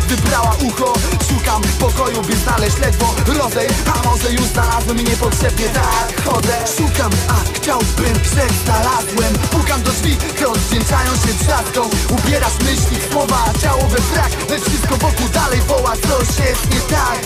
wybrała 0.09 0.57
ucho. 0.63 0.93
Szukam 1.29 1.63
pokoju, 1.79 2.23
by 2.23 2.37
znaleźć 2.37 2.79
ledwo 2.79 3.15
rodzaj 3.27 3.67
A 3.95 4.09
może 4.09 4.33
już 4.33 4.43
znalazłem 4.43 5.01
i 5.01 5.05
niepotrzebnie 5.05 5.69
tak 5.69 6.25
chodzę. 6.25 6.55
Szukam, 6.77 7.11
a 7.29 7.37
chciałbym, 7.55 8.15
że 8.15 8.45
znalazłem. 8.65 9.33
Pukam 9.51 9.83
do 9.83 9.91
drzwi, 9.91 10.17
rozdzięczają 10.41 11.13
się 11.13 11.33
trzaską 11.45 11.81
Ubierasz 12.11 12.59
myśli 12.59 12.97
słowa, 13.11 13.45
ciało 13.63 13.83
we 13.83 13.99
frak 13.99 14.31
Lecz 14.51 14.63
wszystko 14.63 14.97
wokół 14.97 15.29
dalej 15.29 15.61
woła, 15.61 15.93
coś 15.97 16.47
jest 16.47 16.71
nie 16.75 16.81
tak. 16.81 17.19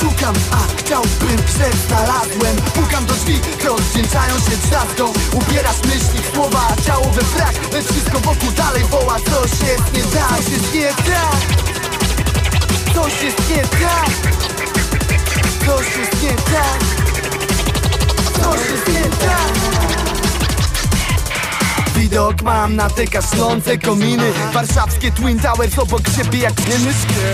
Szukam, 0.00 0.34
a 0.50 0.80
chciałbym, 0.80 1.38
że 1.58 1.66
znalazłem. 1.86 2.56
Pukam 2.74 3.06
do 3.06 3.14
drzwi, 3.14 3.40
rozdzięczają 3.64 4.34
się 4.34 4.56
trzaską 4.68 5.12
Ubierasz 5.32 5.82
myśli 5.84 6.20
słowa, 6.34 6.76
ciało 6.86 7.10
we 7.10 7.22
frak 7.22 7.54
Lecz 7.72 7.86
mam 22.44 22.76
na 22.76 22.90
te 22.90 23.06
kaszlące 23.06 23.78
kominy. 23.78 24.32
Warszawskie 24.52 25.12
Twin 25.12 25.38
Towers 25.38 25.78
obok 25.78 26.02
siebie 26.16 26.38
jak 26.38 26.54
cieny 26.54 26.92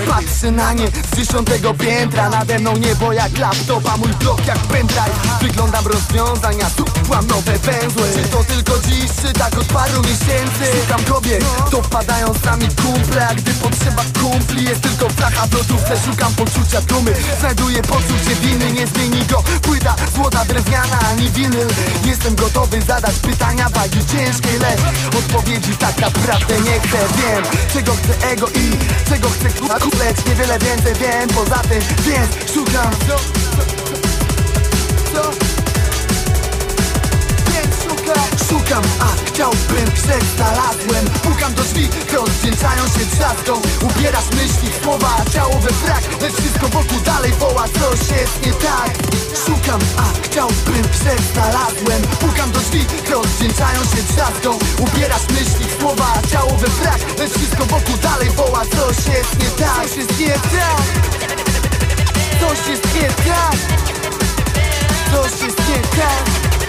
Patrzę 0.08 0.50
na 0.50 0.72
nie 0.72 0.88
z 0.88 1.16
dziesiątego 1.16 1.74
piętra 1.74 2.30
Nade 2.30 2.58
mną 2.58 2.76
niebo 2.76 3.12
jak 3.12 3.38
laptop, 3.38 3.88
a 3.88 3.96
mój 3.96 4.08
blok 4.08 4.46
jak 4.46 4.58
pendrive. 4.58 5.38
Wyglądam 5.42 5.86
rozwiązania, 5.86 6.70
tu 6.76 6.84
mam 7.10 7.26
nowe 7.26 7.58
węzły. 7.58 8.08
Czy 8.14 8.28
to 8.28 8.44
tylko 8.44 8.72
dziś, 8.78 9.10
czy 9.22 9.32
tak 9.32 9.58
od 9.58 9.66
paru 9.66 10.02
miesięcy? 10.02 10.64
Szukam 10.80 11.04
kobiet, 11.04 11.44
to 11.70 11.82
wpadają 11.82 12.34
sami 12.44 12.68
kumple 12.82 13.28
A 13.28 13.34
gdy 13.34 13.54
potrzeba 13.54 14.02
kumpli, 14.20 14.64
jest 14.64 14.80
tylko 14.80 15.08
flacha 15.08 15.46
w 15.46 15.52
lodówce. 15.52 15.96
Szukam 16.06 16.34
poczucia 16.34 16.80
dumy, 16.80 17.14
znajduję 17.40 17.82
poczucie 17.82 18.34
winy. 18.42 18.72
Nie 18.72 18.86
zmieni 18.86 19.26
go 19.26 19.42
płyta, 19.62 19.94
złota 20.14 20.44
drewniana 20.44 20.98
ani 21.10 21.30
winyl. 21.30 21.68
Jestem 22.04 22.34
gotowy 22.34 22.82
zadać 22.82 23.16
pytania 23.16 23.68
wagi 23.68 24.06
ciężkiej 24.06 24.58
Lecz 24.58 24.80
odpowiedzi 25.18 25.76
tak 25.76 25.98
naprawdę 25.98 26.60
nie 26.60 26.80
chcę. 26.80 26.98
Wiem, 27.16 27.44
czego 27.72 27.92
chce 27.92 28.28
ego 28.28 28.48
i 28.48 28.70
czego 29.08 29.28
chce 29.30 29.48
k***a 29.48 30.04
Lecz 30.04 30.26
niewiele 30.26 30.58
więcej 30.58 30.94
wiem 30.94 31.28
poza 31.28 31.58
tym 31.58 31.80
Więc 32.06 32.52
szukam. 32.54 32.90
Co, 33.08 33.16
co, 35.14 35.22
co? 35.22 35.49
Szukam, 38.50 38.82
a 39.00 39.08
chciałbym, 39.26 39.86
znalazłem, 40.36 41.04
pukam 41.22 41.54
do 41.54 41.62
drzwi 41.62 41.88
Rozdzięczają 42.12 42.84
się 42.84 43.04
trzaską. 43.16 43.52
Ubierasz 43.82 44.30
myśli 44.30 44.68
słowa, 44.82 45.16
a 45.20 45.30
ciało 45.30 45.54
we 45.54 45.68
frak 45.68 46.02
Lecz 46.22 46.34
wszystko 46.34 46.68
wokół 46.68 47.00
dalej 47.00 47.32
woła 47.32 47.64
Coś 47.68 48.00
jest 48.18 48.46
nie 48.46 48.52
tak. 48.52 48.90
Szukam, 49.46 49.80
a 49.96 50.04
chciałbym 50.22 50.84
znalazłem 51.32 52.02
Pukam 52.20 52.50
do 52.50 52.60
drzwi, 52.60 52.84
rozdzięczają 53.10 53.80
się 53.82 54.02
trzaską. 54.14 54.58
Ubierasz 54.78 55.28
myśli 55.30 55.66
słowa, 55.80 56.12
a 56.18 56.26
ciało 56.26 56.56
we 56.56 56.66
frak 56.66 57.00
Lecz 57.18 57.32
wszystko 57.32 57.64
wokół 57.64 57.96
dalej 57.96 58.30
woła 58.30 58.62
Coś 58.64 58.96
jest 59.14 59.38
nie 59.40 59.50
tak. 59.50 59.76
Coś 59.76 59.96
jest 59.96 60.20
nie 60.20 60.32
tak? 60.32 60.82
Coś 62.40 62.68
jest 62.68 62.94
nie 62.94 63.08
tak? 63.08 63.56
Coś 65.12 65.42
jest 65.42 65.58
nie 65.68 65.82
tak 65.82 66.59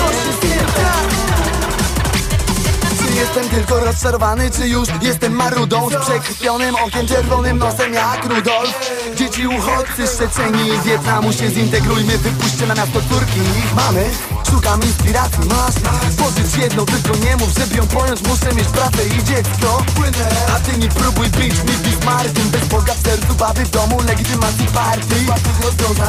Coś 0.00 0.26
jest 0.26 0.42
nie 0.42 0.56
tak 0.56 1.49
czy 3.10 3.16
jestem 3.16 3.48
tylko 3.48 3.80
rozczarowany, 3.80 4.50
czy 4.50 4.68
już 4.68 4.88
jestem 5.02 5.32
marudą 5.32 5.90
Z 5.90 6.04
przekrwionym 6.04 6.74
okiem, 6.74 7.06
czerwonym 7.06 7.58
nosem 7.58 7.94
jak 7.94 8.26
Rudolf? 8.26 8.90
Dzieci 9.16 9.46
uchodźcy 9.46 10.06
z 10.06 10.18
Wietnamu 10.84 11.32
się 11.32 11.50
zintegrujmy 11.50 12.18
Wypuśćcie 12.18 12.66
na 12.66 12.74
miasto 12.74 13.00
córki 13.10 13.40
ich 13.58 13.74
mamy. 13.74 14.10
Szukam 14.50 14.82
inspiracji, 14.82 15.40
masz 15.48 15.74
Pożycz 16.16 16.56
jedną, 16.56 16.86
tylko 16.86 17.18
nie 17.24 17.36
mów, 17.36 17.48
żeby 17.58 17.76
ją 17.76 17.86
pojąć 17.86 18.22
Muszę 18.22 18.54
mieć 18.54 18.68
pracę 18.68 19.04
i 19.06 19.24
dziecko. 19.24 19.82
A 20.56 20.60
ty 20.60 20.78
nie 20.78 20.88
próbuj 20.88 21.28
być 21.28 21.54
mi 21.54 21.76
Bismarckiem 21.84 22.50
Bez 22.50 22.64
Boga 22.64 22.94
w 22.94 23.02
sercu, 23.02 23.34
baby 23.34 23.64
w 23.64 23.70
domu, 23.70 24.00
legitymacji 24.06 24.66
partii. 24.66 25.26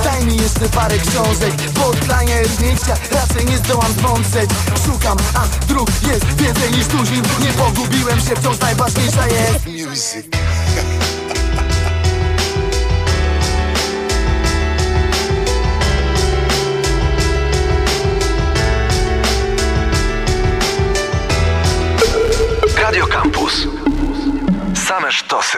Daj 0.03 0.25
mi 0.25 0.37
jeszcze 0.37 0.69
parę 0.69 0.97
książek 0.97 1.53
Podklanie 1.73 2.45
zniechcia, 2.45 2.95
raczej 3.11 3.45
nie 3.45 3.57
zdołam 3.57 3.91
zmądrzeć 3.93 4.49
Szukam, 4.85 5.17
a 5.33 5.67
dróg 5.67 5.89
jest 6.11 6.25
więcej 6.25 6.71
niż 6.71 6.87
tuzin 6.91 7.23
Nie 7.41 7.53
pogubiłem 7.53 8.19
się, 8.19 8.35
wciąż 8.35 8.59
najważniejsza 8.59 9.27
jest 9.27 9.65
Music 9.65 10.25
Radio 22.81 23.07
Campus. 23.07 23.67
Same 24.87 25.11
sztosy. 25.11 25.57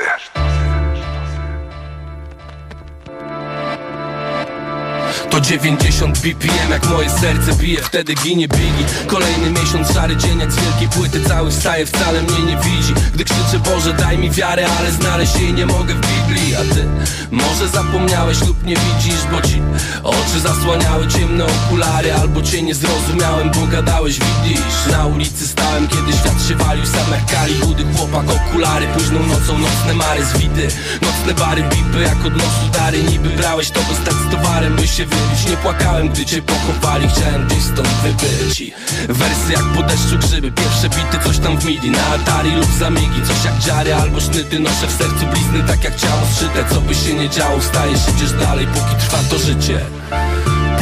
90 5.43 6.19
BPM 6.19 6.71
jak 6.71 6.89
moje 6.89 7.09
serce 7.09 7.53
bije 7.53 7.81
Wtedy 7.81 8.15
ginie 8.15 8.47
Biggie. 8.47 8.85
Kolejny 9.07 9.49
miesiąc, 9.49 9.93
szary 9.93 10.15
dzień 10.17 10.39
jak 10.39 10.51
z 10.51 10.55
wielkiej 10.55 10.87
płyty 10.87 11.29
Cały 11.29 11.51
wstaje, 11.51 11.85
wcale 11.85 12.21
mnie 12.21 12.39
nie 12.39 12.57
widzi. 12.57 12.93
Gdy 13.13 13.23
krzyczę 13.23 13.59
Boże 13.59 13.93
daj 13.93 14.17
mi 14.17 14.31
wiarę 14.31 14.65
Ale 14.79 14.91
znaleźć 14.91 15.35
jej 15.35 15.53
nie 15.53 15.65
mogę 15.65 15.93
w 15.93 16.01
Biblii. 16.01 16.55
A 16.55 16.73
ty 16.73 16.85
może 17.31 17.67
zapomniałeś 17.67 18.41
lub 18.41 18.63
nie 18.63 18.75
widzisz 18.75 19.23
Bo 19.31 19.41
ci 19.41 19.61
oczy 20.03 20.39
zasłaniały 20.39 21.07
ciemne 21.07 21.45
okulary 21.45 22.13
Albo 22.13 22.41
cię 22.41 22.61
nie 22.61 22.75
zrozumiałem, 22.75 23.51
bo 23.51 23.67
gadałeś 23.67 24.19
widzisz. 24.19 24.91
Na 24.91 25.05
ulicy 25.05 25.47
stałem, 25.47 25.87
kiedy 25.87 26.13
świat 26.13 26.47
się 26.47 26.55
walił 26.55 26.85
Samych 26.85 27.25
kali, 27.25 27.59
chudy 27.59 27.83
chłopak, 27.95 28.25
okulary 28.29 28.87
Późną 28.87 29.19
nocą 29.19 29.57
nocne 29.57 29.93
mary 29.93 30.25
zwity 30.25 30.67
Nocne 31.01 31.33
bary, 31.33 31.63
bipy 31.63 32.01
jak 32.01 32.25
od 32.25 32.33
losu 32.33 32.69
dary. 32.73 33.03
Niby 33.03 33.29
brałeś 33.29 33.71
to, 33.71 33.79
bo 33.89 33.95
stać 33.95 34.15
z 34.15 34.31
towarem, 34.31 34.75
by 34.75 34.87
się 34.87 35.05
wybić 35.05 35.32
Nie 35.49 35.57
płakałem, 35.57 36.09
gdy 36.09 36.25
cię 36.25 36.41
pochowali. 36.41 37.07
Chciałem 37.07 37.47
gdzieś 37.47 37.63
stąd 37.63 37.87
wybyć. 37.87 38.61
I 38.61 38.73
wersy 39.07 39.51
jak 39.51 39.63
po 39.75 39.83
deszczu 39.83 40.17
grzyby. 40.17 40.51
Pierwsze 40.51 40.89
bity, 40.89 41.23
coś 41.23 41.39
tam 41.39 41.57
w 41.57 41.65
midi. 41.65 41.91
Na 41.91 42.07
altari 42.07 42.51
lub 42.51 42.71
zamigi 42.79 43.21
Coś 43.27 43.45
jak 43.45 43.59
dziary 43.59 43.95
albo 43.95 44.19
sznyty 44.21 44.59
Noszę 44.59 44.87
w 44.87 44.91
sercu 44.91 45.25
blizny, 45.25 45.63
tak 45.67 45.83
jak 45.83 45.95
ciało 45.95 46.21
zszyte. 46.33 46.65
Co 46.69 46.81
by 46.81 46.95
się 46.95 47.13
nie 47.13 47.29
działo, 47.29 47.59
wstajesz, 47.59 48.09
idziesz 48.15 48.33
dalej 48.33 48.67
Póki 48.67 48.95
trwa 48.95 49.17
to 49.29 49.37
życie 49.37 49.79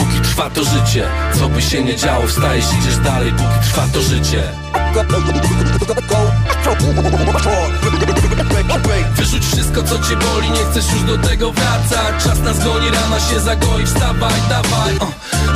Póki 0.01 0.21
trwa 0.21 0.49
to 0.49 0.63
życie 0.63 1.07
Co 1.39 1.49
by 1.49 1.61
się 1.61 1.83
nie 1.83 1.95
działo, 1.95 2.27
wstajesz, 2.27 2.65
idziesz 2.79 2.97
dalej 2.97 3.31
Póki 3.31 3.69
trwa 3.69 3.87
to 3.93 4.01
życie. 4.01 4.43
Wyrzuć 9.15 9.45
wszystko 9.45 9.83
co 9.83 9.99
cię 9.99 10.15
boli, 10.15 10.49
nie 10.51 10.65
chcesz 10.71 10.91
już 10.93 11.03
do 11.03 11.17
tego 11.17 11.51
wracać. 11.51 12.23
Czas 12.23 12.39
nas 12.39 12.63
goni, 12.63 12.89
rana 12.89 13.19
się 13.19 13.39
zagoi, 13.39 13.85
wstawaj, 13.85 14.41
dawaj. 14.49 14.95
Uh. 14.95 15.11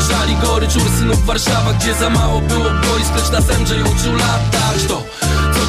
Żali 0.09 0.35
gorycz 0.35 0.75
Ursynów 0.75 1.25
Warszawa, 1.25 1.73
gdzie 1.73 1.93
za 1.93 2.09
mało 2.09 2.41
było 2.41 2.63
boisk 2.63 3.15
Lecz 3.15 3.31
nas 3.31 3.59
MJ 3.59 3.71
uczył 3.81 4.13
latać. 4.13 4.83
To 4.87 5.01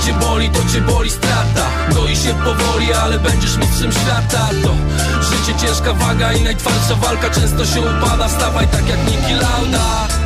cię 0.04 0.12
boli, 0.12 0.50
to 0.50 0.58
cię 0.72 0.80
boli 0.80 1.10
strata. 1.10 1.66
Goi 1.94 2.16
się 2.16 2.34
powoli, 2.44 2.92
ale 2.92 3.18
będziesz 3.18 3.56
mistrzem 3.56 3.92
świata. 3.92 4.48
To 4.62 4.74
życie 5.22 5.66
ciężka 5.66 5.92
waga 5.92 6.32
i 6.32 6.42
najtwardsza 6.42 6.94
walka 6.94 7.30
Często 7.30 7.66
się 7.66 7.80
upada, 7.80 8.28
wstawaj 8.28 8.66
tak 8.68 8.88
jak 8.88 8.98
Niki 9.06 9.32
Lauda 9.32 10.25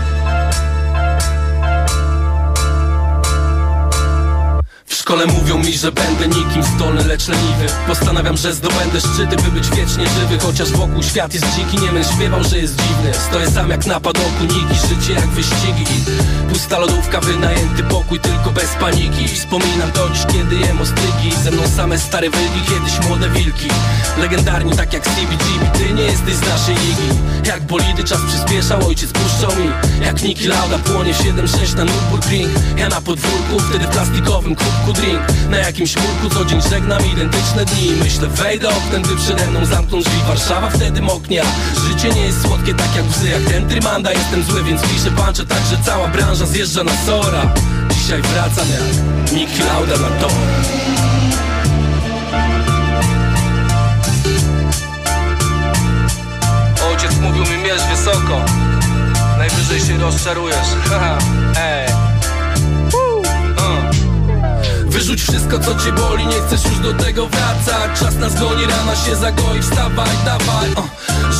szkole 5.11 5.26
mówią 5.26 5.58
mi, 5.58 5.72
że 5.72 5.92
będę 5.92 6.28
nikim 6.28 6.62
zdolny, 6.62 7.04
lecz 7.04 7.28
leniwy. 7.28 7.66
Postanawiam, 7.86 8.36
że 8.36 8.54
zdobędę 8.54 9.00
szczyty, 9.00 9.36
by 9.36 9.50
być 9.50 9.70
wiecznie 9.70 10.06
żywy. 10.08 10.38
Chociaż 10.42 10.70
wokół 10.70 11.02
świat 11.02 11.34
jest 11.34 11.46
dziki, 11.56 11.84
nie 11.84 11.92
będę 11.92 12.08
śpiewał, 12.08 12.44
że 12.44 12.58
jest 12.58 12.74
dziwny. 12.76 13.14
Stoję 13.28 13.50
sam 13.50 13.70
jak 13.70 13.86
na 13.86 14.00
padoku, 14.00 14.42
niki, 14.42 14.74
życie 14.88 15.12
jak 15.12 15.26
wyścigi. 15.26 15.84
Pusta 16.48 16.78
lodówka, 16.78 17.20
wynajęty 17.20 17.82
pokój, 17.82 18.20
tylko 18.20 18.50
bez 18.50 18.70
paniki. 18.80 19.28
Wspominam 19.28 19.92
to 19.92 20.11
dziś, 20.11 20.26
kiedy 20.32 20.56
jem 20.56 20.80
ostrygi 20.80 21.36
Ze 21.44 21.50
mną 21.50 21.62
same 21.76 21.98
stare 21.98 22.30
wygi, 22.30 22.61
kiedyś 22.68 23.08
młode 23.08 23.28
wilki. 23.28 23.68
Legendarni 24.18 24.76
tak 24.76 24.92
jak 24.92 25.04
CBGB, 25.04 25.78
ty 25.78 25.94
nie 25.94 26.02
jesteś 26.02 26.34
z 26.34 26.40
naszej 26.40 26.74
ligi. 26.74 27.20
Jak 27.44 27.62
bolidy 27.62 28.04
czas 28.04 28.20
przyspieszał, 28.28 28.86
ojciec 28.88 29.12
puszczał 29.12 29.50
mi. 29.61 29.70
Jak 30.04 30.22
Niki 30.22 30.48
Lauda 30.48 30.78
płonie 30.78 31.14
w 31.14 31.18
7-6 31.18 31.76
na 31.76 31.84
Nürburgring. 31.84 32.48
Ja 32.76 32.88
na 32.88 33.00
podwórku, 33.00 33.58
wtedy 33.68 33.84
w 33.84 33.90
plastikowym 33.90 34.54
kubku 34.54 34.92
drink. 35.01 35.51
Na 35.51 35.59
jakimś 35.59 35.96
murku 35.96 36.34
co 36.34 36.44
dzień 36.44 36.62
żegnam 36.70 37.07
identyczne 37.12 37.64
dni. 37.64 37.92
Myślę 38.03 38.28
wejdę 38.28 38.68
oknem, 38.68 39.03
gdy 39.03 39.16
przede 39.16 39.46
mną 39.46 39.64
zamkną 39.64 40.01
drzwi. 40.01 40.22
Warszawa 40.28 40.70
wtedy 40.70 41.03
moknia 41.03 41.42
Życie 41.88 42.14
nie 42.14 42.20
jest 42.20 42.42
słodkie 42.42 42.74
tak 42.74 42.96
jak 42.96 43.07
łzy 43.09 43.28
Jak 43.28 43.42
ten 43.42 43.68
Trymanda 43.68 44.12
jestem 44.12 44.42
zły, 44.42 44.64
więc 44.64 44.82
piszę 44.82 45.11
pancze 45.11 45.46
Tak, 45.46 45.59
że 45.70 45.76
cała 45.84 46.09
branża 46.09 46.46
zjeżdża 46.46 46.84
na 46.84 46.92
sora. 47.07 47.55
Dzisiaj 47.90 48.22
wracam 48.22 48.66
jak 48.70 49.32
Niki 49.32 49.62
Lauda 49.62 49.96
na 49.96 50.09
tor 50.20 50.30
Ojciec 56.90 57.20
mówił 57.20 57.42
mi 57.42 57.64
mierz 57.64 57.82
wysoko. 57.90 58.44
Najwyżej 59.38 59.80
się 59.80 59.98
rozczarujesz. 59.98 60.68
Haha, 60.90 61.18
ej 61.59 61.89
Wyrzuć 65.01 65.22
wszystko 65.22 65.59
co 65.59 65.74
cię 65.74 65.92
boli, 65.92 66.26
nie 66.26 66.40
chcesz 66.40 66.64
już 66.64 66.78
do 66.78 66.94
tego 66.94 67.26
wracać. 67.26 68.01
Czas 68.01 68.16
nas 68.16 68.40
goni, 68.40 68.64
rana 68.66 68.96
się 68.96 69.16
zagoi, 69.16 69.62
wstawaj, 69.62 70.16
dawaj. 70.24 70.70
Uh. 70.76 70.84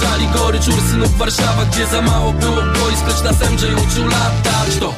Żali 0.00 0.28
gorycz 0.28 0.68
Ursynów 0.68 1.18
Warszawa, 1.18 1.64
gdzie 1.64 1.86
za 1.86 2.02
mało 2.02 2.32
było 2.32 2.56
boisk 2.56 3.06
Lecz 3.08 3.22
nas 3.22 3.50
MJ 3.50 3.64
uczył 3.74 4.04
latać. 4.04 4.76
To 4.80 4.94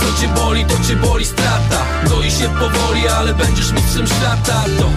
co 0.00 0.20
cię 0.20 0.28
boli, 0.28 0.64
to 0.64 0.74
cię 0.88 0.96
boli 0.96 1.24
strata. 1.24 1.84
Goi 2.08 2.30
się 2.30 2.48
powoli, 2.48 3.08
ale 3.08 3.34
będziesz 3.34 3.72
mistrzem 3.72 4.06
świata. 4.06 4.64
To 4.78 4.88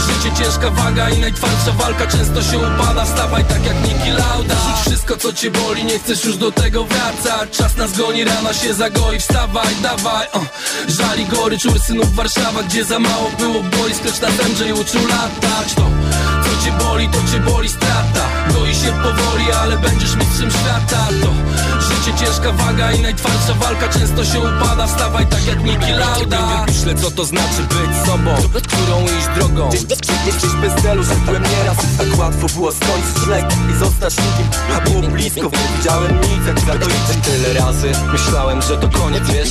życie 0.00 0.36
ciężka 0.36 0.70
waga 0.70 1.10
i 1.10 1.18
najtwardsza 1.18 1.72
walka 1.72 2.06
Często 2.06 2.42
się 2.42 2.58
upada, 2.58 3.04
wstawaj 3.04 3.44
tak 3.44 3.64
jak 3.64 3.76
Niki 3.84 4.10
Lauda. 4.10 4.54
Wyrzuć 4.54 4.80
wszystko 4.86 5.16
co 5.16 5.32
cię 5.32 5.50
boli, 5.50 5.84
nie 5.84 5.98
chcesz 5.98 6.24
już 6.24 6.36
do 6.36 6.52
tego 6.52 6.84
wracać. 6.84 7.50
Czas 7.50 7.76
nas 7.76 7.98
goni, 7.98 8.24
rana 8.24 8.54
się 8.54 8.74
zagoi, 8.74 9.18
wstawaj, 9.18 9.74
dawaj. 9.82 10.26
Uh. 10.34 10.44
Żali 10.88 11.26
gorycz 11.26 11.64
Ursynów 11.64 12.14
Warszawa, 12.14 12.62
gdzie 12.68 12.84
za 12.84 12.98
mało 12.98 13.30
było 13.38 13.62
boisk 13.62 14.04
Lecz 14.04 14.20
nas 14.20 14.32
MJ 14.32 14.72
uczył 14.72 15.06
latać. 15.08 15.74
To 15.74 15.82
co 16.44 16.64
cię 16.64 16.72
boli, 16.72 17.08
to 17.08 17.18
cię 17.32 17.40
boli 17.40 17.68
strata. 17.68 18.24
Goi 18.54 18.74
się 18.74 18.92
powoli, 19.02 19.52
ale 19.62 19.76
będziesz 19.78 20.16
mistrzem 20.16 20.50
świata. 20.50 21.06
To 21.22 21.30
życie 21.80 22.18
ciężka 22.18 22.52
waga 22.52 22.92
i 22.92 23.00
najtwardsza 23.00 23.54
walka 23.54 23.88
Często 23.88 24.24
się 24.24 24.40
upada, 24.40 24.86
wstawaj 24.86 25.26
tak 25.26 25.46
jak 25.46 25.64
Niki 25.64 25.92
Lauda. 25.92 26.64
Myślę 26.66 26.94
co 26.94 27.10
to 27.10 27.24
znaczy 27.24 27.62
być 27.68 28.06
sobą. 28.06 28.34
Którą 28.52 29.02
iść 29.02 29.28
drogą? 29.36 29.68
Gdzieś 29.68 30.52
bez 30.60 30.82
celu? 30.82 31.04
Szedłem 31.04 31.42
nieraz. 31.42 31.76
Tak 31.98 32.18
łatwo 32.18 32.46
było 32.46 32.72
skończyć 32.72 33.24
szlek 33.24 33.44
i 33.70 33.78
zostać 33.78 34.16
nikim. 34.16 34.60
A 34.76 34.80
było 34.80 35.02
blisko, 35.02 35.50
widziałem 35.76 36.20
nic. 36.20 36.46
Jak 36.46 36.60
zadoić 36.60 36.96
Tyle 37.22 37.60
razy 37.60 37.92
myślałem, 38.12 38.62
że 38.62 38.76
to 38.76 38.88
koniec, 38.88 39.22
wiesz? 39.30 39.48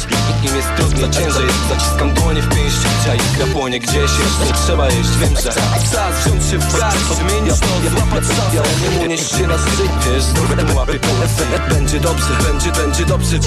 Im 0.49 0.55
jest 0.55 0.67
trudno, 0.77 1.07
ciężej. 1.07 1.47
Zaciskam 1.69 2.13
dłonie 2.13 2.41
w 2.41 2.49
pięści, 2.49 2.87
a 3.11 3.15
iskra 3.15 3.45
płonie 3.53 3.79
gdzieś 3.79 3.95
Jeszcze 3.95 4.53
trzeba 4.65 4.85
jeść, 4.85 5.17
wiem, 5.19 5.35
że 5.35 5.53
Czas 5.91 6.25
wziąć 6.25 6.45
się 6.45 6.57
w 6.57 6.79
garść, 6.79 7.11
odmienić 7.11 7.59
to 7.59 7.89
Złapać 7.89 8.23
ale 8.57 8.93
nie 8.99 9.05
unieść 9.05 9.29
się 9.29 9.47
na 9.47 9.57
szczyt 9.57 9.91
Wiesz, 10.05 10.23
z 10.23 10.75
łapy 10.75 10.99
po 10.99 11.73
Będzie 11.75 11.99
dobrze, 11.99 12.29
będzie, 12.47 12.71
będzie 12.71 13.05
dobrze 13.05 13.39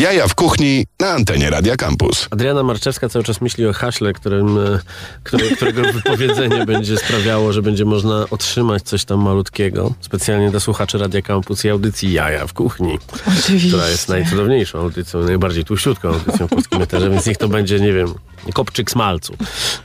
Jaja 0.00 0.28
w 0.28 0.34
kuchni 0.34 0.86
na 1.00 1.08
antenie 1.08 1.50
Radia 1.50 1.76
Campus. 1.76 2.28
Adriana 2.30 2.62
Marczewska 2.62 3.08
cały 3.08 3.24
czas 3.24 3.40
myśli 3.40 3.66
o 3.66 3.72
haśle, 3.72 4.12
którym, 4.12 4.58
e, 4.58 4.78
które, 5.22 5.50
którego 5.50 5.82
wypowiedzenie 5.92 6.66
będzie 6.66 6.96
sprawiało, 6.96 7.52
że 7.52 7.62
będzie 7.62 7.84
można 7.84 8.26
otrzymać 8.30 8.82
coś 8.82 9.04
tam 9.04 9.20
malutkiego. 9.20 9.94
Specjalnie 10.00 10.50
dla 10.50 10.60
słuchaczy 10.60 10.98
Radia 10.98 11.22
Campus 11.22 11.64
i 11.64 11.68
audycji 11.68 12.12
Jaja 12.12 12.46
w 12.46 12.52
kuchni. 12.52 12.98
Oczywiście. 13.38 13.68
Która 13.68 13.88
jest 13.88 14.08
najcudowniejszą 14.08 14.78
audycją, 14.78 15.20
najbardziej 15.20 15.64
tłuściutką 15.64 16.08
audycją 16.08 16.46
w 16.46 16.50
polskim 16.50 16.82
eterze, 16.82 17.10
więc 17.10 17.26
niech 17.26 17.36
to 17.36 17.48
będzie, 17.48 17.80
nie 17.80 17.92
wiem, 17.92 18.14
kopczyk 18.54 18.90
smalcu. 18.90 19.36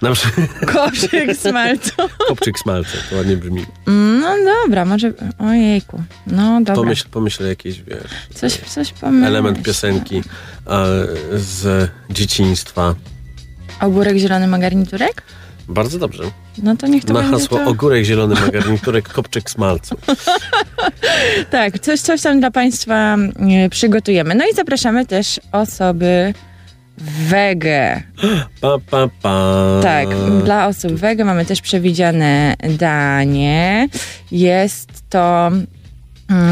Na 0.01 0.09
Koszyk 0.65 1.37
smalcu. 1.37 1.91
kopczyk 2.27 2.59
smalcu, 2.59 2.97
to 3.09 3.15
ładnie 3.15 3.37
brzmi. 3.37 3.65
No 4.21 4.35
dobra, 4.45 4.85
może... 4.85 5.13
Ojejku. 5.39 6.03
No 6.27 6.57
dobra. 6.59 6.75
Pomyśl, 6.75 7.05
pomyśl 7.11 7.47
jakieś, 7.47 7.81
wiesz, 7.81 7.97
Coś, 8.33 8.53
coś 8.53 8.91
pomyśl. 8.91 9.27
element 9.27 9.61
piosenki 9.63 10.04
e, 10.13 10.21
z 11.33 11.89
dzieciństwa. 12.09 12.95
Ogórek 13.81 14.17
zielony 14.17 14.47
ma 14.47 14.59
garniturek? 14.59 15.23
Bardzo 15.67 15.99
dobrze. 15.99 16.23
No 16.63 16.75
to 16.75 16.87
niech 16.87 17.05
to 17.05 17.13
Na 17.13 17.23
hasło 17.23 17.57
to... 17.57 17.65
ogórek 17.65 18.03
zielony 18.03 18.35
ma 18.35 18.47
garniturek, 18.59 19.09
kopczyk 19.09 19.49
smalcu. 19.49 19.95
Tak, 21.51 21.79
coś, 21.79 22.01
coś 22.01 22.21
tam 22.21 22.39
dla 22.39 22.51
Państwa 22.51 23.15
e, 23.65 23.69
przygotujemy. 23.69 24.35
No 24.35 24.45
i 24.51 24.53
zapraszamy 24.53 25.05
też 25.05 25.39
osoby 25.51 26.33
wege. 27.29 28.03
Pa, 28.61 28.77
pa, 28.91 29.09
pa. 29.21 29.53
Tak, 29.83 30.07
dla 30.43 30.67
osób 30.67 30.93
wege 30.93 31.25
mamy 31.25 31.45
też 31.45 31.61
przewidziane 31.61 32.55
danie. 32.77 33.87
Jest 34.31 34.89
to 35.09 35.51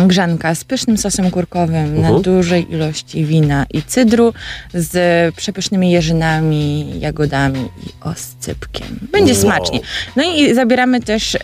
grzanka 0.07 0.55
z 0.55 0.63
pysznym 0.63 0.97
sosem 0.97 1.32
kurkowym 1.32 2.01
na 2.01 2.07
Mhm. 2.07 2.21
dużej 2.21 2.71
ilości 2.74 3.26
wina 3.26 3.65
i 3.74 3.82
cydru 3.84 4.34
z 4.74 5.36
przepysznymi 5.36 5.91
jeżynami, 5.91 6.99
jagodami 6.99 7.59
i 7.59 7.89
oscypkiem. 8.01 8.99
Będzie 9.11 9.34
Wow. 9.34 9.41
smacznie. 9.41 9.80
No 10.15 10.24
i 10.24 10.53
zabieramy 10.55 11.01
też 11.01 11.38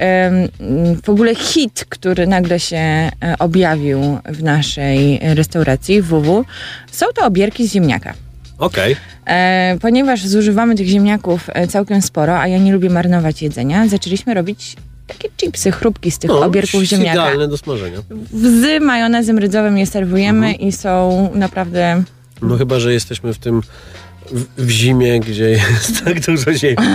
w 1.04 1.10
ogóle 1.10 1.36
hit, 1.36 1.86
który 1.90 2.28
nagle 2.28 2.60
się 2.60 2.78
e, 2.78 3.12
objawił 3.40 4.18
w 4.26 4.44
naszej 4.44 5.20
restauracji 5.22 6.02
WW. 6.02 6.46
Są 6.92 7.06
to 7.16 7.26
obierki 7.26 7.68
z 7.68 7.74
ziemniaka. 7.74 8.14
Okej. 8.58 8.96
E, 9.26 9.78
ponieważ 9.82 10.26
zużywamy 10.28 10.76
tych 10.76 10.88
ziemniaków 10.88 11.50
e, 11.54 11.68
całkiem 11.68 12.02
sporo, 12.02 12.40
a 12.40 12.48
ja 12.48 12.58
nie 12.58 12.72
lubię 12.74 12.90
marnować 12.90 13.42
jedzenia, 13.42 13.88
zaczęliśmy 13.88 14.34
robić 14.34 14.76
takie 15.14 15.30
chipsy, 15.38 15.72
chrupki 15.72 16.12
z 16.12 16.20
tych 16.20 16.30
No, 16.30 16.40
obierków 16.46 16.84
ziemniaka. 16.84 17.12
Idealne 17.22 17.48
do 17.48 17.58
smażenia. 17.58 17.98
Z 18.34 18.84
majonezem 18.84 19.38
rydzowym 19.38 19.78
je 19.78 19.86
serwujemy 19.86 20.48
Mhm. 20.48 20.68
i 20.68 20.72
są 20.72 21.30
naprawdę... 21.36 22.04
No 22.42 22.58
chyba, 22.58 22.80
że 22.80 22.94
jesteśmy 22.94 23.34
w 23.34 23.38
tym 23.38 23.62
w, 24.32 24.66
w 24.66 24.70
zimie, 24.70 25.20
gdzie 25.20 25.50
jest 25.50 26.04
tak 26.06 26.20
dużo 26.26 26.54
ziemi. 26.54 26.76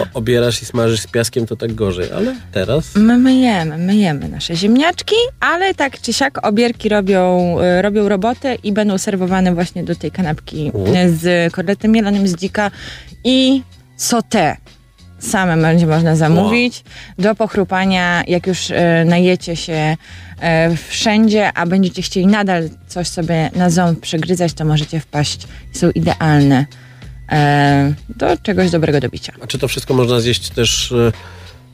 O, 0.00 0.18
obierasz 0.18 0.62
i 0.62 0.66
smażysz 0.66 1.00
z 1.00 1.06
piaskiem, 1.06 1.46
to 1.46 1.56
tak 1.56 1.74
gorzej, 1.74 2.12
ale 2.12 2.34
teraz... 2.52 2.94
My 2.94 3.18
myjemy, 3.18 3.78
myjemy 3.78 4.28
nasze 4.28 4.56
ziemniaczki, 4.56 5.14
ale 5.40 5.74
tak 5.74 6.00
czy 6.00 6.12
siak 6.12 6.46
obierki 6.46 6.88
robią, 6.88 7.56
e, 7.60 7.82
robią 7.82 8.08
robotę 8.08 8.54
i 8.54 8.72
będą 8.72 8.98
serwowane 8.98 9.54
właśnie 9.54 9.84
do 9.84 9.94
tej 9.94 10.10
kanapki 10.10 10.72
e, 10.94 11.10
z 11.10 11.52
kotletem 11.52 11.90
mielonym 11.92 12.28
z 12.28 12.34
dzika 12.34 12.70
i 13.24 13.62
sauté. 13.96 14.56
Same 15.30 15.56
będzie 15.56 15.86
można 15.86 16.16
zamówić 16.16 16.84
do 17.18 17.34
pochrupania, 17.34 18.22
jak 18.26 18.46
już 18.46 18.70
e, 18.70 19.04
najecie 19.04 19.56
się 19.56 19.96
e, 20.40 20.76
wszędzie, 20.76 21.52
a 21.52 21.66
będziecie 21.66 22.02
chcieli 22.02 22.26
nadal 22.26 22.68
coś 22.88 23.08
sobie 23.08 23.50
na 23.56 23.70
ząb 23.70 24.00
przegryzać, 24.00 24.52
to 24.52 24.64
możecie 24.64 25.00
wpaść. 25.00 25.46
Są 25.72 25.90
idealne 25.90 26.66
e, 27.32 27.94
do 28.08 28.36
czegoś 28.36 28.70
dobrego 28.70 29.00
do 29.00 29.08
bicia. 29.08 29.32
A 29.40 29.46
czy 29.46 29.58
to 29.58 29.68
wszystko 29.68 29.94
można 29.94 30.20
zjeść 30.20 30.50
też 30.50 30.92
e, 30.92 31.12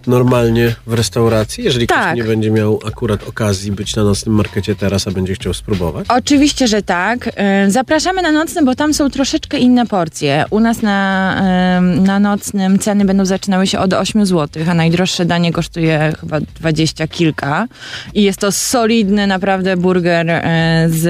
normalnie 0.07 0.75
w 0.87 0.93
restauracji? 0.93 1.65
Jeżeli 1.65 1.87
Tak. 1.87 2.07
ktoś 2.07 2.17
nie 2.17 2.25
będzie 2.25 2.51
miał 2.51 2.81
akurat 2.87 3.29
okazji 3.29 3.73
być 3.73 3.97
na 3.97 4.05
nocnym 4.05 4.35
markecie 4.35 4.75
teraz, 4.75 5.09
a 5.09 5.11
będzie 5.11 5.35
chciał 5.35 5.55
spróbować? 5.55 6.07
Oczywiście, 6.09 6.69
że 6.69 6.83
tak. 6.83 7.31
E, 7.37 7.71
Zapraszamy 7.71 8.23
na 8.23 8.33
nocny, 8.33 8.65
bo 8.65 8.75
tam 8.75 8.95
są 8.95 9.11
troszeczkę 9.11 9.59
inne 9.59 9.87
porcje. 9.87 10.45
U 10.51 10.61
nas 10.61 10.83
na, 10.83 11.81
na 11.81 12.21
nocnym 12.21 12.79
ceny 12.79 13.05
będą 13.05 13.25
zaczynały 13.25 13.67
się 13.67 13.79
od 13.79 13.93
8 13.93 14.27
zł, 14.27 14.63
a 14.71 14.75
najdroższe 14.75 15.25
danie 15.25 15.53
kosztuje 15.53 16.13
chyba 16.21 16.41
20 16.41 17.09
kilka. 17.09 17.69
I 18.15 18.23
jest 18.23 18.39
to 18.39 18.53
solidny 18.53 19.27
naprawdę 19.27 19.77
burger 19.77 20.31
e, 20.31 20.87
z, 20.91 21.03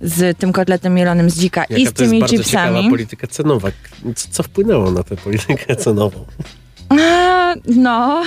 z 0.00 0.38
tym 0.38 0.52
kotletem 0.52 0.94
mielonym 0.94 1.30
z 1.30 1.38
dzika 1.38 1.64
i 1.64 1.72
Jaka 1.72 1.90
z 1.90 1.94
to 1.94 2.02
jest 2.02 2.10
tymi 2.10 2.20
bardzo 2.20 2.36
chipsami. 2.36 2.68
ciekawa 2.76 2.90
polityka 2.90 3.26
cenowa. 3.26 3.68
Co, 4.16 4.28
co 4.30 4.42
wpłynęło 4.42 4.90
na 4.90 5.02
tę 5.02 5.16
politykę 5.16 5.76
cenową? 5.76 6.24
A, 6.88 7.54
no, 7.66 8.22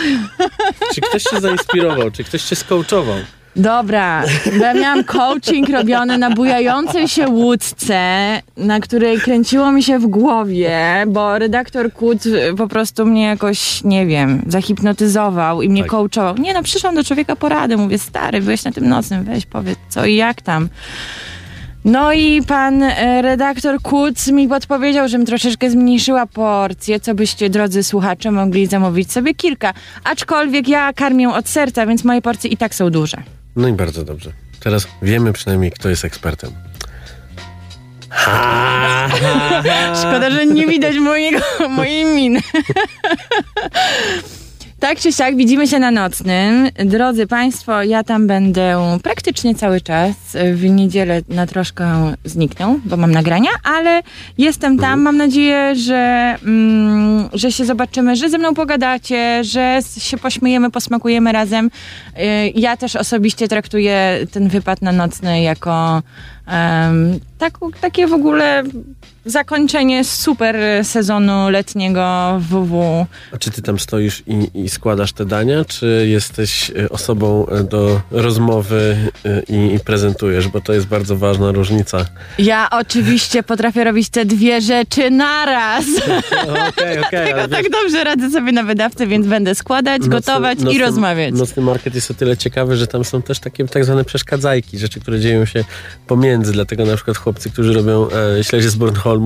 Czy 0.95 1.01
ktoś 1.01 1.23
się 1.23 1.39
zainspirował? 1.41 2.11
Czy 2.11 2.23
ktoś 2.23 2.43
cię 2.43 2.55
skołczował? 2.55 3.15
Dobra, 3.55 4.23
ja 4.59 4.73
miałam 4.73 5.03
coaching 5.03 5.69
robiony 5.69 6.17
na 6.17 6.29
bujającej 6.29 7.07
się 7.07 7.27
łódce, 7.27 8.01
na 8.57 8.79
której 8.79 9.19
kręciło 9.21 9.71
mi 9.71 9.83
się 9.83 9.99
w 9.99 10.07
głowie, 10.07 11.03
bo 11.07 11.39
redaktor 11.39 11.93
Kut 11.93 12.17
po 12.57 12.67
prostu 12.67 13.05
mnie 13.05 13.23
jakoś, 13.23 13.83
nie 13.83 14.05
wiem, 14.05 14.41
zahipnotyzował 14.47 15.61
i 15.61 15.69
mnie 15.69 15.81
Tak. 15.81 15.91
coachował. 15.91 16.37
Nie 16.37 16.53
no, 16.53 16.63
przyszłam 16.63 16.95
do 16.95 17.03
człowieka 17.03 17.35
porady, 17.35 17.77
mówię, 17.77 17.99
stary, 17.99 18.41
byłeś 18.41 18.63
na 18.63 18.71
tym 18.71 18.89
nocnym, 18.89 19.23
weź 19.23 19.45
powiedz 19.45 19.77
co 19.89 20.05
i 20.05 20.15
jak 20.15 20.41
tam. 20.41 20.69
No 21.87 22.13
i 22.13 22.43
pan 22.43 22.83
e, 22.83 23.21
redaktor 23.21 23.81
Kuc 23.81 24.27
mi 24.27 24.47
podpowiedział, 24.47 25.07
żebym 25.07 25.25
troszeczkę 25.25 25.69
zmniejszyła 25.69 26.25
porcję, 26.25 26.99
co 26.99 27.15
byście, 27.15 27.49
drodzy 27.49 27.83
słuchacze, 27.83 28.31
mogli 28.31 28.67
zamówić 28.67 29.11
sobie 29.11 29.35
kilka. 29.35 29.73
Aczkolwiek 30.03 30.67
ja 30.67 30.93
karmię 30.93 31.29
od 31.29 31.49
serca, 31.49 31.85
więc 31.85 32.03
moje 32.03 32.21
porcje 32.21 32.49
i 32.49 32.57
tak 32.57 32.75
są 32.75 32.89
duże. 32.89 33.17
No 33.55 33.67
i 33.67 33.73
bardzo 33.73 34.03
dobrze. 34.03 34.31
Teraz 34.59 34.87
wiemy 35.01 35.33
przynajmniej, 35.33 35.71
kto 35.71 35.89
jest 35.89 36.05
ekspertem. 36.05 36.51
Szkoda, 40.01 40.29
że 40.29 40.45
nie 40.45 40.67
widać 40.67 40.97
mojego, 40.97 41.39
mojej 41.69 42.05
miny. 42.05 42.39
Tak 44.79 44.99
czy 44.99 45.11
siak, 45.13 45.35
widzimy 45.35 45.67
się 45.67 45.79
na 45.79 45.91
nocnym. 45.91 46.69
Drodzy 46.85 47.27
Państwo, 47.27 47.83
ja 47.83 48.03
tam 48.03 48.27
będę 48.27 48.97
praktycznie 49.03 49.55
cały 49.55 49.81
czas. 49.81 50.15
W 50.53 50.63
niedzielę 50.69 51.21
na 51.29 51.47
troszkę 51.47 52.13
zniknę, 52.25 52.79
bo 52.85 52.97
mam 52.97 53.11
nagrania, 53.11 53.49
ale 53.63 54.01
jestem 54.37 54.77
tam. 54.77 55.01
Mam 55.01 55.17
nadzieję, 55.17 55.75
że, 55.75 56.35
mm, 56.43 57.29
że 57.33 57.51
się 57.51 57.65
zobaczymy, 57.65 58.15
że 58.15 58.29
ze 58.29 58.37
mną 58.37 58.53
pogadacie, 58.53 59.43
że 59.43 59.79
się 59.97 60.17
pośmiejemy, 60.17 60.71
posmakujemy 60.71 61.31
razem. 61.31 61.65
Y, 61.67 62.51
Ja 62.55 62.77
też 62.77 62.95
osobiście 62.95 63.47
traktuję 63.47 64.17
ten 64.31 64.47
wypad 64.49 64.81
na 64.81 64.91
nocny 64.91 65.41
jako 65.41 66.01
em, 66.47 67.19
tak, 67.37 67.57
takie 67.81 68.07
w 68.07 68.13
ogóle 68.13 68.63
zakończenie 69.31 70.03
super 70.03 70.55
sezonu 70.83 71.49
letniego 71.49 72.37
WW. 72.49 73.05
A 73.33 73.37
czy 73.37 73.51
ty 73.51 73.61
tam 73.61 73.79
stoisz 73.79 74.23
i, 74.27 74.49
i 74.63 74.69
składasz 74.69 75.13
te 75.13 75.25
dania, 75.25 75.65
czy 75.65 76.05
jesteś 76.09 76.71
e, 76.71 76.89
osobą 76.89 77.47
e, 77.47 77.63
do 77.63 78.01
rozmowy 78.11 78.97
e, 79.25 79.41
i, 79.43 79.75
i 79.75 79.79
prezentujesz? 79.79 80.47
Bo 80.47 80.61
to 80.61 80.73
jest 80.73 80.87
bardzo 80.87 81.17
ważna 81.17 81.51
różnica. 81.51 82.05
Ja 82.39 82.67
oczywiście 82.71 83.43
potrafię 83.43 83.83
robić 83.83 84.09
te 84.09 84.25
dwie 84.25 84.61
rzeczy 84.61 85.09
naraz. 85.11 85.85
Okej, 86.69 86.99
okej, 86.99 87.09
Dlatego 87.09 87.39
ale 87.39 87.47
tak 87.49 87.63
wiesz- 87.63 87.71
dobrze 87.71 88.03
radzę 88.03 88.29
sobie 88.29 88.51
na 88.51 88.63
wydawcę, 88.63 89.07
więc 89.07 89.27
będę 89.27 89.55
składać, 89.55 90.01
Nocny- 90.01 90.09
gotować 90.09 90.59
i 90.59 90.63
nocny- 90.63 90.79
rozmawiać. 90.79 91.33
Nocny 91.33 91.63
market 91.63 91.95
jest 91.95 92.11
o 92.11 92.13
tyle 92.13 92.37
ciekawy, 92.37 92.75
że 92.77 92.87
tam 92.87 93.03
są 93.05 93.21
też 93.21 93.39
takie 93.39 93.67
tak 93.67 93.85
zwane 93.85 94.03
przeszkadzajki, 94.05 94.77
rzeczy, 94.79 94.99
które 94.99 95.19
dzieją 95.19 95.45
się 95.45 95.63
pomiędzy. 96.07 96.51
Dlatego 96.51 96.85
na 96.85 96.95
przykład 96.95 97.17
chłopcy, 97.17 97.49
którzy 97.49 97.73
robią 97.73 98.07
e, 98.39 98.43
śledzie 98.43 98.69
z 98.69 98.75
Bornholmu, 98.75 99.16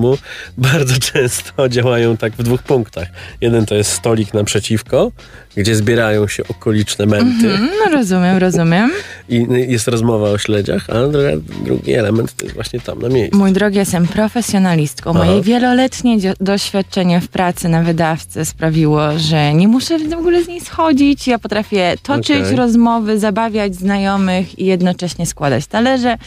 bardzo 0.58 0.94
często 1.12 1.68
działają 1.68 2.16
tak 2.16 2.32
w 2.32 2.42
dwóch 2.42 2.62
punktach. 2.62 3.08
Jeden 3.40 3.66
to 3.66 3.74
jest 3.74 3.92
stolik 3.92 4.34
naprzeciwko, 4.34 5.12
gdzie 5.56 5.76
zbierają 5.76 6.28
się 6.28 6.42
okoliczne 6.48 7.06
męty 7.06 7.50
Mhm, 7.50 7.70
no 7.84 7.92
rozumiem, 7.92 8.38
rozumiem. 8.38 8.90
I 9.28 9.46
jest 9.68 9.88
rozmowa 9.88 10.30
o 10.30 10.38
śledziach, 10.38 10.90
a 10.90 11.08
druga, 11.08 11.28
drugi 11.64 11.92
element 11.92 12.36
to 12.36 12.44
jest 12.44 12.54
właśnie 12.54 12.80
tam 12.80 12.98
na 12.98 13.08
miejscu. 13.08 13.38
Mój 13.38 13.52
drogi, 13.52 13.76
jestem 13.78 14.06
profesjonalistką. 14.06 15.10
Aha. 15.10 15.24
Moje 15.24 15.42
wieloletnie 15.42 16.16
doświadczenie 16.40 17.20
w 17.20 17.28
pracy 17.28 17.68
na 17.68 17.82
wydawcy 17.82 18.44
sprawiło, 18.44 19.18
że 19.18 19.54
nie 19.54 19.68
muszę 19.68 19.98
w 19.98 20.12
ogóle 20.12 20.44
z 20.44 20.48
niej 20.48 20.60
schodzić. 20.60 21.26
Ja 21.26 21.38
potrafię 21.38 21.94
toczyć 22.02 22.42
Okej. 22.42 22.56
rozmowy, 22.56 23.18
zabawiać 23.18 23.74
znajomych 23.74 24.58
i 24.58 24.64
jednocześnie 24.64 25.26
składać 25.26 25.66
talerze, 25.66 26.18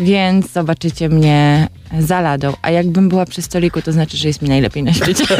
więc 0.00 0.52
zobaczycie 0.52 1.08
mnie 1.08 1.68
za 2.00 2.20
ladą. 2.20 2.52
A 2.62 2.70
jakbym 2.70 3.08
była 3.08 3.26
przy 3.26 3.42
stoliku, 3.42 3.82
to 3.82 3.92
znaczy, 3.92 4.16
że 4.16 4.28
jest 4.28 4.42
mi 4.42 4.48
najlepiej 4.48 4.82
na 4.82 4.92
świecie. 4.92 5.24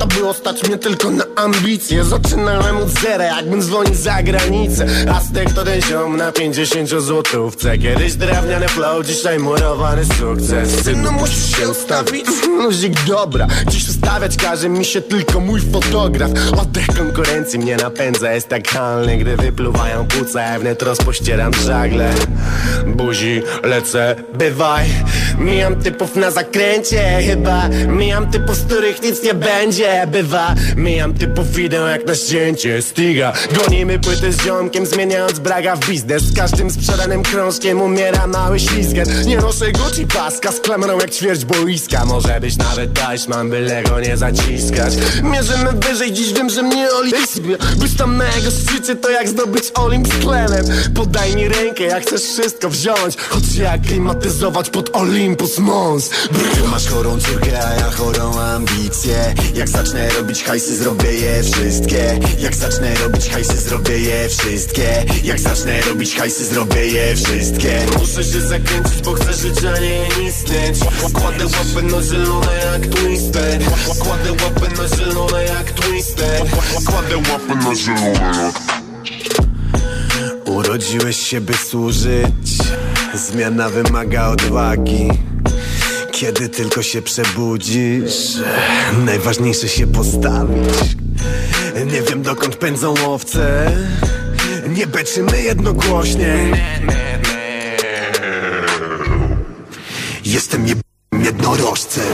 lata 0.00 0.14
było 0.20 0.34
stać 0.34 0.68
mnie 0.68 0.78
tylko 0.78 1.10
na 1.10 1.24
ambicje. 1.36 2.04
Zaczynałem 2.04 2.76
od 2.76 2.88
zera, 2.88 3.24
jakbym 3.24 3.62
dzwonił 3.62 3.94
za 3.94 4.22
granicę. 4.22 4.86
Aztek 5.14 5.52
to 5.52 5.64
ten 5.64 5.82
ziom 5.82 6.16
na 6.16 6.32
50 6.32 6.88
złotówce. 6.88 7.78
Kiedyś 7.78 8.14
drewniany 8.14 8.68
flow, 8.68 9.06
dzisiaj 9.06 9.38
murowany 9.38 10.04
sukces. 10.04 10.84
Synu 10.84 11.12
musisz 11.12 11.56
się 11.56 11.68
ustawić, 11.68 12.26
luzik 12.46 13.04
dobra. 13.04 13.46
Dziś 13.68 13.88
ustawiać 13.88 14.36
każe 14.36 14.68
mi 14.68 14.84
się 14.84 15.00
tylko 15.00 15.40
mój 15.40 15.60
fotograf. 15.60 16.30
Oddech 16.62 16.86
konkurencji 16.86 17.58
mnie 17.58 17.76
napędza, 17.76 18.32
jest 18.32 18.48
tak 18.48 18.68
halny 18.68 19.16
Gdy 19.16 19.36
wypluwają 19.36 20.06
płuca, 20.06 20.42
ja 20.42 20.58
wnet 20.58 20.82
rozpościeram 20.82 21.54
żagle. 21.54 22.10
Buzi, 22.86 23.42
lecę, 23.62 24.16
bywaj. 24.34 24.86
Mijam 25.38 25.76
typów 25.76 26.16
na 26.16 26.30
zakręcie. 26.30 27.18
Chyba 27.26 27.68
Mijam 27.88 28.30
typów, 28.30 28.56
z 28.56 28.64
których 28.64 29.02
nic 29.02 29.22
nie 29.22 29.34
będzie 29.34 29.89
Bywa, 30.06 30.54
mijam 30.76 31.14
typów, 31.14 31.58
idę 31.58 31.76
jak 31.76 32.06
na 32.06 32.14
zdjęcie 32.14 32.82
Stiga, 32.82 33.32
gonimy 33.52 33.98
płyty 33.98 34.32
z 34.32 34.42
ziomkiem 34.42 34.86
Zmieniając 34.86 35.38
braga 35.38 35.76
w 35.76 35.88
biznes. 35.88 36.22
Z 36.22 36.36
każdym 36.36 36.70
sprzedanym 36.70 37.22
krążkiem 37.22 37.80
umiera 37.80 38.26
mały 38.26 38.60
ślizget 38.60 39.26
Nie 39.26 39.36
noszę 39.36 39.72
Gucci 39.72 40.06
paska 40.06 40.52
z 40.52 40.60
klamrą 40.60 40.98
jak 40.98 41.10
ćwierć 41.10 41.44
boiska. 41.44 42.04
Może 42.04 42.40
być 42.40 42.56
nawet 42.56 42.92
taśmam, 42.92 43.50
byle 43.50 43.82
go 43.82 44.00
nie 44.00 44.16
zaciskać. 44.16 44.94
Mierzymy 45.22 45.72
wyżej, 45.72 46.12
dziś 46.12 46.32
wiem, 46.32 46.50
że 46.50 46.62
mnie 46.62 46.92
Oli 46.92 47.12
Być 47.76 47.96
tam 47.96 48.16
na 48.16 48.24
jego 48.24 48.50
szczycie 48.50 48.96
to 48.96 49.10
jak 49.10 49.28
zdobyć 49.28 49.64
Olimp 49.74 50.08
z 50.08 50.18
tlenem. 50.18 50.66
Podaj 50.94 51.36
mi 51.36 51.48
rękę, 51.48 51.84
jak 51.84 52.02
chcesz 52.02 52.22
wszystko 52.22 52.70
wziąć. 52.70 53.16
Choć 53.28 53.44
się 53.56 53.70
aklimatyzować 53.70 54.70
pod 54.70 54.96
Olympus 54.96 55.58
Mons? 55.58 56.08
Ty 56.08 56.68
masz 56.68 56.88
chorą 56.88 57.18
córkę, 57.20 57.66
a 57.66 57.74
ja 57.74 57.90
chorą 57.90 58.40
ambicję 58.40 59.34
Jak 59.54 59.68
zacznę 59.84 60.10
robić 60.10 60.44
hajsy, 60.44 60.76
zrobię 60.76 61.12
je 61.12 61.42
wszystkie. 61.42 62.18
Jak 62.38 62.54
zacznę 62.54 62.94
robić 62.94 63.28
hajsy, 63.28 63.56
zrobię 63.56 63.98
je 63.98 64.28
wszystkie. 64.28 65.04
Jak 65.24 65.40
zacznę 65.40 65.80
robić 65.80 66.16
hajsy, 66.16 66.44
zrobię 66.44 66.86
je 66.86 67.16
wszystkie. 67.16 67.86
Muszę 67.98 68.24
się 68.24 68.40
zakręcić, 68.40 69.02
bo 69.04 69.12
chcę 69.12 69.32
żyć, 69.32 69.64
a 69.64 69.80
nie 69.80 70.28
istnieć 70.28 70.78
Kładę 71.12 71.44
łapy 71.44 71.82
na 71.82 72.02
zielone 72.02 72.52
jak 72.72 72.86
Twister 72.86 73.60
Kładę 73.98 74.32
łapy 74.32 74.76
na 74.76 74.96
zielone 74.96 75.44
jak 75.44 75.70
Twister 75.70 76.46
Kładę 76.86 77.16
łapy 77.16 77.54
na 77.64 77.74
zielone 77.74 78.12
jak 78.42 78.54
Urodziłeś 80.48 81.16
się, 81.16 81.40
by 81.40 81.54
służyć. 81.54 82.58
Zmiana 83.14 83.68
wymaga 83.68 84.28
odwagi 84.28 85.29
Kiedy 86.12 86.48
tylko 86.48 86.82
się 86.82 87.02
przebudzisz 87.02 88.36
Najważniejsze 89.04 89.68
się 89.68 89.86
postawić. 89.86 90.74
Nie 91.86 92.02
wiem 92.02 92.22
dokąd 92.22 92.56
pędzą 92.56 92.94
owce 93.06 93.72
Nie 94.68 94.86
beczymy 94.86 95.42
jednogłośnie. 95.42 96.36
Jestem 100.24 100.66
je 100.66 100.74
jednorożcem 101.22 102.09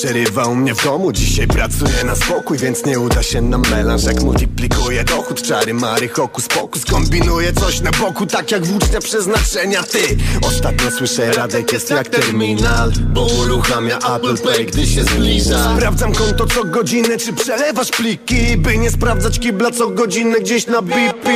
Coś 0.00 0.10
przerywa 0.10 0.44
u 0.44 0.54
mnie 0.54 0.74
w 0.74 0.84
domu. 0.84 1.12
Dzisiaj 1.12 1.46
pracuję 1.46 2.04
na 2.04 2.16
spokój, 2.16 2.58
więc 2.58 2.84
nie 2.86 3.00
uda 3.00 3.22
się 3.22 3.42
nam 3.42 3.62
melanż. 3.70 4.04
Jak 4.04 4.22
multiplikuję 4.22 5.04
dochód, 5.04 5.42
czary 5.42 5.74
mary, 5.74 6.08
hokus 6.08 6.48
pokus. 6.48 6.84
Kombinuję 6.84 7.52
coś 7.52 7.80
na 7.80 7.90
boku, 7.90 8.26
tak 8.26 8.50
jak 8.50 8.66
włócznia 8.66 9.00
przeznaczenia. 9.00 9.82
Ty, 9.82 10.16
ostatnio 10.42 10.90
słyszę 10.90 11.32
Radek 11.32 11.72
jest 11.72 11.90
jak 11.90 12.08
terminal. 12.08 12.92
Bo 13.00 13.26
uruchamia 13.26 13.98
Apple 13.98 14.38
Pay, 14.38 14.64
gdy 14.64 14.86
się 14.86 15.04
zbliża. 15.04 15.74
Sprawdzam 15.76 16.12
konto 16.12 16.46
co 16.46 16.64
godzinę, 16.64 17.16
czy 17.16 17.32
przelewasz 17.32 17.90
pliki 17.90 18.56
By 18.56 18.78
nie 18.78 18.90
sprawdzać 18.90 19.38
kibla 19.38 19.70
co 19.70 19.88
godzinę 19.88 20.40
gdzieś 20.40 20.66
na 20.66 20.82
BP 20.82 21.30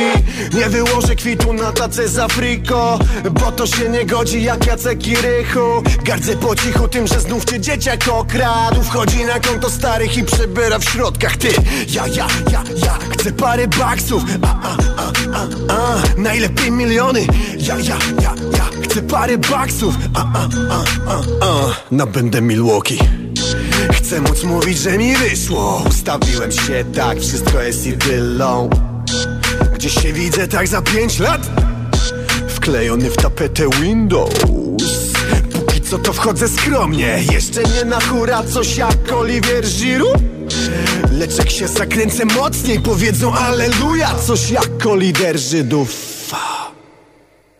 Nie 0.53 0.69
wyłożę 0.69 1.15
kwitu 1.15 1.53
na 1.53 1.71
tacę 1.71 2.07
z 2.07 2.19
Afriko 2.19 2.99
Bo 3.31 3.51
to 3.51 3.67
się 3.67 3.89
nie 3.89 4.05
godzi 4.05 4.43
jak 4.43 4.65
Jacek 4.65 5.07
i 5.07 5.15
Rychu. 5.15 5.83
Gardzę 6.03 6.35
po 6.35 6.55
cichu 6.55 6.87
tym, 6.87 7.07
że 7.07 7.19
znów 7.19 7.45
cię 7.45 7.59
dzieciak 7.59 8.07
okradł 8.55 8.83
Wchodzi 8.83 9.25
na 9.25 9.39
konto 9.39 9.69
starych 9.69 10.17
i 10.17 10.23
przebiera 10.23 10.79
w 10.79 10.83
środkach. 10.83 11.37
Ty, 11.37 11.47
ja, 11.89 12.07
ja, 12.07 12.27
ja, 12.51 12.63
ja 12.85 12.97
Chcę 13.09 13.31
parę 13.31 13.67
baksów. 13.67 14.23
A, 14.41 14.47
a, 14.47 14.77
a, 14.97 15.11
a, 15.33 15.73
a 15.73 16.01
Najlepiej 16.17 16.71
miliony. 16.71 17.27
Ja, 17.57 17.77
ja, 17.77 17.97
ja, 18.21 18.35
ja 18.57 18.65
Chcę 18.83 19.01
parę 19.01 19.37
baksów. 19.37 19.95
A, 20.13 20.19
a, 20.19 20.47
a, 20.69 20.83
a, 21.11 21.45
a 21.45 21.75
Nabędę 21.91 22.41
Milwaukee. 22.41 22.99
Chcę 23.91 24.21
móc 24.21 24.43
mówić, 24.43 24.77
że 24.77 24.97
mi 24.97 25.15
wyszło. 25.15 25.83
Ustawiłem 25.89 26.51
się 26.51 26.85
tak, 26.95 27.19
wszystko 27.19 27.61
jest 27.61 27.87
idylą. 27.87 28.69
Gdzieś 29.75 29.93
się 29.93 30.13
widzę 30.13 30.47
tak 30.47 30.67
za 30.67 30.81
pięć 30.81 31.19
lat. 31.19 31.41
Wklejony 32.47 33.09
w 33.09 33.15
tapetę 33.15 33.69
Windows 33.81 34.33
co 35.95 35.99
to 35.99 36.13
wchodzę 36.13 36.47
skromnie. 36.49 37.19
Jeszcze 37.31 37.63
nie 37.63 37.85
na 37.85 37.99
hura, 37.99 38.43
coś 38.43 38.77
jak 38.77 39.13
Olivier 39.13 39.65
Giroud? 39.65 40.17
Lecz 41.11 41.37
jak 41.37 41.49
się 41.49 41.67
zakręcę 41.67 42.25
mocniej 42.25 42.79
Powiedzą 42.79 43.33
aleluja, 43.33 44.15
coś 44.15 44.49
jak 44.49 44.85
Oliver 44.85 45.39
Żydów 45.39 46.14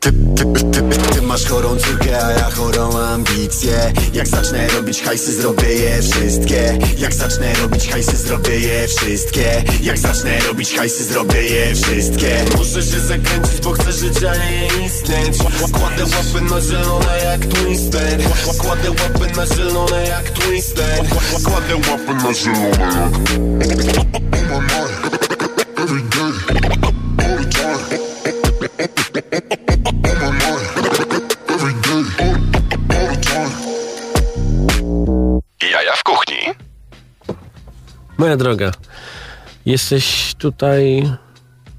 ty, 0.05 0.11
ty, 0.35 0.81
ty, 0.81 1.13
ty 1.13 1.21
masz 1.21 1.45
chorą 1.45 1.77
córkę, 1.77 2.25
a 2.25 2.31
ja 2.31 2.51
chorą 2.51 2.97
ambicję 2.99 3.93
Jak 4.13 4.27
zacznę 4.27 4.67
robić 4.67 5.01
hajsy, 5.01 5.33
zrobię 5.33 5.73
je 5.73 6.01
wszystkie. 6.01 6.77
Jak 6.97 7.13
zacznę 7.13 7.53
robić 7.53 7.87
hajsy, 7.87 8.17
zrobię 8.17 8.59
je 8.59 8.87
wszystkie. 8.87 9.63
Jak 9.81 9.97
zacznę 9.97 10.39
robić 10.39 10.75
hajsy, 10.75 11.03
zrobię 11.03 11.43
je 11.43 11.75
wszystkie. 11.75 12.45
Muszę 12.57 12.83
się 12.83 12.99
zakręcić, 12.99 13.61
bo 13.63 13.71
chcę 13.71 13.91
żyć, 13.91 14.23
a 14.23 14.35
nie 14.35 14.85
istnieć. 14.85 15.37
Kładę 15.71 16.03
łapy 16.03 16.41
na 16.49 16.61
zielone 16.61 17.19
jak 17.23 17.45
Twister. 17.45 18.19
Kładę 18.57 18.89
łapy 18.89 19.35
na 19.35 19.45
zielone 19.45 20.07
jak 20.07 20.29
Twister. 20.29 21.05
Kładę 21.43 21.75
łapy 21.75 22.13
na 22.23 22.33
zielone 22.33 23.09
jak 23.59 24.15
Oh 25.77 26.14
Moja 38.17 38.37
droga, 38.37 38.71
jesteś 39.65 40.35
tutaj 40.37 41.11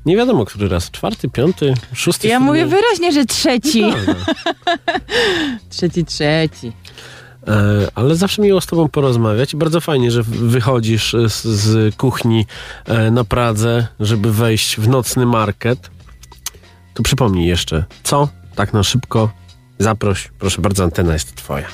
nie 0.07 0.16
wiadomo 0.16 0.45
który 0.45 0.68
raz, 0.68 0.91
czwarty, 0.91 1.28
piąty, 1.28 1.74
szósty. 1.95 2.28
Ja 2.28 2.34
siódmy? 2.37 2.47
mówię 2.47 2.66
wyraźnie, 2.66 3.12
że 3.12 3.24
trzeci. 3.24 3.84
Trzeci, 5.70 6.05
trzeci. 6.05 6.72
E, 7.49 7.89
ale 7.95 8.16
zawsze 8.16 8.43
miło 8.43 8.61
z 8.61 8.66
tobą 8.66 8.89
porozmawiać 8.89 9.57
bardzo 9.57 9.80
fajnie, 9.80 10.11
że 10.11 10.22
wychodzisz 10.22 11.16
z, 11.28 11.45
z 11.45 11.95
kuchni 11.97 12.47
e, 12.84 13.11
na 13.11 13.24
Pradze, 13.24 13.87
żeby 14.01 14.32
wejść 14.32 14.76
w 14.76 14.89
nocny 14.89 15.26
market. 15.26 15.91
To 16.95 17.03
przypomnij 17.03 17.47
jeszcze, 17.47 17.84
co? 18.03 18.28
Tak 18.55 18.72
na 18.72 18.82
szybko. 18.82 19.30
Zaproś, 19.78 20.30
proszę 20.39 20.62
bardzo, 20.62 20.84
antena 20.84 21.12
jest 21.12 21.34
twoja. 21.34 21.66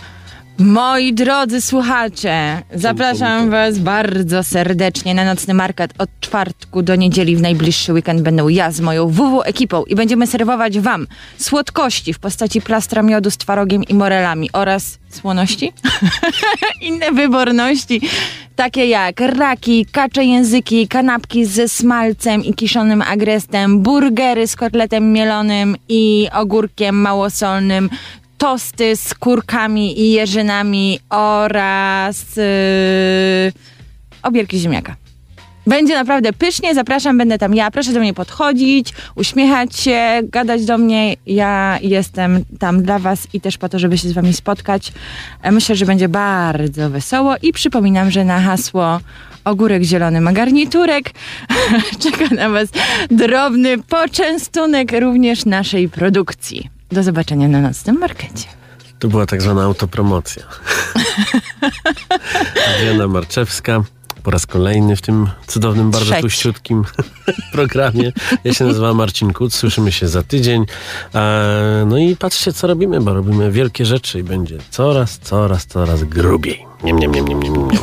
Moi 0.58 1.12
drodzy 1.12 1.60
słuchacze, 1.60 2.62
zapraszam 2.74 3.50
Was 3.50 3.78
bardzo 3.78 4.42
serdecznie 4.42 5.14
na 5.14 5.24
nocny 5.24 5.54
market. 5.54 5.94
Od 5.98 6.10
czwartku 6.20 6.82
do 6.82 6.96
niedzieli 6.96 7.36
w 7.36 7.40
najbliższy 7.40 7.92
weekend 7.92 8.22
będą 8.22 8.48
ja 8.48 8.70
z 8.70 8.80
moją 8.80 9.08
WW 9.08 9.42
ekipą 9.42 9.84
i 9.84 9.94
będziemy 9.94 10.26
serwować 10.26 10.78
Wam 10.78 11.06
słodkości 11.36 12.14
w 12.14 12.18
postaci 12.18 12.60
plastra 12.60 13.02
miodu 13.02 13.30
z 13.30 13.36
twarogiem 13.36 13.84
i 13.84 13.94
morelami 13.94 14.50
oraz 14.52 14.98
słoności, 15.10 15.72
inne 16.88 17.12
wyborności, 17.12 18.00
takie 18.56 18.86
jak 18.86 19.20
raki, 19.20 19.86
kacze 19.92 20.24
języki, 20.24 20.88
kanapki 20.88 21.46
ze 21.46 21.68
smalcem 21.68 22.44
i 22.44 22.54
kiszonym 22.54 23.02
agrestem, 23.02 23.80
burgery 23.80 24.46
z 24.46 24.56
kotletem 24.56 25.12
mielonym 25.12 25.76
i 25.88 26.28
ogórkiem 26.32 26.96
małosolnym, 27.00 27.90
tosty 28.42 28.96
z 28.96 29.14
kurkami 29.14 30.00
i 30.00 30.12
jeżynami 30.12 30.98
oraz 31.10 32.36
yy, 32.36 33.52
obierki 34.22 34.58
ziemniaka. 34.58 34.96
Będzie 35.66 35.94
naprawdę 35.94 36.32
pysznie, 36.32 36.74
zapraszam, 36.74 37.18
będę 37.18 37.38
tam 37.38 37.54
ja. 37.54 37.70
Proszę 37.70 37.92
do 37.92 38.00
mnie 38.00 38.14
podchodzić, 38.14 38.92
uśmiechać 39.14 39.76
się, 39.76 40.20
gadać 40.22 40.64
do 40.64 40.78
mnie. 40.78 41.14
Ja 41.26 41.78
jestem 41.82 42.44
tam 42.58 42.82
dla 42.82 42.98
Was 42.98 43.28
i 43.32 43.40
też 43.40 43.58
po 43.58 43.68
to, 43.68 43.78
żeby 43.78 43.98
się 43.98 44.08
z 44.08 44.12
Wami 44.12 44.32
spotkać. 44.32 44.92
E, 45.42 45.52
Myślę, 45.52 45.76
że 45.76 45.86
będzie 45.86 46.08
bardzo 46.08 46.90
wesoło 46.90 47.34
i 47.42 47.52
przypominam, 47.52 48.10
że 48.10 48.24
na 48.24 48.40
hasło 48.40 49.00
ogórek 49.44 49.82
zielony 49.82 50.20
ma 50.20 50.32
garniturek. 50.32 51.10
Czeka 52.02 52.34
na 52.34 52.50
Was 52.50 52.68
drobny 53.10 53.78
poczęstunek 53.78 54.92
również 55.00 55.44
naszej 55.44 55.88
produkcji. 55.88 56.81
Do 56.92 57.02
zobaczenia 57.02 57.48
na 57.48 57.60
nocnym 57.60 57.98
markecie. 57.98 58.44
To 58.98 59.08
była 59.08 59.26
tak 59.26 59.42
zwana 59.42 59.62
autopromocja. 59.62 60.42
Adriana 62.76 63.08
Marczewska. 63.08 63.82
Po 64.22 64.30
raz 64.30 64.46
kolejny 64.46 64.96
w 64.96 65.02
tym 65.02 65.26
cudownym, 65.46 65.90
bardzo 65.90 66.06
Trzeci. 66.06 66.22
tuściutkim 66.22 66.84
programie. 67.52 68.12
Ja 68.44 68.54
się 68.54 68.64
nazywam 68.64 68.96
Marcin 68.96 69.32
Kuc, 69.32 69.54
słyszymy 69.54 69.92
się 69.92 70.08
za 70.08 70.22
tydzień. 70.22 70.64
No 71.86 71.98
i 71.98 72.16
patrzcie, 72.16 72.52
co 72.52 72.66
robimy, 72.66 73.00
bo 73.00 73.14
robimy 73.14 73.50
wielkie 73.50 73.86
rzeczy 73.86 74.18
i 74.18 74.22
będzie 74.22 74.58
coraz, 74.70 75.18
coraz, 75.18 75.66
coraz 75.66 76.04
grubiej. 76.04 76.66
Nie, 76.84 76.92
nie, 76.92 77.08
nie, 77.08 77.22
nie, 77.22 77.34
nie, 77.34 77.48
nie. 77.48 77.78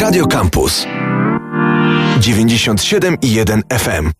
Radio 0.00 0.26
Campus 0.26 0.86
97,1 2.20 3.60
FM 3.78 4.10